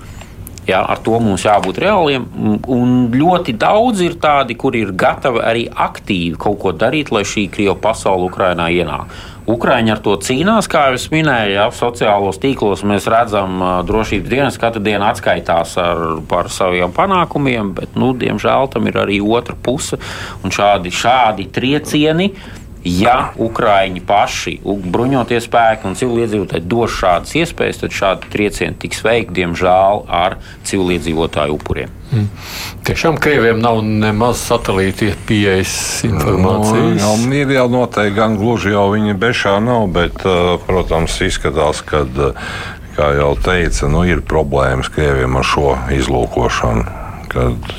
Jā, 0.64 0.80
ar 0.80 1.00
to 1.04 1.18
mums 1.20 1.44
jābūt 1.44 1.78
reāliem. 1.84 2.24
Un 2.72 2.94
ļoti 3.12 3.52
daudz 3.60 4.00
ir 4.04 4.16
tādi, 4.20 4.56
kuri 4.56 4.80
ir 4.86 4.94
gatavi 4.96 5.42
arī 5.44 5.66
aktīvi 5.68 6.38
kaut 6.40 6.58
ko 6.62 6.72
darīt, 6.72 7.12
lai 7.12 7.24
šī 7.28 7.50
Krievija 7.52 7.76
pasaule 7.84 8.30
Ukrainā 8.30 8.70
ienāk. 8.72 9.12
Ukraiņi 9.44 9.92
ar 9.92 10.00
to 10.00 10.14
cīnās, 10.24 10.70
kā 10.72 10.86
jau 10.88 10.96
es 10.96 11.04
minēju, 11.12 11.52
ja 11.52 11.66
sociālos 11.76 12.38
tīklos 12.40 12.80
mēs 12.88 13.04
redzam, 13.12 13.58
ka 13.60 13.72
drošības 13.84 14.30
dienas 14.32 14.56
katru 14.60 14.80
dienu 14.86 15.04
atskaitās 15.04 15.76
ar, 15.82 16.00
par 16.30 16.48
saviem 16.48 16.94
panākumiem, 16.96 17.74
bet, 17.76 17.92
nu, 18.00 18.14
diemžēl, 18.16 18.70
tam 18.72 18.88
ir 18.88 18.96
arī 19.04 19.20
otra 19.20 19.52
puse. 19.52 20.00
Un 20.40 20.54
šādi, 20.54 20.94
šādi 20.96 21.50
triecieni 21.52 22.30
Ja 22.84 23.30
Ukrāņi 23.40 24.02
paši, 24.04 24.58
bruņotie 24.64 25.38
spēki 25.40 25.88
un 25.88 25.94
civiliedzīvotāji 25.96 26.66
dos 26.68 26.92
šādas 26.92 27.32
iespējas, 27.40 27.80
tad 27.80 27.94
šādi 27.96 28.28
triecieni 28.32 28.76
tiks 28.82 29.00
veikti, 29.06 29.38
diemžēl, 29.40 30.02
ar 30.12 30.36
civiliedzīvotāju 30.68 31.56
upuriem. 31.56 31.94
Mm. 32.12 32.28
Tiešām 32.84 33.16
Krievijam 33.24 33.62
nav 33.64 33.80
nemaz 33.84 34.42
satelīti 34.44 35.14
pieejas 35.24 35.72
informācijas. 36.04 37.00
No, 37.00 37.14
nu, 37.24 37.32
jau, 37.32 37.40
ir 37.40 37.56
jau 37.56 37.64
noteikti, 37.72 38.18
gan 38.18 38.36
gluži 38.36 38.74
jau 38.76 38.84
viņa 38.92 39.16
bešā 39.22 39.56
nav, 39.64 39.88
bet, 39.96 40.20
uh, 40.28 40.58
protams, 40.68 41.16
izskatās, 41.24 41.80
ka, 41.88 42.04
uh, 42.04 42.52
kā 42.98 43.14
jau 43.16 43.32
teica, 43.40 43.88
nu, 43.88 44.04
ir 44.04 44.20
problēmas 44.28 44.92
Krievijam 44.92 45.40
ar 45.40 45.48
šo 45.54 45.72
izlūkošanu. 45.96 46.84
Kad 47.32 47.74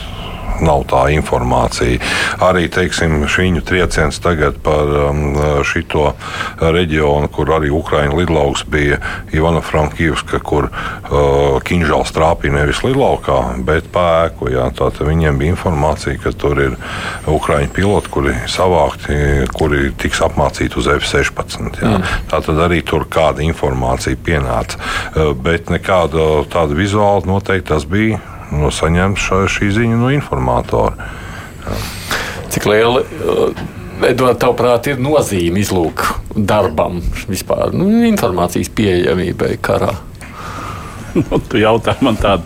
nav 0.64 0.86
tā 0.90 1.06
informācija. 1.16 2.00
Arī 2.44 2.68
teiksim, 2.72 3.24
viņu 3.26 3.64
trieciens 3.66 4.20
tagad 4.24 4.58
par 4.64 4.92
um, 5.10 5.38
šo 5.66 6.14
reģionu, 6.60 7.30
kur 7.34 7.52
arī 7.58 7.72
Ukraiņu 7.74 8.18
lidlauks 8.20 8.66
bija 8.72 9.00
Ivana 9.36 9.62
Frankivska, 9.66 10.40
kur 10.40 10.70
uh, 10.70 11.58
Kinžāls 11.66 12.14
trāpīja 12.16 12.60
nevis 12.60 12.82
lidlaukā, 12.86 13.40
bet 13.68 13.90
pēku. 13.94 14.50
Jā, 14.54 14.70
tātad 14.76 15.08
viņiem 15.08 15.40
bija 15.42 15.56
informācija, 15.56 16.20
ka 16.22 16.34
tur 16.36 16.62
ir 16.62 16.78
Ukraiņu 17.32 17.74
piloti, 17.76 18.14
kuri 18.14 18.36
savākti, 18.52 19.18
kuri 19.56 19.90
tiks 20.02 20.22
apmācīti 20.26 20.80
uz 20.80 20.90
F-16. 20.98 21.82
Jā. 21.82 21.96
Mm. 21.96 22.14
Tātad 22.32 22.62
arī 22.68 22.82
tur 22.86 23.08
kāda 23.12 23.44
informācija 23.46 24.20
pienāca, 24.26 24.80
uh, 24.80 25.34
bet 25.36 25.74
nekāda 25.74 26.46
tāda 26.52 26.78
vizuāla 26.78 27.26
noteikti 27.28 27.72
tas 27.74 27.86
bija 27.90 28.22
no 28.54 28.72
saņemt 28.74 29.22
šo, 29.22 29.46
šī 29.50 29.72
ziņa 29.76 30.02
no 30.02 30.12
informatora. 30.14 31.10
Jā. 31.66 31.80
Cik 32.54 32.68
liela, 32.70 33.02
uh, 33.02 33.66
Edvards, 34.06 34.42
tavuprāt, 34.42 34.90
ir 34.92 35.00
nozīme 35.02 35.62
izlūk 35.62 36.04
darbam 36.36 37.00
vispār, 37.32 37.72
nu, 37.76 37.88
informācijas 38.10 38.70
pieejamībai 38.76 39.56
karā? 39.64 39.94
nu, 41.24 41.40
tu 41.50 41.60
jautā 41.60 41.96
man 42.06 42.18
tādu 42.20 42.44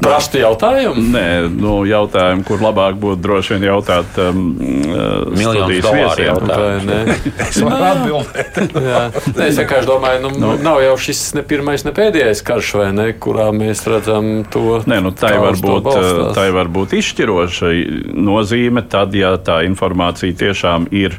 prastu 0.00 0.40
jautājumu? 0.40 1.02
Nē, 1.14 1.26
nu, 1.52 1.80
jautājumu, 1.88 2.44
kur 2.48 2.62
labāk 2.64 2.98
būtu 3.00 3.20
droši 3.24 3.56
vien 3.56 3.66
jautāt 3.68 4.18
um, 4.22 4.42
uh, 4.56 5.28
miljonus 5.34 5.84
dolāru 5.84 6.26
jautājumu. 6.28 6.98
es 7.48 7.60
varu 7.66 7.88
atbildēt. 7.90 8.60
Nē, 9.36 9.48
es 9.48 9.60
vienkārši 9.60 9.90
domāju, 9.90 10.24
nu, 10.26 10.32
nu, 10.40 10.54
nav 10.64 10.80
jau 10.84 10.96
šis 11.06 11.22
ne 11.38 11.44
pirmais, 11.46 11.84
ne 11.86 11.94
pēdējais 11.96 12.44
karš, 12.46 12.74
vai 12.80 12.90
ne, 12.96 13.08
kurā 13.20 13.50
mēs 13.56 13.84
redzam 13.90 14.32
to. 14.50 14.80
Nē, 14.90 15.00
nu, 15.04 15.14
tai 15.16 15.36
var 15.42 15.60
būt, 15.60 15.92
uh, 15.92 16.26
tai 16.36 16.50
var 16.56 16.72
būt 16.72 16.96
izšķiroša 17.00 17.72
nozīme 18.16 18.84
tad, 18.90 19.16
ja 19.18 19.36
tā 19.44 19.62
informācija 19.68 20.36
tiešām 20.40 20.88
ir 20.96 21.18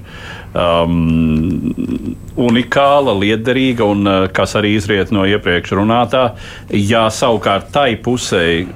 um, 0.54 2.16
unikāla, 2.40 3.14
liederīga 3.18 3.88
un 3.88 4.08
uh, 4.08 4.26
kas 4.34 4.56
arī 4.60 4.76
izriet 4.78 5.12
no 5.16 5.26
iepriekš 5.28 5.76
runātā. 5.80 6.24
Ja 6.72 7.10
savukārt 7.12 7.72
tai 7.76 7.98
pusē 8.00 8.68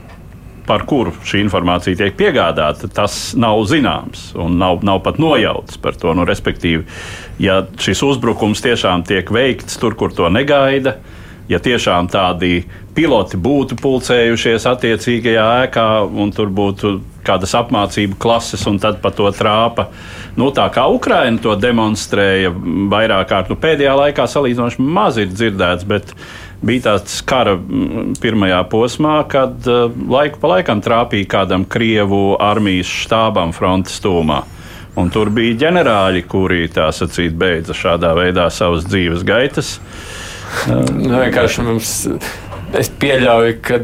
par 0.66 0.84
kuru 0.90 1.14
šī 1.26 1.44
informācija 1.46 1.98
tiek 2.00 2.16
piegādāta, 2.18 2.90
tas 2.92 3.36
nav 3.38 3.62
zināms 3.70 4.32
un 4.42 4.58
nav, 4.60 4.82
nav 4.86 5.04
pat 5.06 5.20
nojauts 5.22 5.78
par 5.82 5.98
to. 6.00 6.14
Nu, 6.18 6.26
respektīvi, 6.28 6.84
ja 7.40 7.62
šis 7.82 8.02
uzbrukums 8.06 8.64
tiešām 8.66 9.06
tiek 9.08 9.30
veikts 9.32 9.78
tur, 9.82 9.96
kur 9.98 10.14
to 10.16 10.30
negaida, 10.34 10.98
ja 11.48 11.62
tiešām 11.62 12.10
tādi 12.10 12.64
piloti 12.98 13.38
būtu 13.38 13.78
pulcējušies 13.78 14.66
attiecīgajā 14.72 15.46
ēkā 15.66 15.90
un 16.10 16.34
tur 16.34 16.50
būtu 16.50 16.98
kādas 17.26 17.54
apmācību 17.58 18.18
klases, 18.22 18.66
un 18.70 18.80
tad 18.82 19.00
pa 19.02 19.12
to 19.14 19.30
trāpa. 19.34 19.88
Nu, 20.38 20.52
tā 20.54 20.66
kā 20.74 20.86
Ukraina 20.94 21.42
to 21.42 21.56
demonstrēja 21.58 22.52
vairāk 22.92 23.30
kārt, 23.30 23.54
nu, 23.54 23.58
pēdējā 23.62 23.96
laikā 24.02 24.28
salīdzinoši 24.30 24.86
maz 24.86 25.22
ir 25.22 25.32
dzirdēts, 25.34 25.88
bet 25.90 26.14
bija 26.64 26.86
tāds 26.90 27.20
kara 27.28 27.56
pirmajā 28.22 28.62
posmā, 28.72 29.18
kad 29.32 29.68
uh, 29.70 29.88
laiku 29.92 30.42
pa 30.42 30.56
laikam 30.56 30.84
trāpīja 30.86 31.32
kādam 31.38 31.66
Krievu 31.68 32.36
armijas 32.42 32.92
štābam 33.06 33.54
frontes 33.56 34.00
tūmā. 34.04 34.44
Un 34.96 35.10
tur 35.12 35.28
bija 35.34 35.58
ģenerāļi, 35.66 36.24
kuri 36.32 36.70
tā 36.72 36.88
sacīt, 36.96 37.36
beidza 37.36 37.76
šādā 37.76 38.14
veidā 38.16 38.48
savas 38.54 38.86
dzīves 38.88 39.26
gaitas. 39.28 39.76
Nu, 40.70 41.18
vienkārši 41.20 41.66
mums 41.66 41.92
Es 42.76 42.90
pieļauju, 42.92 43.54
ka 43.64 43.78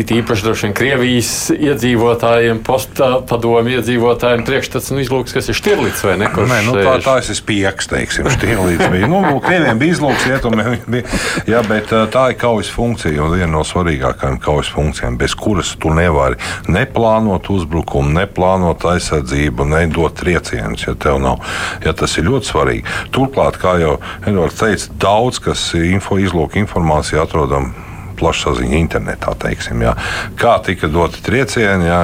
it 0.00 0.10
īpaši 0.14 0.44
droši 0.46 0.66
vien 0.66 0.74
Krievijas 0.76 1.30
iedzīvotājiem, 1.52 2.62
postpadomu 2.64 3.74
iedzīvotājiem 3.76 4.44
priekšstats 4.48 4.90
nu, 4.94 5.00
izlūks, 5.04 5.34
kas 5.36 5.50
ir 5.50 5.58
šķirlīts 5.58 6.04
vai 6.06 6.14
ne? 6.22 6.30
Nē, 6.30 6.60
nu, 6.66 6.76
tā, 6.78 6.94
tā 7.04 7.16
es 7.20 7.42
pieks, 7.44 7.90
teiksim, 7.90 8.28
šķirlīts 8.32 8.86
bija. 8.92 9.10
Nu, 9.10 9.20
Krieviem 9.44 9.80
bija 9.80 9.96
izlūks, 9.96 10.24
rietumiem 10.30 10.78
bija. 10.90 11.20
Jā, 11.50 11.60
bet 11.68 11.92
tā 12.14 12.24
ir 12.32 12.38
kaujas 12.40 12.70
funkcija 12.72 13.26
un 13.26 13.34
viena 13.36 13.50
no 13.52 13.64
svarīgākajām 13.66 14.40
kaujas 14.42 14.72
funkcijām, 14.72 15.18
bez 15.20 15.36
kuras 15.38 15.74
tu 15.80 15.92
nevari 15.94 16.40
neplānot 16.70 17.50
uzbrukumu, 17.52 18.14
neplānot 18.22 18.88
aizsardzību, 18.94 19.68
nedot 19.74 20.16
triecienus, 20.16 20.86
ja 20.88 20.96
tev 20.96 21.20
nav. 21.22 21.44
Ja 21.84 21.92
tas 21.96 22.16
ir 22.16 22.28
ļoti 22.30 22.52
svarīgi. 22.54 22.98
Turklāt, 23.14 23.60
kā 23.60 23.76
jau 23.82 23.98
Edvards 24.24 24.60
teica, 24.62 24.90
daudz 25.02 25.42
kas 25.44 25.70
info 25.76 26.20
izlūka 26.20 26.60
informācija 26.62 27.24
atrodam 27.26 27.72
plašsaziņa 28.20 28.78
internetā. 28.78 29.34
Teiksim, 29.40 29.82
jā. 29.84 29.96
Kā 30.40 30.58
tika 30.64 30.90
doti 30.92 31.22
triecieni, 31.24 31.88
jā, 31.90 32.00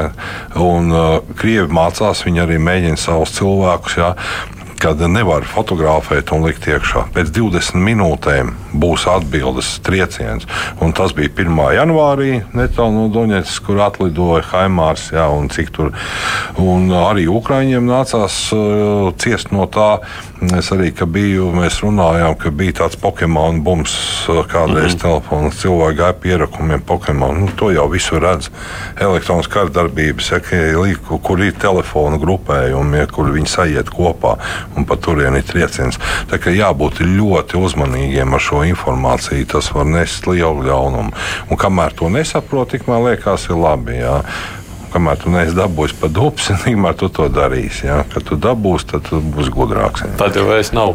un 0.62 0.92
uh, 0.92 1.08
krievi 1.38 1.68
mācās, 1.72 2.24
viņi 2.26 2.44
arī 2.46 2.60
mēģina 2.62 3.00
savus 3.00 3.36
cilvēkus. 3.38 3.98
Jā, 4.00 4.12
kad 4.80 5.00
nevar 5.10 5.44
fotografēt 5.48 6.30
un 6.34 6.44
likt 6.46 6.66
iekšā. 6.68 7.06
Pēc 7.14 7.30
20 7.34 7.80
minūtēm 7.80 8.52
būs 8.76 9.06
atbildes 9.10 9.76
trieciens. 9.86 10.46
Un 10.84 10.92
tas 10.96 11.14
bija 11.16 11.32
1. 11.32 11.56
janvārī, 11.78 12.42
netālu 12.56 12.94
no 12.94 13.06
Doņetskas, 13.12 13.60
kur 13.64 13.80
atlidoja 13.86 14.44
Haimārs. 14.50 15.08
Jā, 15.14 15.26
un 15.32 15.48
tur, 15.48 15.92
un 16.60 16.90
arī 16.92 17.26
Ukraiņiem 17.30 17.88
nācās 17.88 18.38
uh, 18.54 19.12
ciest 19.20 19.52
no 19.54 19.66
tā. 19.66 19.98
Es 20.56 20.68
arī 20.74 20.92
biju, 20.92 21.48
mēs 21.56 21.80
runājām, 21.80 22.36
ka 22.36 22.52
bija 22.52 22.82
tāds 22.82 22.98
Pokemon 23.00 23.62
bums 23.64 23.94
uh, 24.28 24.44
kādreiz 24.44 24.92
mm 24.92 24.98
-hmm. 24.98 25.02
telefonā. 25.02 25.50
Cilvēki 25.50 25.98
gāja 25.98 26.12
pierakumiem 26.12 26.80
Pokemon. 26.80 27.40
Nu, 27.40 27.48
to 27.56 27.70
jau 27.70 27.88
visu 27.88 28.18
redz. 28.18 28.50
Elektroniskas 29.00 29.54
kārdarbības, 29.54 30.30
ja, 30.32 30.40
kur 31.22 31.42
ir 31.42 31.52
telefona 31.52 32.16
grupējumi, 32.18 32.96
ja, 32.96 33.06
kur 33.06 33.32
viņi 33.32 33.48
sajiet 33.48 33.90
kopā 33.90 34.36
un 34.76 34.86
pa 34.88 34.98
turieni 35.00 35.40
ir 35.42 35.48
trieciens. 35.48 36.00
Tā 36.30 36.40
kā 36.42 36.52
jābūt 36.54 37.02
ļoti 37.04 37.60
uzmanīgiem 37.60 38.36
ar 38.36 38.42
šo 38.42 38.62
informāciju, 38.68 39.48
tas 39.56 39.72
var 39.74 39.88
nest 39.88 40.28
lielu 40.28 40.68
ļaunumu. 40.68 41.16
Un 41.50 41.60
kamēr 41.60 41.96
to 41.96 42.12
nesaprot, 42.12 42.74
tikmēr 42.74 43.10
liekas, 43.10 43.50
ir 43.50 43.60
labi. 43.60 44.00
Jā 44.02 44.20
kamēr 44.96 45.18
tu 45.20 45.32
neesi 45.32 45.52
dabūjis 45.56 45.94
pa 46.00 46.08
dubsi, 46.12 46.54
tikmēr 46.64 46.96
tu 46.96 47.08
to 47.12 47.28
darīsi. 47.32 47.86
Ja? 47.88 47.98
Kad 48.12 48.28
tu 48.30 48.38
dabūsi, 48.40 48.88
tad 48.92 49.06
tu 49.08 49.20
būsi 49.20 49.52
gudrāks. 49.54 50.04
Ja? 50.06 50.12
Tad 50.20 50.38
jau 50.38 50.46
es 50.56 50.72
nav. 50.76 50.94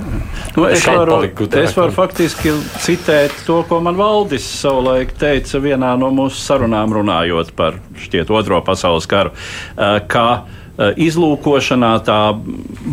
Nu, 0.56 0.66
es, 0.70 0.86
varu, 0.88 1.20
es 1.62 1.76
varu 1.78 1.94
faktiski 1.96 2.56
citēt 2.82 3.44
to, 3.48 3.62
ko 3.70 3.82
man 3.84 4.00
Valdis 4.00 4.48
savulaik 4.62 5.14
teica 5.22 5.62
vienā 5.64 5.94
no 6.02 6.12
mūsu 6.16 6.42
sarunām 6.42 6.96
runājot 6.98 7.54
par 7.58 7.78
šķiet 8.02 8.34
otro 8.34 8.64
pasaules 8.66 9.10
karu. 9.12 9.36
Kā 10.12 10.28
Eh, 10.42 10.61
izlūkošanā 10.82 11.92
tā 12.08 12.20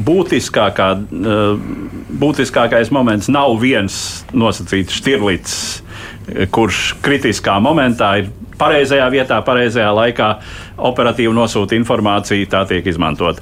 būtiskākā, 0.09 0.89
eh, 0.99 1.53
būtiskākais 2.21 2.93
moments 2.95 3.31
nav 3.33 3.57
viens 3.63 4.25
nosacīts 4.33 4.99
šķirlīts, 5.01 5.55
eh, 5.81 6.47
kurš 6.47 6.97
kritiskā 7.03 7.59
momentā 7.63 8.19
ir 8.19 8.31
pareizajā 8.59 9.07
vietā, 9.15 9.39
pareizajā 9.47 9.91
laikā 9.95 10.29
operatīvi 10.79 11.35
nosūta 11.35 11.79
informāciju, 11.79 12.49
tā 12.51 12.65
tiek 12.67 12.87
izmantot. 12.87 13.39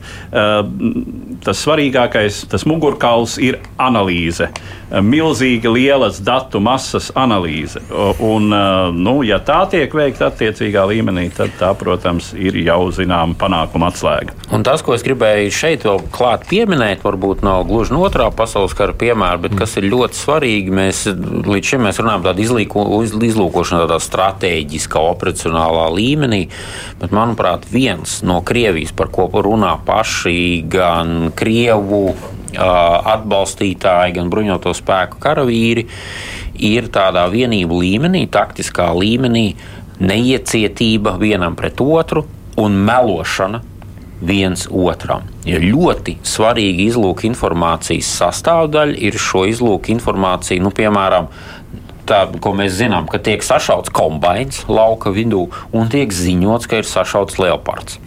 Tas 1.46 1.60
svarīgākais, 1.62 2.40
tas 2.50 2.64
mugurkauls 2.66 3.36
ir 3.38 3.60
analīze. 3.78 4.48
Milzīgi 4.86 5.70
lielas 5.70 6.18
datu 6.22 6.58
masas 6.62 7.12
analīze. 7.18 7.80
Un, 8.22 8.50
nu, 8.94 9.14
ja 9.26 9.38
tā 9.42 9.60
tiek 9.70 9.94
veikta 9.94 10.28
attiecīgā 10.30 10.84
līmenī, 10.90 11.28
tad 11.34 11.54
tā, 11.58 11.72
protams, 11.78 12.32
ir 12.34 12.58
jau 12.62 12.88
zināma 12.94 13.34
panākuma 13.38 13.92
atslēga. 13.92 14.34
Un 14.54 14.66
tas, 14.66 14.82
ko 14.86 14.94
es 14.94 15.02
gribēju 15.06 15.54
šeit 15.54 15.86
vēl 15.86 16.02
klāt 16.14 16.46
pieminēt, 16.50 17.02
varbūt 17.06 17.42
nav 17.46 17.64
gluži 17.70 17.94
no 17.94 18.02
otrā 18.06 18.28
pasaules 18.34 18.74
kara 18.78 18.94
piemēra, 18.98 19.40
bet 19.46 19.56
kas 19.58 19.76
ir 19.78 19.88
ļoti 19.90 20.18
svarīgi, 20.18 20.74
mēs 20.74 21.04
līdz 21.46 21.72
šim 21.72 21.86
mēs 21.86 22.02
runājam 22.02 22.26
tādu 22.28 22.46
izlīko, 22.46 22.86
izlūkošanu 23.26 23.86
tādā 23.86 23.98
strateģiskā 24.02 25.02
operacionālā 25.12 25.86
līmenī. 25.94 26.42
Bet, 27.02 27.14
manuprāt, 27.14 27.66
viens 27.70 28.20
no 28.26 28.40
Krievijas, 28.46 28.94
par 28.96 29.10
ko 29.14 29.28
runā 29.46 29.76
paši 29.86 30.62
gan 30.70 31.32
Krievu 31.36 32.02
atbalstītāji, 32.56 34.16
gan 34.16 34.30
bruņoto 34.32 34.72
spēku 34.76 35.20
karavīri, 35.20 35.86
ir 36.64 36.88
tādā 36.92 37.26
vienību 37.32 37.80
līmenī, 37.82 38.24
taktiskā 38.32 38.88
līmenī, 38.96 39.50
neiecietība 40.00 41.16
vienam 41.20 41.56
pret 41.56 41.80
otru 41.80 42.26
un 42.60 42.76
melošana 42.86 43.62
viens 44.26 44.64
otram. 44.72 45.26
Ja 45.44 45.60
ļoti 45.60 46.16
svarīga 46.24 46.86
izlūka 46.86 47.26
informācijas 47.28 48.08
sastāvdaļa 48.22 48.96
ir 49.08 49.18
šo 49.20 49.44
izlūka 49.50 49.92
informāciju, 49.92 50.64
nu, 50.64 50.72
piemēram, 50.72 51.28
tā, 52.08 52.22
ko 52.40 52.54
mēs 52.56 52.78
zinām, 52.78 53.08
ka 53.10 53.20
tiek 53.20 53.44
sašauts 53.44 53.92
kombināts 53.94 54.64
lauka 54.70 55.12
vidū 55.12 55.46
un 55.76 55.92
tiek 55.92 56.12
ziņots, 56.12 56.70
ka 56.70 56.80
ir 56.80 56.88
sašauts 56.88 57.40
leopards. 57.42 58.00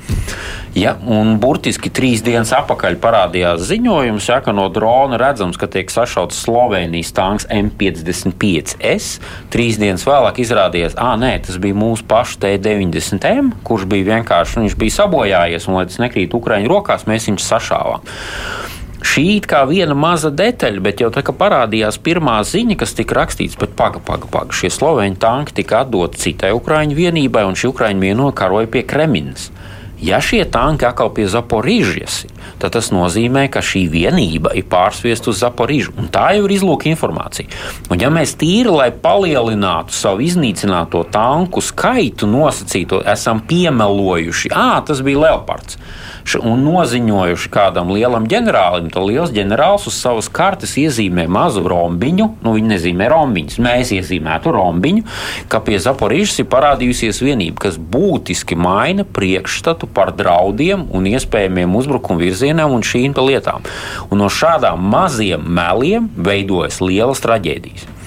Ja, 0.77 0.93
un 1.01 1.39
burtiski 1.41 1.89
trīs 1.89 2.21
dienas 2.21 2.51
atpakaļ 2.53 2.99
parādījās 3.01 3.63
ziņojums, 3.71 4.27
ja, 4.29 4.37
ka 4.45 4.53
no 4.53 4.67
drona 4.69 5.17
redzams, 5.17 5.57
ka 5.57 5.65
tiek 5.71 5.89
sašauts 5.89 6.37
Slovenijas 6.45 7.09
tanks 7.17 7.47
M55S. 7.49 9.17
Trīs 9.49 9.79
dienas 9.81 10.05
vēlāk 10.05 10.37
izrādījās, 10.43 10.93
ka 10.93 11.15
tas 11.47 11.57
bija 11.61 11.77
mūsu 11.77 12.05
pašu 12.09 12.37
T90M, 12.43 13.49
kurš 13.65 13.87
bija 13.89 14.11
vienkārši 14.13 14.61
nu, 14.61 14.69
bija 14.77 14.99
sabojājies, 14.99 15.65
un 15.65 15.79
lai 15.79 15.87
tas 15.89 15.97
nekrīt 16.03 16.37
Ukraiņu 16.37 16.69
rokās, 16.69 17.07
mēs 17.09 17.31
viņu 17.31 17.41
sašāvām. 17.47 18.05
Šī 19.09 19.23
ir 19.39 19.45
kā 19.49 19.63
viena 19.65 19.95
maza 19.97 20.29
detaļa, 20.29 20.83
bet 20.85 21.01
jau 21.01 21.09
tā 21.15 21.23
kā 21.25 21.33
parādījās 21.33 21.97
pirmā 22.03 22.35
ziņa, 22.45 22.75
kas 22.81 22.93
tika 22.97 23.15
rakstīts, 23.21 23.57
bet 23.57 23.73
paga, 23.79 24.01
paga, 24.05 24.27
paga. 24.29 24.53
Šie 24.53 24.69
sloveņu 24.75 25.17
tanki 25.23 25.55
tika 25.61 25.81
atdoti 25.85 26.19
citai 26.19 26.51
Ukrāņu 26.53 26.99
vienībai, 26.99 27.45
un 27.47 27.57
šī 27.57 27.71
Ukrāņu 27.71 28.05
vienoja 28.05 28.35
karoja 28.43 28.69
pie 28.69 28.83
Kreminas. 28.85 29.49
Ja 30.01 30.21
šie 30.23 30.45
tanki 30.47 30.87
atkal 30.87 31.09
pie 31.11 31.25
Zaporīžas, 31.27 32.21
tad 32.61 32.71
tas 32.75 32.87
nozīmē, 32.95 33.49
ka 33.51 33.59
šī 33.59 33.83
vienība 33.91 34.53
ir 34.55 34.63
pārsviesta 34.71 35.33
uz 35.33 35.41
Zaporīžu. 35.43 35.91
Tā 36.13 36.29
jau 36.37 36.45
ir 36.47 36.53
izlūka 36.55 36.87
informācija. 36.87 37.51
Un, 37.91 37.99
ja 37.99 38.11
mēs 38.13 38.37
tīri, 38.39 38.71
lai 38.71 38.89
palielinātu 38.95 39.95
savu 39.95 40.23
iznīcināto 40.23 41.03
tanku 41.11 41.63
skaitu, 41.63 42.29
nosacītu, 42.31 43.01
esam 43.11 43.43
piemelojuši, 43.49 44.53
ah, 44.55 44.79
tas 44.87 45.03
bija 45.03 45.25
Leopards 45.25 45.79
un 46.37 46.61
noziņojuši 46.65 47.49
kādam 47.53 47.93
lielam 47.93 48.27
ģenerālim, 48.29 48.89
tad 48.93 49.07
liels 49.07 49.31
ģenerālis 49.33 49.87
uz 49.89 49.97
savas 49.97 50.29
kartes 50.31 50.75
iezīmē 50.79 51.25
mazu 51.31 51.63
rombiņu, 51.69 52.27
nu 52.45 52.53
viņi 52.55 52.73
nezīmē 52.73 53.09
rombiņus, 53.11 53.59
mēs 53.65 53.93
iezīmētu 53.97 54.53
rombiņu, 54.53 55.05
ka 55.49 55.61
pie 55.65 55.79
Zaporīžas 55.81 56.43
ir 56.43 56.49
parādījusies 56.51 57.21
vienība, 57.25 57.65
kas 57.65 57.79
būtiski 57.79 58.57
maina 58.59 59.05
priekšstatu 59.07 59.88
par 59.93 60.13
draudiem 60.15 60.87
un 60.95 61.07
iespējamiem 61.09 61.75
uzbrukumu 61.79 62.23
virzieniem 62.23 62.73
un 62.75 62.85
šīm 62.85 63.15
lietām. 63.19 63.65
Un 64.09 64.21
no 64.23 64.29
šādām 64.31 64.81
maziem 64.91 65.45
meliem 65.45 66.09
veidojas 66.15 66.81
lielas 66.81 67.23
traģēdijas. 67.25 67.98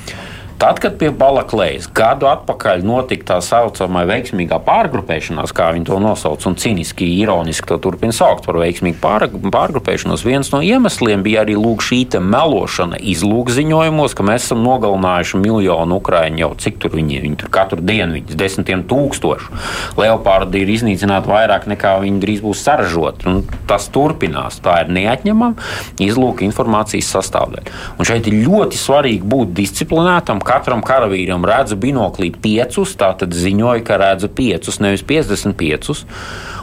Tad, 0.63 0.79
kad 0.79 0.95
pie 0.95 1.09
Balaklējas 1.11 1.89
gadu 1.91 2.29
atpakaļ 2.31 2.85
notika 2.87 3.33
tā 3.33 3.37
saucamā 3.43 4.05
veiksmīgā 4.07 4.61
pārgrupēšanās, 4.63 5.51
kā 5.51 5.73
viņi 5.75 5.89
to 5.89 5.97
nosauc, 5.99 6.45
un 6.47 6.55
cīniski, 6.55 7.09
ironiski 7.19 7.67
to 7.67 7.81
turpina 7.83 8.15
saukt 8.15 8.47
par 8.47 8.61
veiksmīgu 8.63 9.01
pārgrupēšanos, 9.03 10.23
viens 10.23 10.53
no 10.53 10.61
iemesliem 10.63 11.25
bija 11.27 11.43
arī 11.43 11.57
šī 11.59 11.99
melošana 12.23 13.01
izlūkziņojumos, 13.03 14.15
ka 14.15 14.27
mēs 14.29 14.47
esam 14.47 14.63
nogalinājuši 14.63 15.41
miljonu 15.43 15.99
ukrāņu 15.99 16.39
jau 16.45 16.53
cik 16.63 16.79
tur 16.85 16.95
viņi, 16.95 17.19
viņi 17.27 17.41
tur 17.43 17.51
katru 17.59 17.83
dienu, 17.83 18.21
viņas 18.21 18.39
desmitiem 18.39 18.87
tūkstošu. 18.87 19.59
Leopārdi 19.99 20.63
ir 20.63 20.71
iznīcināti 20.77 21.27
vairāk 21.33 21.67
nekā 21.75 21.97
viņi 22.07 22.23
drīz 22.23 22.45
būs 22.47 22.63
saražoti. 22.63 23.35
Tas 23.67 23.89
turpinās. 23.91 24.61
Tā 24.63 24.79
ir 24.85 24.95
neatņemama 24.95 25.59
izlūka 26.07 26.47
informācijas 26.47 27.11
sastāvdaļa. 27.17 27.77
Un 27.99 28.07
šeit 28.07 28.31
ir 28.31 28.39
ļoti 28.47 28.79
svarīgi 28.79 29.27
būt 29.35 29.55
disciplinētam 29.59 30.43
katram 30.53 30.83
karavīram 30.85 31.45
redzu 31.49 31.79
binoklī 31.81 32.33
piecus, 32.43 32.97
tātad 33.01 33.33
ziņoju, 33.37 33.85
ka 33.87 34.01
redzu 34.03 34.33
piecus, 34.33 34.81
nevis 34.85 35.05
55. 35.09 36.03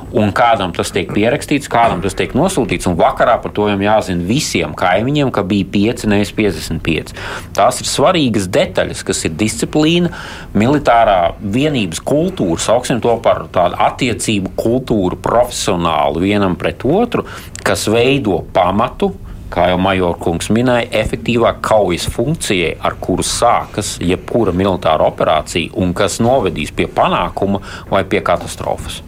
Un 0.10 0.32
kādam 0.34 0.72
tas 0.74 0.90
tiek 0.90 1.12
pierakstīts, 1.14 1.70
kādam 1.70 2.00
tas 2.02 2.16
tiek 2.18 2.32
nosūtīts, 2.34 2.88
un 2.90 2.96
vakarā 2.98 3.36
par 3.44 3.54
to 3.54 3.68
jau 3.70 3.78
jāzina 3.78 4.26
visiem 4.26 4.74
kaimiņiem, 4.78 5.30
ka 5.34 5.44
bija 5.46 5.68
5, 5.76 6.08
nevis 6.10 6.34
55. 6.34 7.14
Tās 7.54 7.84
ir 7.84 7.90
svarīgas 7.90 8.50
detaļas, 8.50 9.06
kas 9.06 9.22
ir 9.30 9.38
disciplīna, 9.38 10.10
militārā 10.58 11.36
vienības 11.40 12.02
kultūra, 12.02 12.58
sauksim 12.64 13.04
to 13.06 13.14
par 13.22 13.46
tādu 13.54 13.78
attiecību 13.86 14.56
kultūru, 14.58 15.22
profesionālu 15.22 16.26
vienam 16.26 16.58
pret 16.58 16.86
otru, 16.90 17.28
kas 17.62 17.86
veido 17.94 18.42
pamatu 18.56 19.14
kā 19.54 19.70
jau 19.72 19.80
Majorkungs 19.82 20.52
minēja, 20.54 20.90
efektīvāk 21.02 21.62
kaujas 21.66 22.08
funkcijai, 22.14 22.76
ar 22.86 22.98
kuru 23.02 23.26
sākas 23.26 23.98
jebkura 24.04 24.56
militāra 24.56 25.10
operācija 25.10 25.76
un 25.80 25.94
kas 25.98 26.20
novedīs 26.24 26.74
pie 26.76 26.88
panākuma 26.88 27.64
vai 27.92 28.06
pie 28.10 28.24
katastrofas. 28.26 29.04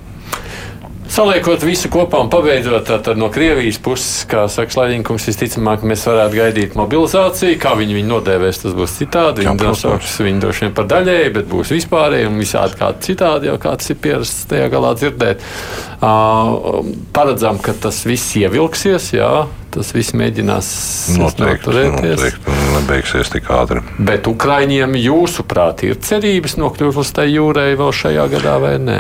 Saliekot 1.12 1.60
visu 1.68 1.90
kopā 1.92 2.22
un 2.24 2.30
pabeidzot 2.32 3.10
no 3.20 3.28
Krievijas 3.34 3.76
puses, 3.84 4.22
kā 4.32 4.46
saka 4.48 4.72
Slaidņkungs, 4.72 5.26
visticamāk, 5.28 5.84
mēs 5.84 6.06
varētu 6.08 6.38
gaidīt 6.38 6.78
mobilizāciju. 6.80 7.58
Kā 7.60 7.74
viņi 7.76 7.98
viņu 7.98 8.08
nodēvēs, 8.14 8.62
tas 8.64 8.78
būs 8.78 8.94
citādi. 8.96 9.44
Viņi 9.44 9.60
nosauks 9.60 10.14
viņu 10.24 10.40
droši 10.46 10.64
vien 10.64 10.76
par 10.78 10.88
daļēju, 10.94 11.34
bet 11.36 11.50
būs 11.52 11.74
vispārēji 11.76 12.30
un 12.32 12.40
visādi 12.40 12.80
kādi 12.80 13.04
citādi, 13.10 13.52
jau 13.52 13.58
kāds 13.60 13.92
ir 13.92 14.00
pierasts 14.06 14.48
tajā 14.54 14.72
galā 14.72 14.94
dzirdēt. 15.02 15.44
Uh, 16.00 16.80
paredzam, 17.12 17.60
ka 17.60 17.76
tas 17.76 18.06
viss 18.08 18.32
ievilksies, 18.40 19.12
jā, 19.18 19.34
tas 19.72 19.92
viss 19.96 20.16
mēģinās 20.18 20.72
noteikti, 21.20 21.74
noteikti 21.96 22.58
nebeigsies 22.76 23.32
tik 23.34 23.48
ātri. 23.54 23.84
Bet 24.00 24.28
Ukraiņiem, 24.30 24.98
jūsuprāt, 25.00 25.86
ir 25.88 26.02
cerības 26.04 26.58
nokļūt 26.62 27.00
uz 27.02 27.14
tai 27.16 27.30
jūrai 27.32 27.72
vēl 27.80 27.96
šajā 27.96 28.28
gadā 28.36 28.58
vai 28.64 28.76
nē? 28.82 29.00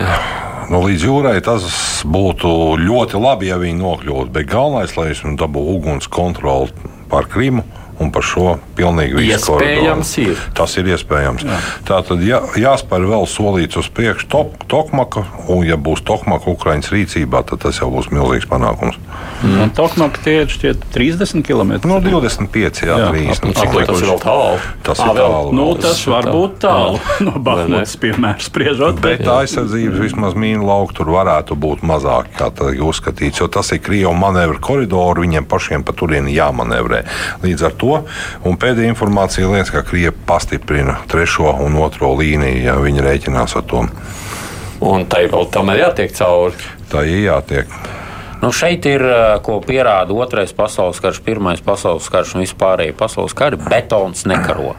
Nu, 0.71 0.79
līdz 0.85 1.03
jūrai 1.03 1.35
tas 1.43 1.65
būtu 2.07 2.49
ļoti 2.79 3.19
labi, 3.19 3.49
ja 3.51 3.59
viņi 3.59 3.81
nokļūtu. 3.81 4.31
Bet 4.31 4.47
galvenais, 4.51 4.95
lai 4.95 5.11
viņi 5.11 5.37
dabūtu 5.41 5.75
uguns 5.75 6.07
kontroli 6.11 6.71
pār 7.11 7.27
Krimu 7.27 7.65
un 7.99 8.11
par 8.13 8.25
šo 8.25 8.55
pilnīgi 8.77 9.17
visu 9.19 9.55
koridoru. 9.55 10.35
Tas 10.57 10.75
ir 10.79 10.89
iespējams. 10.93 11.45
Jā. 11.47 11.59
Tā 11.87 11.99
tad 12.07 12.23
jā, 12.25 12.41
jāspēr 12.59 13.05
vēl 13.09 13.27
solīts 13.29 13.79
uz 13.81 13.89
priekšu 13.91 14.29
tok, 14.31 14.55
Tokmaka, 14.71 15.25
un 15.51 15.65
ja 15.67 15.77
būs 15.77 16.03
Tokmaka 16.07 16.51
Ukraiņas 16.51 16.91
rīcībā, 16.93 17.43
tad 17.49 17.63
tas 17.65 17.81
jau 17.81 17.89
būs 17.93 18.11
milzīgs 18.13 18.47
panākums. 18.49 18.99
Mm. 19.41 19.71
Tokmaka 19.75 20.21
tie 20.21 20.35
ir 20.43 20.51
šķiet 20.53 20.85
30 20.93 21.41
km. 21.45 21.73
No 21.89 21.97
25, 22.03 22.83
jā, 22.85 22.97
jā 23.01 23.09
30. 23.09 23.47
Nu, 23.47 23.55
cik 23.57 23.73
tas 23.89 24.03
ir 24.03 24.09
vēl 24.11 24.21
tālu? 24.21 24.59
Tas 24.85 25.01
ir 25.01 25.13
tālu. 25.17 25.53
Nu, 25.57 25.67
tas 25.81 26.03
var 26.09 26.29
būt 26.29 26.59
tālu 26.61 26.99
no 27.27 27.41
Bahmutas, 27.41 27.95
piemēram, 28.01 28.43
spriežot. 28.45 29.01
Bet 29.01 29.25
tā 29.25 29.41
aizsardzības 29.45 30.03
vismaz 30.05 30.37
mīnu 30.37 30.67
lauku 30.69 30.99
tur 31.01 31.09
varētu 31.15 31.57
būt 31.57 31.81
mazāk, 31.87 32.29
kā 32.37 32.51
tiek 32.53 32.83
uzskatīts, 32.85 33.41
jo 33.41 33.49
tas 33.51 33.73
ir 33.73 33.81
Krievu 33.81 34.13
manevru 34.17 34.61
koridoru, 34.61 35.25
viņiem 35.25 35.47
pašiem 35.49 35.85
pa 35.87 35.95
turieni 35.97 36.35
jāmanevrē. 36.35 37.01
Līdz 37.41 37.65
ar 37.65 37.75
to 37.80 37.80
Un 38.47 38.59
pēdējā 38.61 38.91
informācija 38.91 39.49
liecina, 39.49 39.77
ka 39.77 39.85
Krievija 39.87 40.13
pastiprina 40.27 40.99
trešo 41.11 41.55
un 41.65 41.79
otro 41.81 42.13
līniju, 42.19 42.61
ja 42.65 42.77
viņi 42.81 43.05
rēķinās 43.05 43.57
ar 43.57 43.65
to. 43.69 43.85
Un 44.81 45.05
tai 45.09 45.27
vēl 45.29 45.49
tam 45.53 45.69
ir 45.73 45.83
jātiek 45.83 46.13
cauri. 46.17 46.69
Tā 46.91 47.05
ir 47.05 47.25
jātiek. 47.27 47.73
Nu, 48.41 48.49
šeit 48.49 48.87
ir, 48.89 49.03
ko 49.45 49.59
pierāda 49.61 50.15
otrais 50.17 50.49
pasaules 50.57 50.97
karš, 51.01 51.19
pirmais 51.21 51.61
pasaules 51.61 52.07
karš 52.09 52.33
un 52.35 52.41
vispārējie 52.41 52.95
pasaules 52.97 53.35
kari. 53.37 53.59
Betons 53.61 54.25
nekaro. 54.25 54.73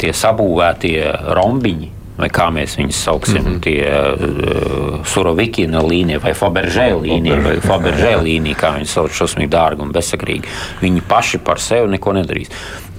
Tie 0.00 0.14
sabūvētie 0.16 1.04
rombiņi, 1.36 1.90
vai 2.20 2.28
kā 2.32 2.50
mēs 2.54 2.76
viņus 2.78 3.00
sauksim, 3.06 3.40
mm 3.42 3.54
-hmm. 3.54 3.60
tie 3.60 3.80
uh, 3.90 5.06
Surovikina 5.06 5.82
līnija 5.82 6.20
vai 6.22 6.34
Faberžē 6.34 6.90
līnija, 7.00 7.40
vai 7.44 7.56
Faberžē 7.60 8.14
līnija, 8.22 8.56
kā 8.56 8.74
viņi 8.76 8.86
sauc 8.86 9.16
šausmīgi 9.16 9.50
dārgi 9.50 9.82
un 9.82 9.92
bezsakrīgi. 9.92 10.48
Viņi 10.82 11.02
paši 11.08 11.38
par 11.38 11.60
sevi 11.60 11.90
neko 11.96 12.12
nedarīs. 12.12 12.50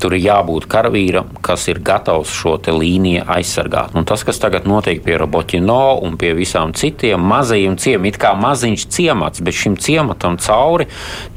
Tur 0.02 0.16
ir 0.18 0.24
jābūt 0.24 0.66
karavīram, 0.66 1.28
kas 1.46 1.68
ir 1.68 1.80
gatavs 1.80 2.32
šo 2.34 2.56
līniju 2.58 3.22
aizsargāt. 3.28 3.94
Un 3.94 4.06
tas, 4.06 4.24
kas 4.24 4.40
tagad 4.42 4.66
notiek 4.66 5.04
pie 5.04 5.18
Roboķino 5.18 6.02
un 6.02 6.18
pie 6.18 6.34
visām 6.34 6.74
citiem 6.74 7.22
mazajiem 7.22 7.78
ciemiem, 7.78 8.10
it 8.10 8.18
kā 8.18 8.34
maziņš 8.34 8.88
ciemats, 8.88 9.42
bet 9.46 9.54
šim 9.54 9.78
ciematam 9.78 10.38
cauri 10.42 10.88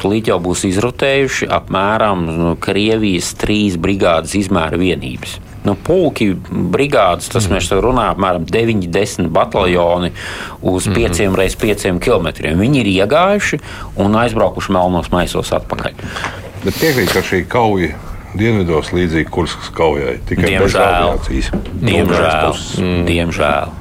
tūlīt 0.01 0.33
jau 0.33 0.41
būs 0.41 0.65
izrotējuši 0.65 1.51
apmēram 1.53 2.25
nu, 2.25 2.57
Krievijas 2.57 3.35
trīs 3.37 3.77
brigādes 3.77 4.35
izmēra 4.35 4.81
vienības 4.81 5.54
nu, 5.65 5.75
pulki, 5.87 6.31
brigādes, 6.75 7.31
tas 7.33 7.49
mm. 7.49 7.57
mēs 7.57 7.71
runājam, 7.73 8.15
apmēram 8.15 8.47
90 8.49 9.31
bataljoni 9.35 10.13
uz 10.61 10.89
5 10.89 11.25
mm. 11.27 11.37
reizes 11.41 11.61
5 11.61 12.01
km. 12.05 12.33
Viņi 12.61 12.83
ir 12.83 12.91
iegājuši 12.95 13.61
un 14.05 14.19
aizbraukuši 14.25 14.75
melnos 14.77 15.13
maisos 15.15 15.55
atpakaļ. 15.57 15.97
Bet 16.65 16.81
piekrīt, 16.81 17.13
ka 17.13 17.25
šī 17.25 17.45
kauja 17.51 17.95
dienvidos 18.35 18.91
līdzīgi 18.95 19.31
Kurskas 19.33 19.71
kaujai, 19.75 20.19
tikai 20.29 20.49
bez 20.49 20.75
Diemžēl. 20.75 20.85
radiācijas. 20.85 21.51
Diemžēl. 21.85 22.61
Mm. 22.83 23.03
Diemžēl. 23.09 23.75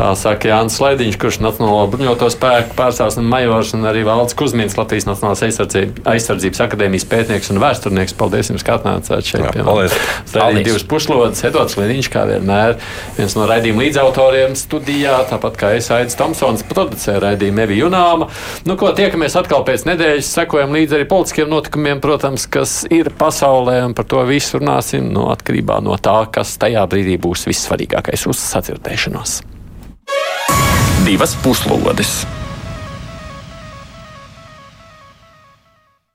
Tā 0.00 0.14
saka 0.16 0.48
Jānis 0.48 0.78
Slēdiņš, 0.78 1.16
kurš 1.20 1.36
Nacionālo 1.44 1.82
bruņoto 1.92 2.30
spēku 2.32 2.72
pārstāvs 2.78 3.18
un 3.20 3.26
majors, 3.28 3.74
un 3.76 3.82
arī 3.84 4.00
Valds 4.06 4.32
Kusmins, 4.32 4.72
Latvijas 4.78 5.04
Nacionālās 5.04 5.42
aizsardzības, 5.44 6.06
aizsardzības 6.08 6.62
akadēmijas 6.64 7.04
pētnieks 7.10 7.52
un 7.52 7.60
vēsturnieks. 7.60 8.14
Paldies 8.16 8.48
jums, 8.48 8.64
ka 8.64 8.78
atnācāt 8.78 9.28
šeit. 9.28 9.44
Jā, 9.44 9.66
paldies. 9.66 9.92
mums. 9.92 10.32
Raidījuma 10.38 10.62
divas 10.70 10.86
pušlodes, 10.88 11.44
Edvards 11.50 11.76
Slēdiņš, 11.76 12.08
kā 12.16 12.22
vienmēr, 12.30 12.78
viens 13.18 13.36
no 13.36 13.50
raidījuma 13.50 13.84
līdzautoriem 13.84 14.56
studijā, 14.56 15.18
tāpat 15.34 15.60
kā 15.60 15.74
es 15.76 15.92
Aidis 15.92 16.16
Tomsons, 16.16 16.64
producē 16.72 17.18
raidījumu 17.20 17.64
Evi 17.66 17.82
Junāma. 17.82 18.30
Nu, 18.64 18.78
ko 18.80 18.94
tiekamies 18.96 19.36
atkal 19.36 19.68
pēc 19.68 19.84
nedēļas, 19.90 20.32
sekojam 20.40 20.72
līdzi 20.80 20.96
arī 20.96 21.10
politiskiem 21.12 21.52
notikumiem, 21.52 22.00
protams, 22.00 22.48
kas 22.48 22.86
ir 22.88 23.12
pasaulē, 23.20 23.82
un 23.90 23.98
par 24.00 24.08
to 24.08 24.24
visu 24.32 24.62
runāsim 24.62 25.12
no 25.12 25.28
atkarībā 25.36 25.82
no 25.84 26.00
tā, 26.00 26.22
kas 26.32 26.56
tajā 26.64 26.88
brīdī 26.88 27.20
būs 27.20 27.44
vissvarīgākais 27.52 28.30
uz 28.32 28.48
sadzirdēšanos. 28.48 29.40
Divas 31.04 31.34
puslodes! 31.36 32.26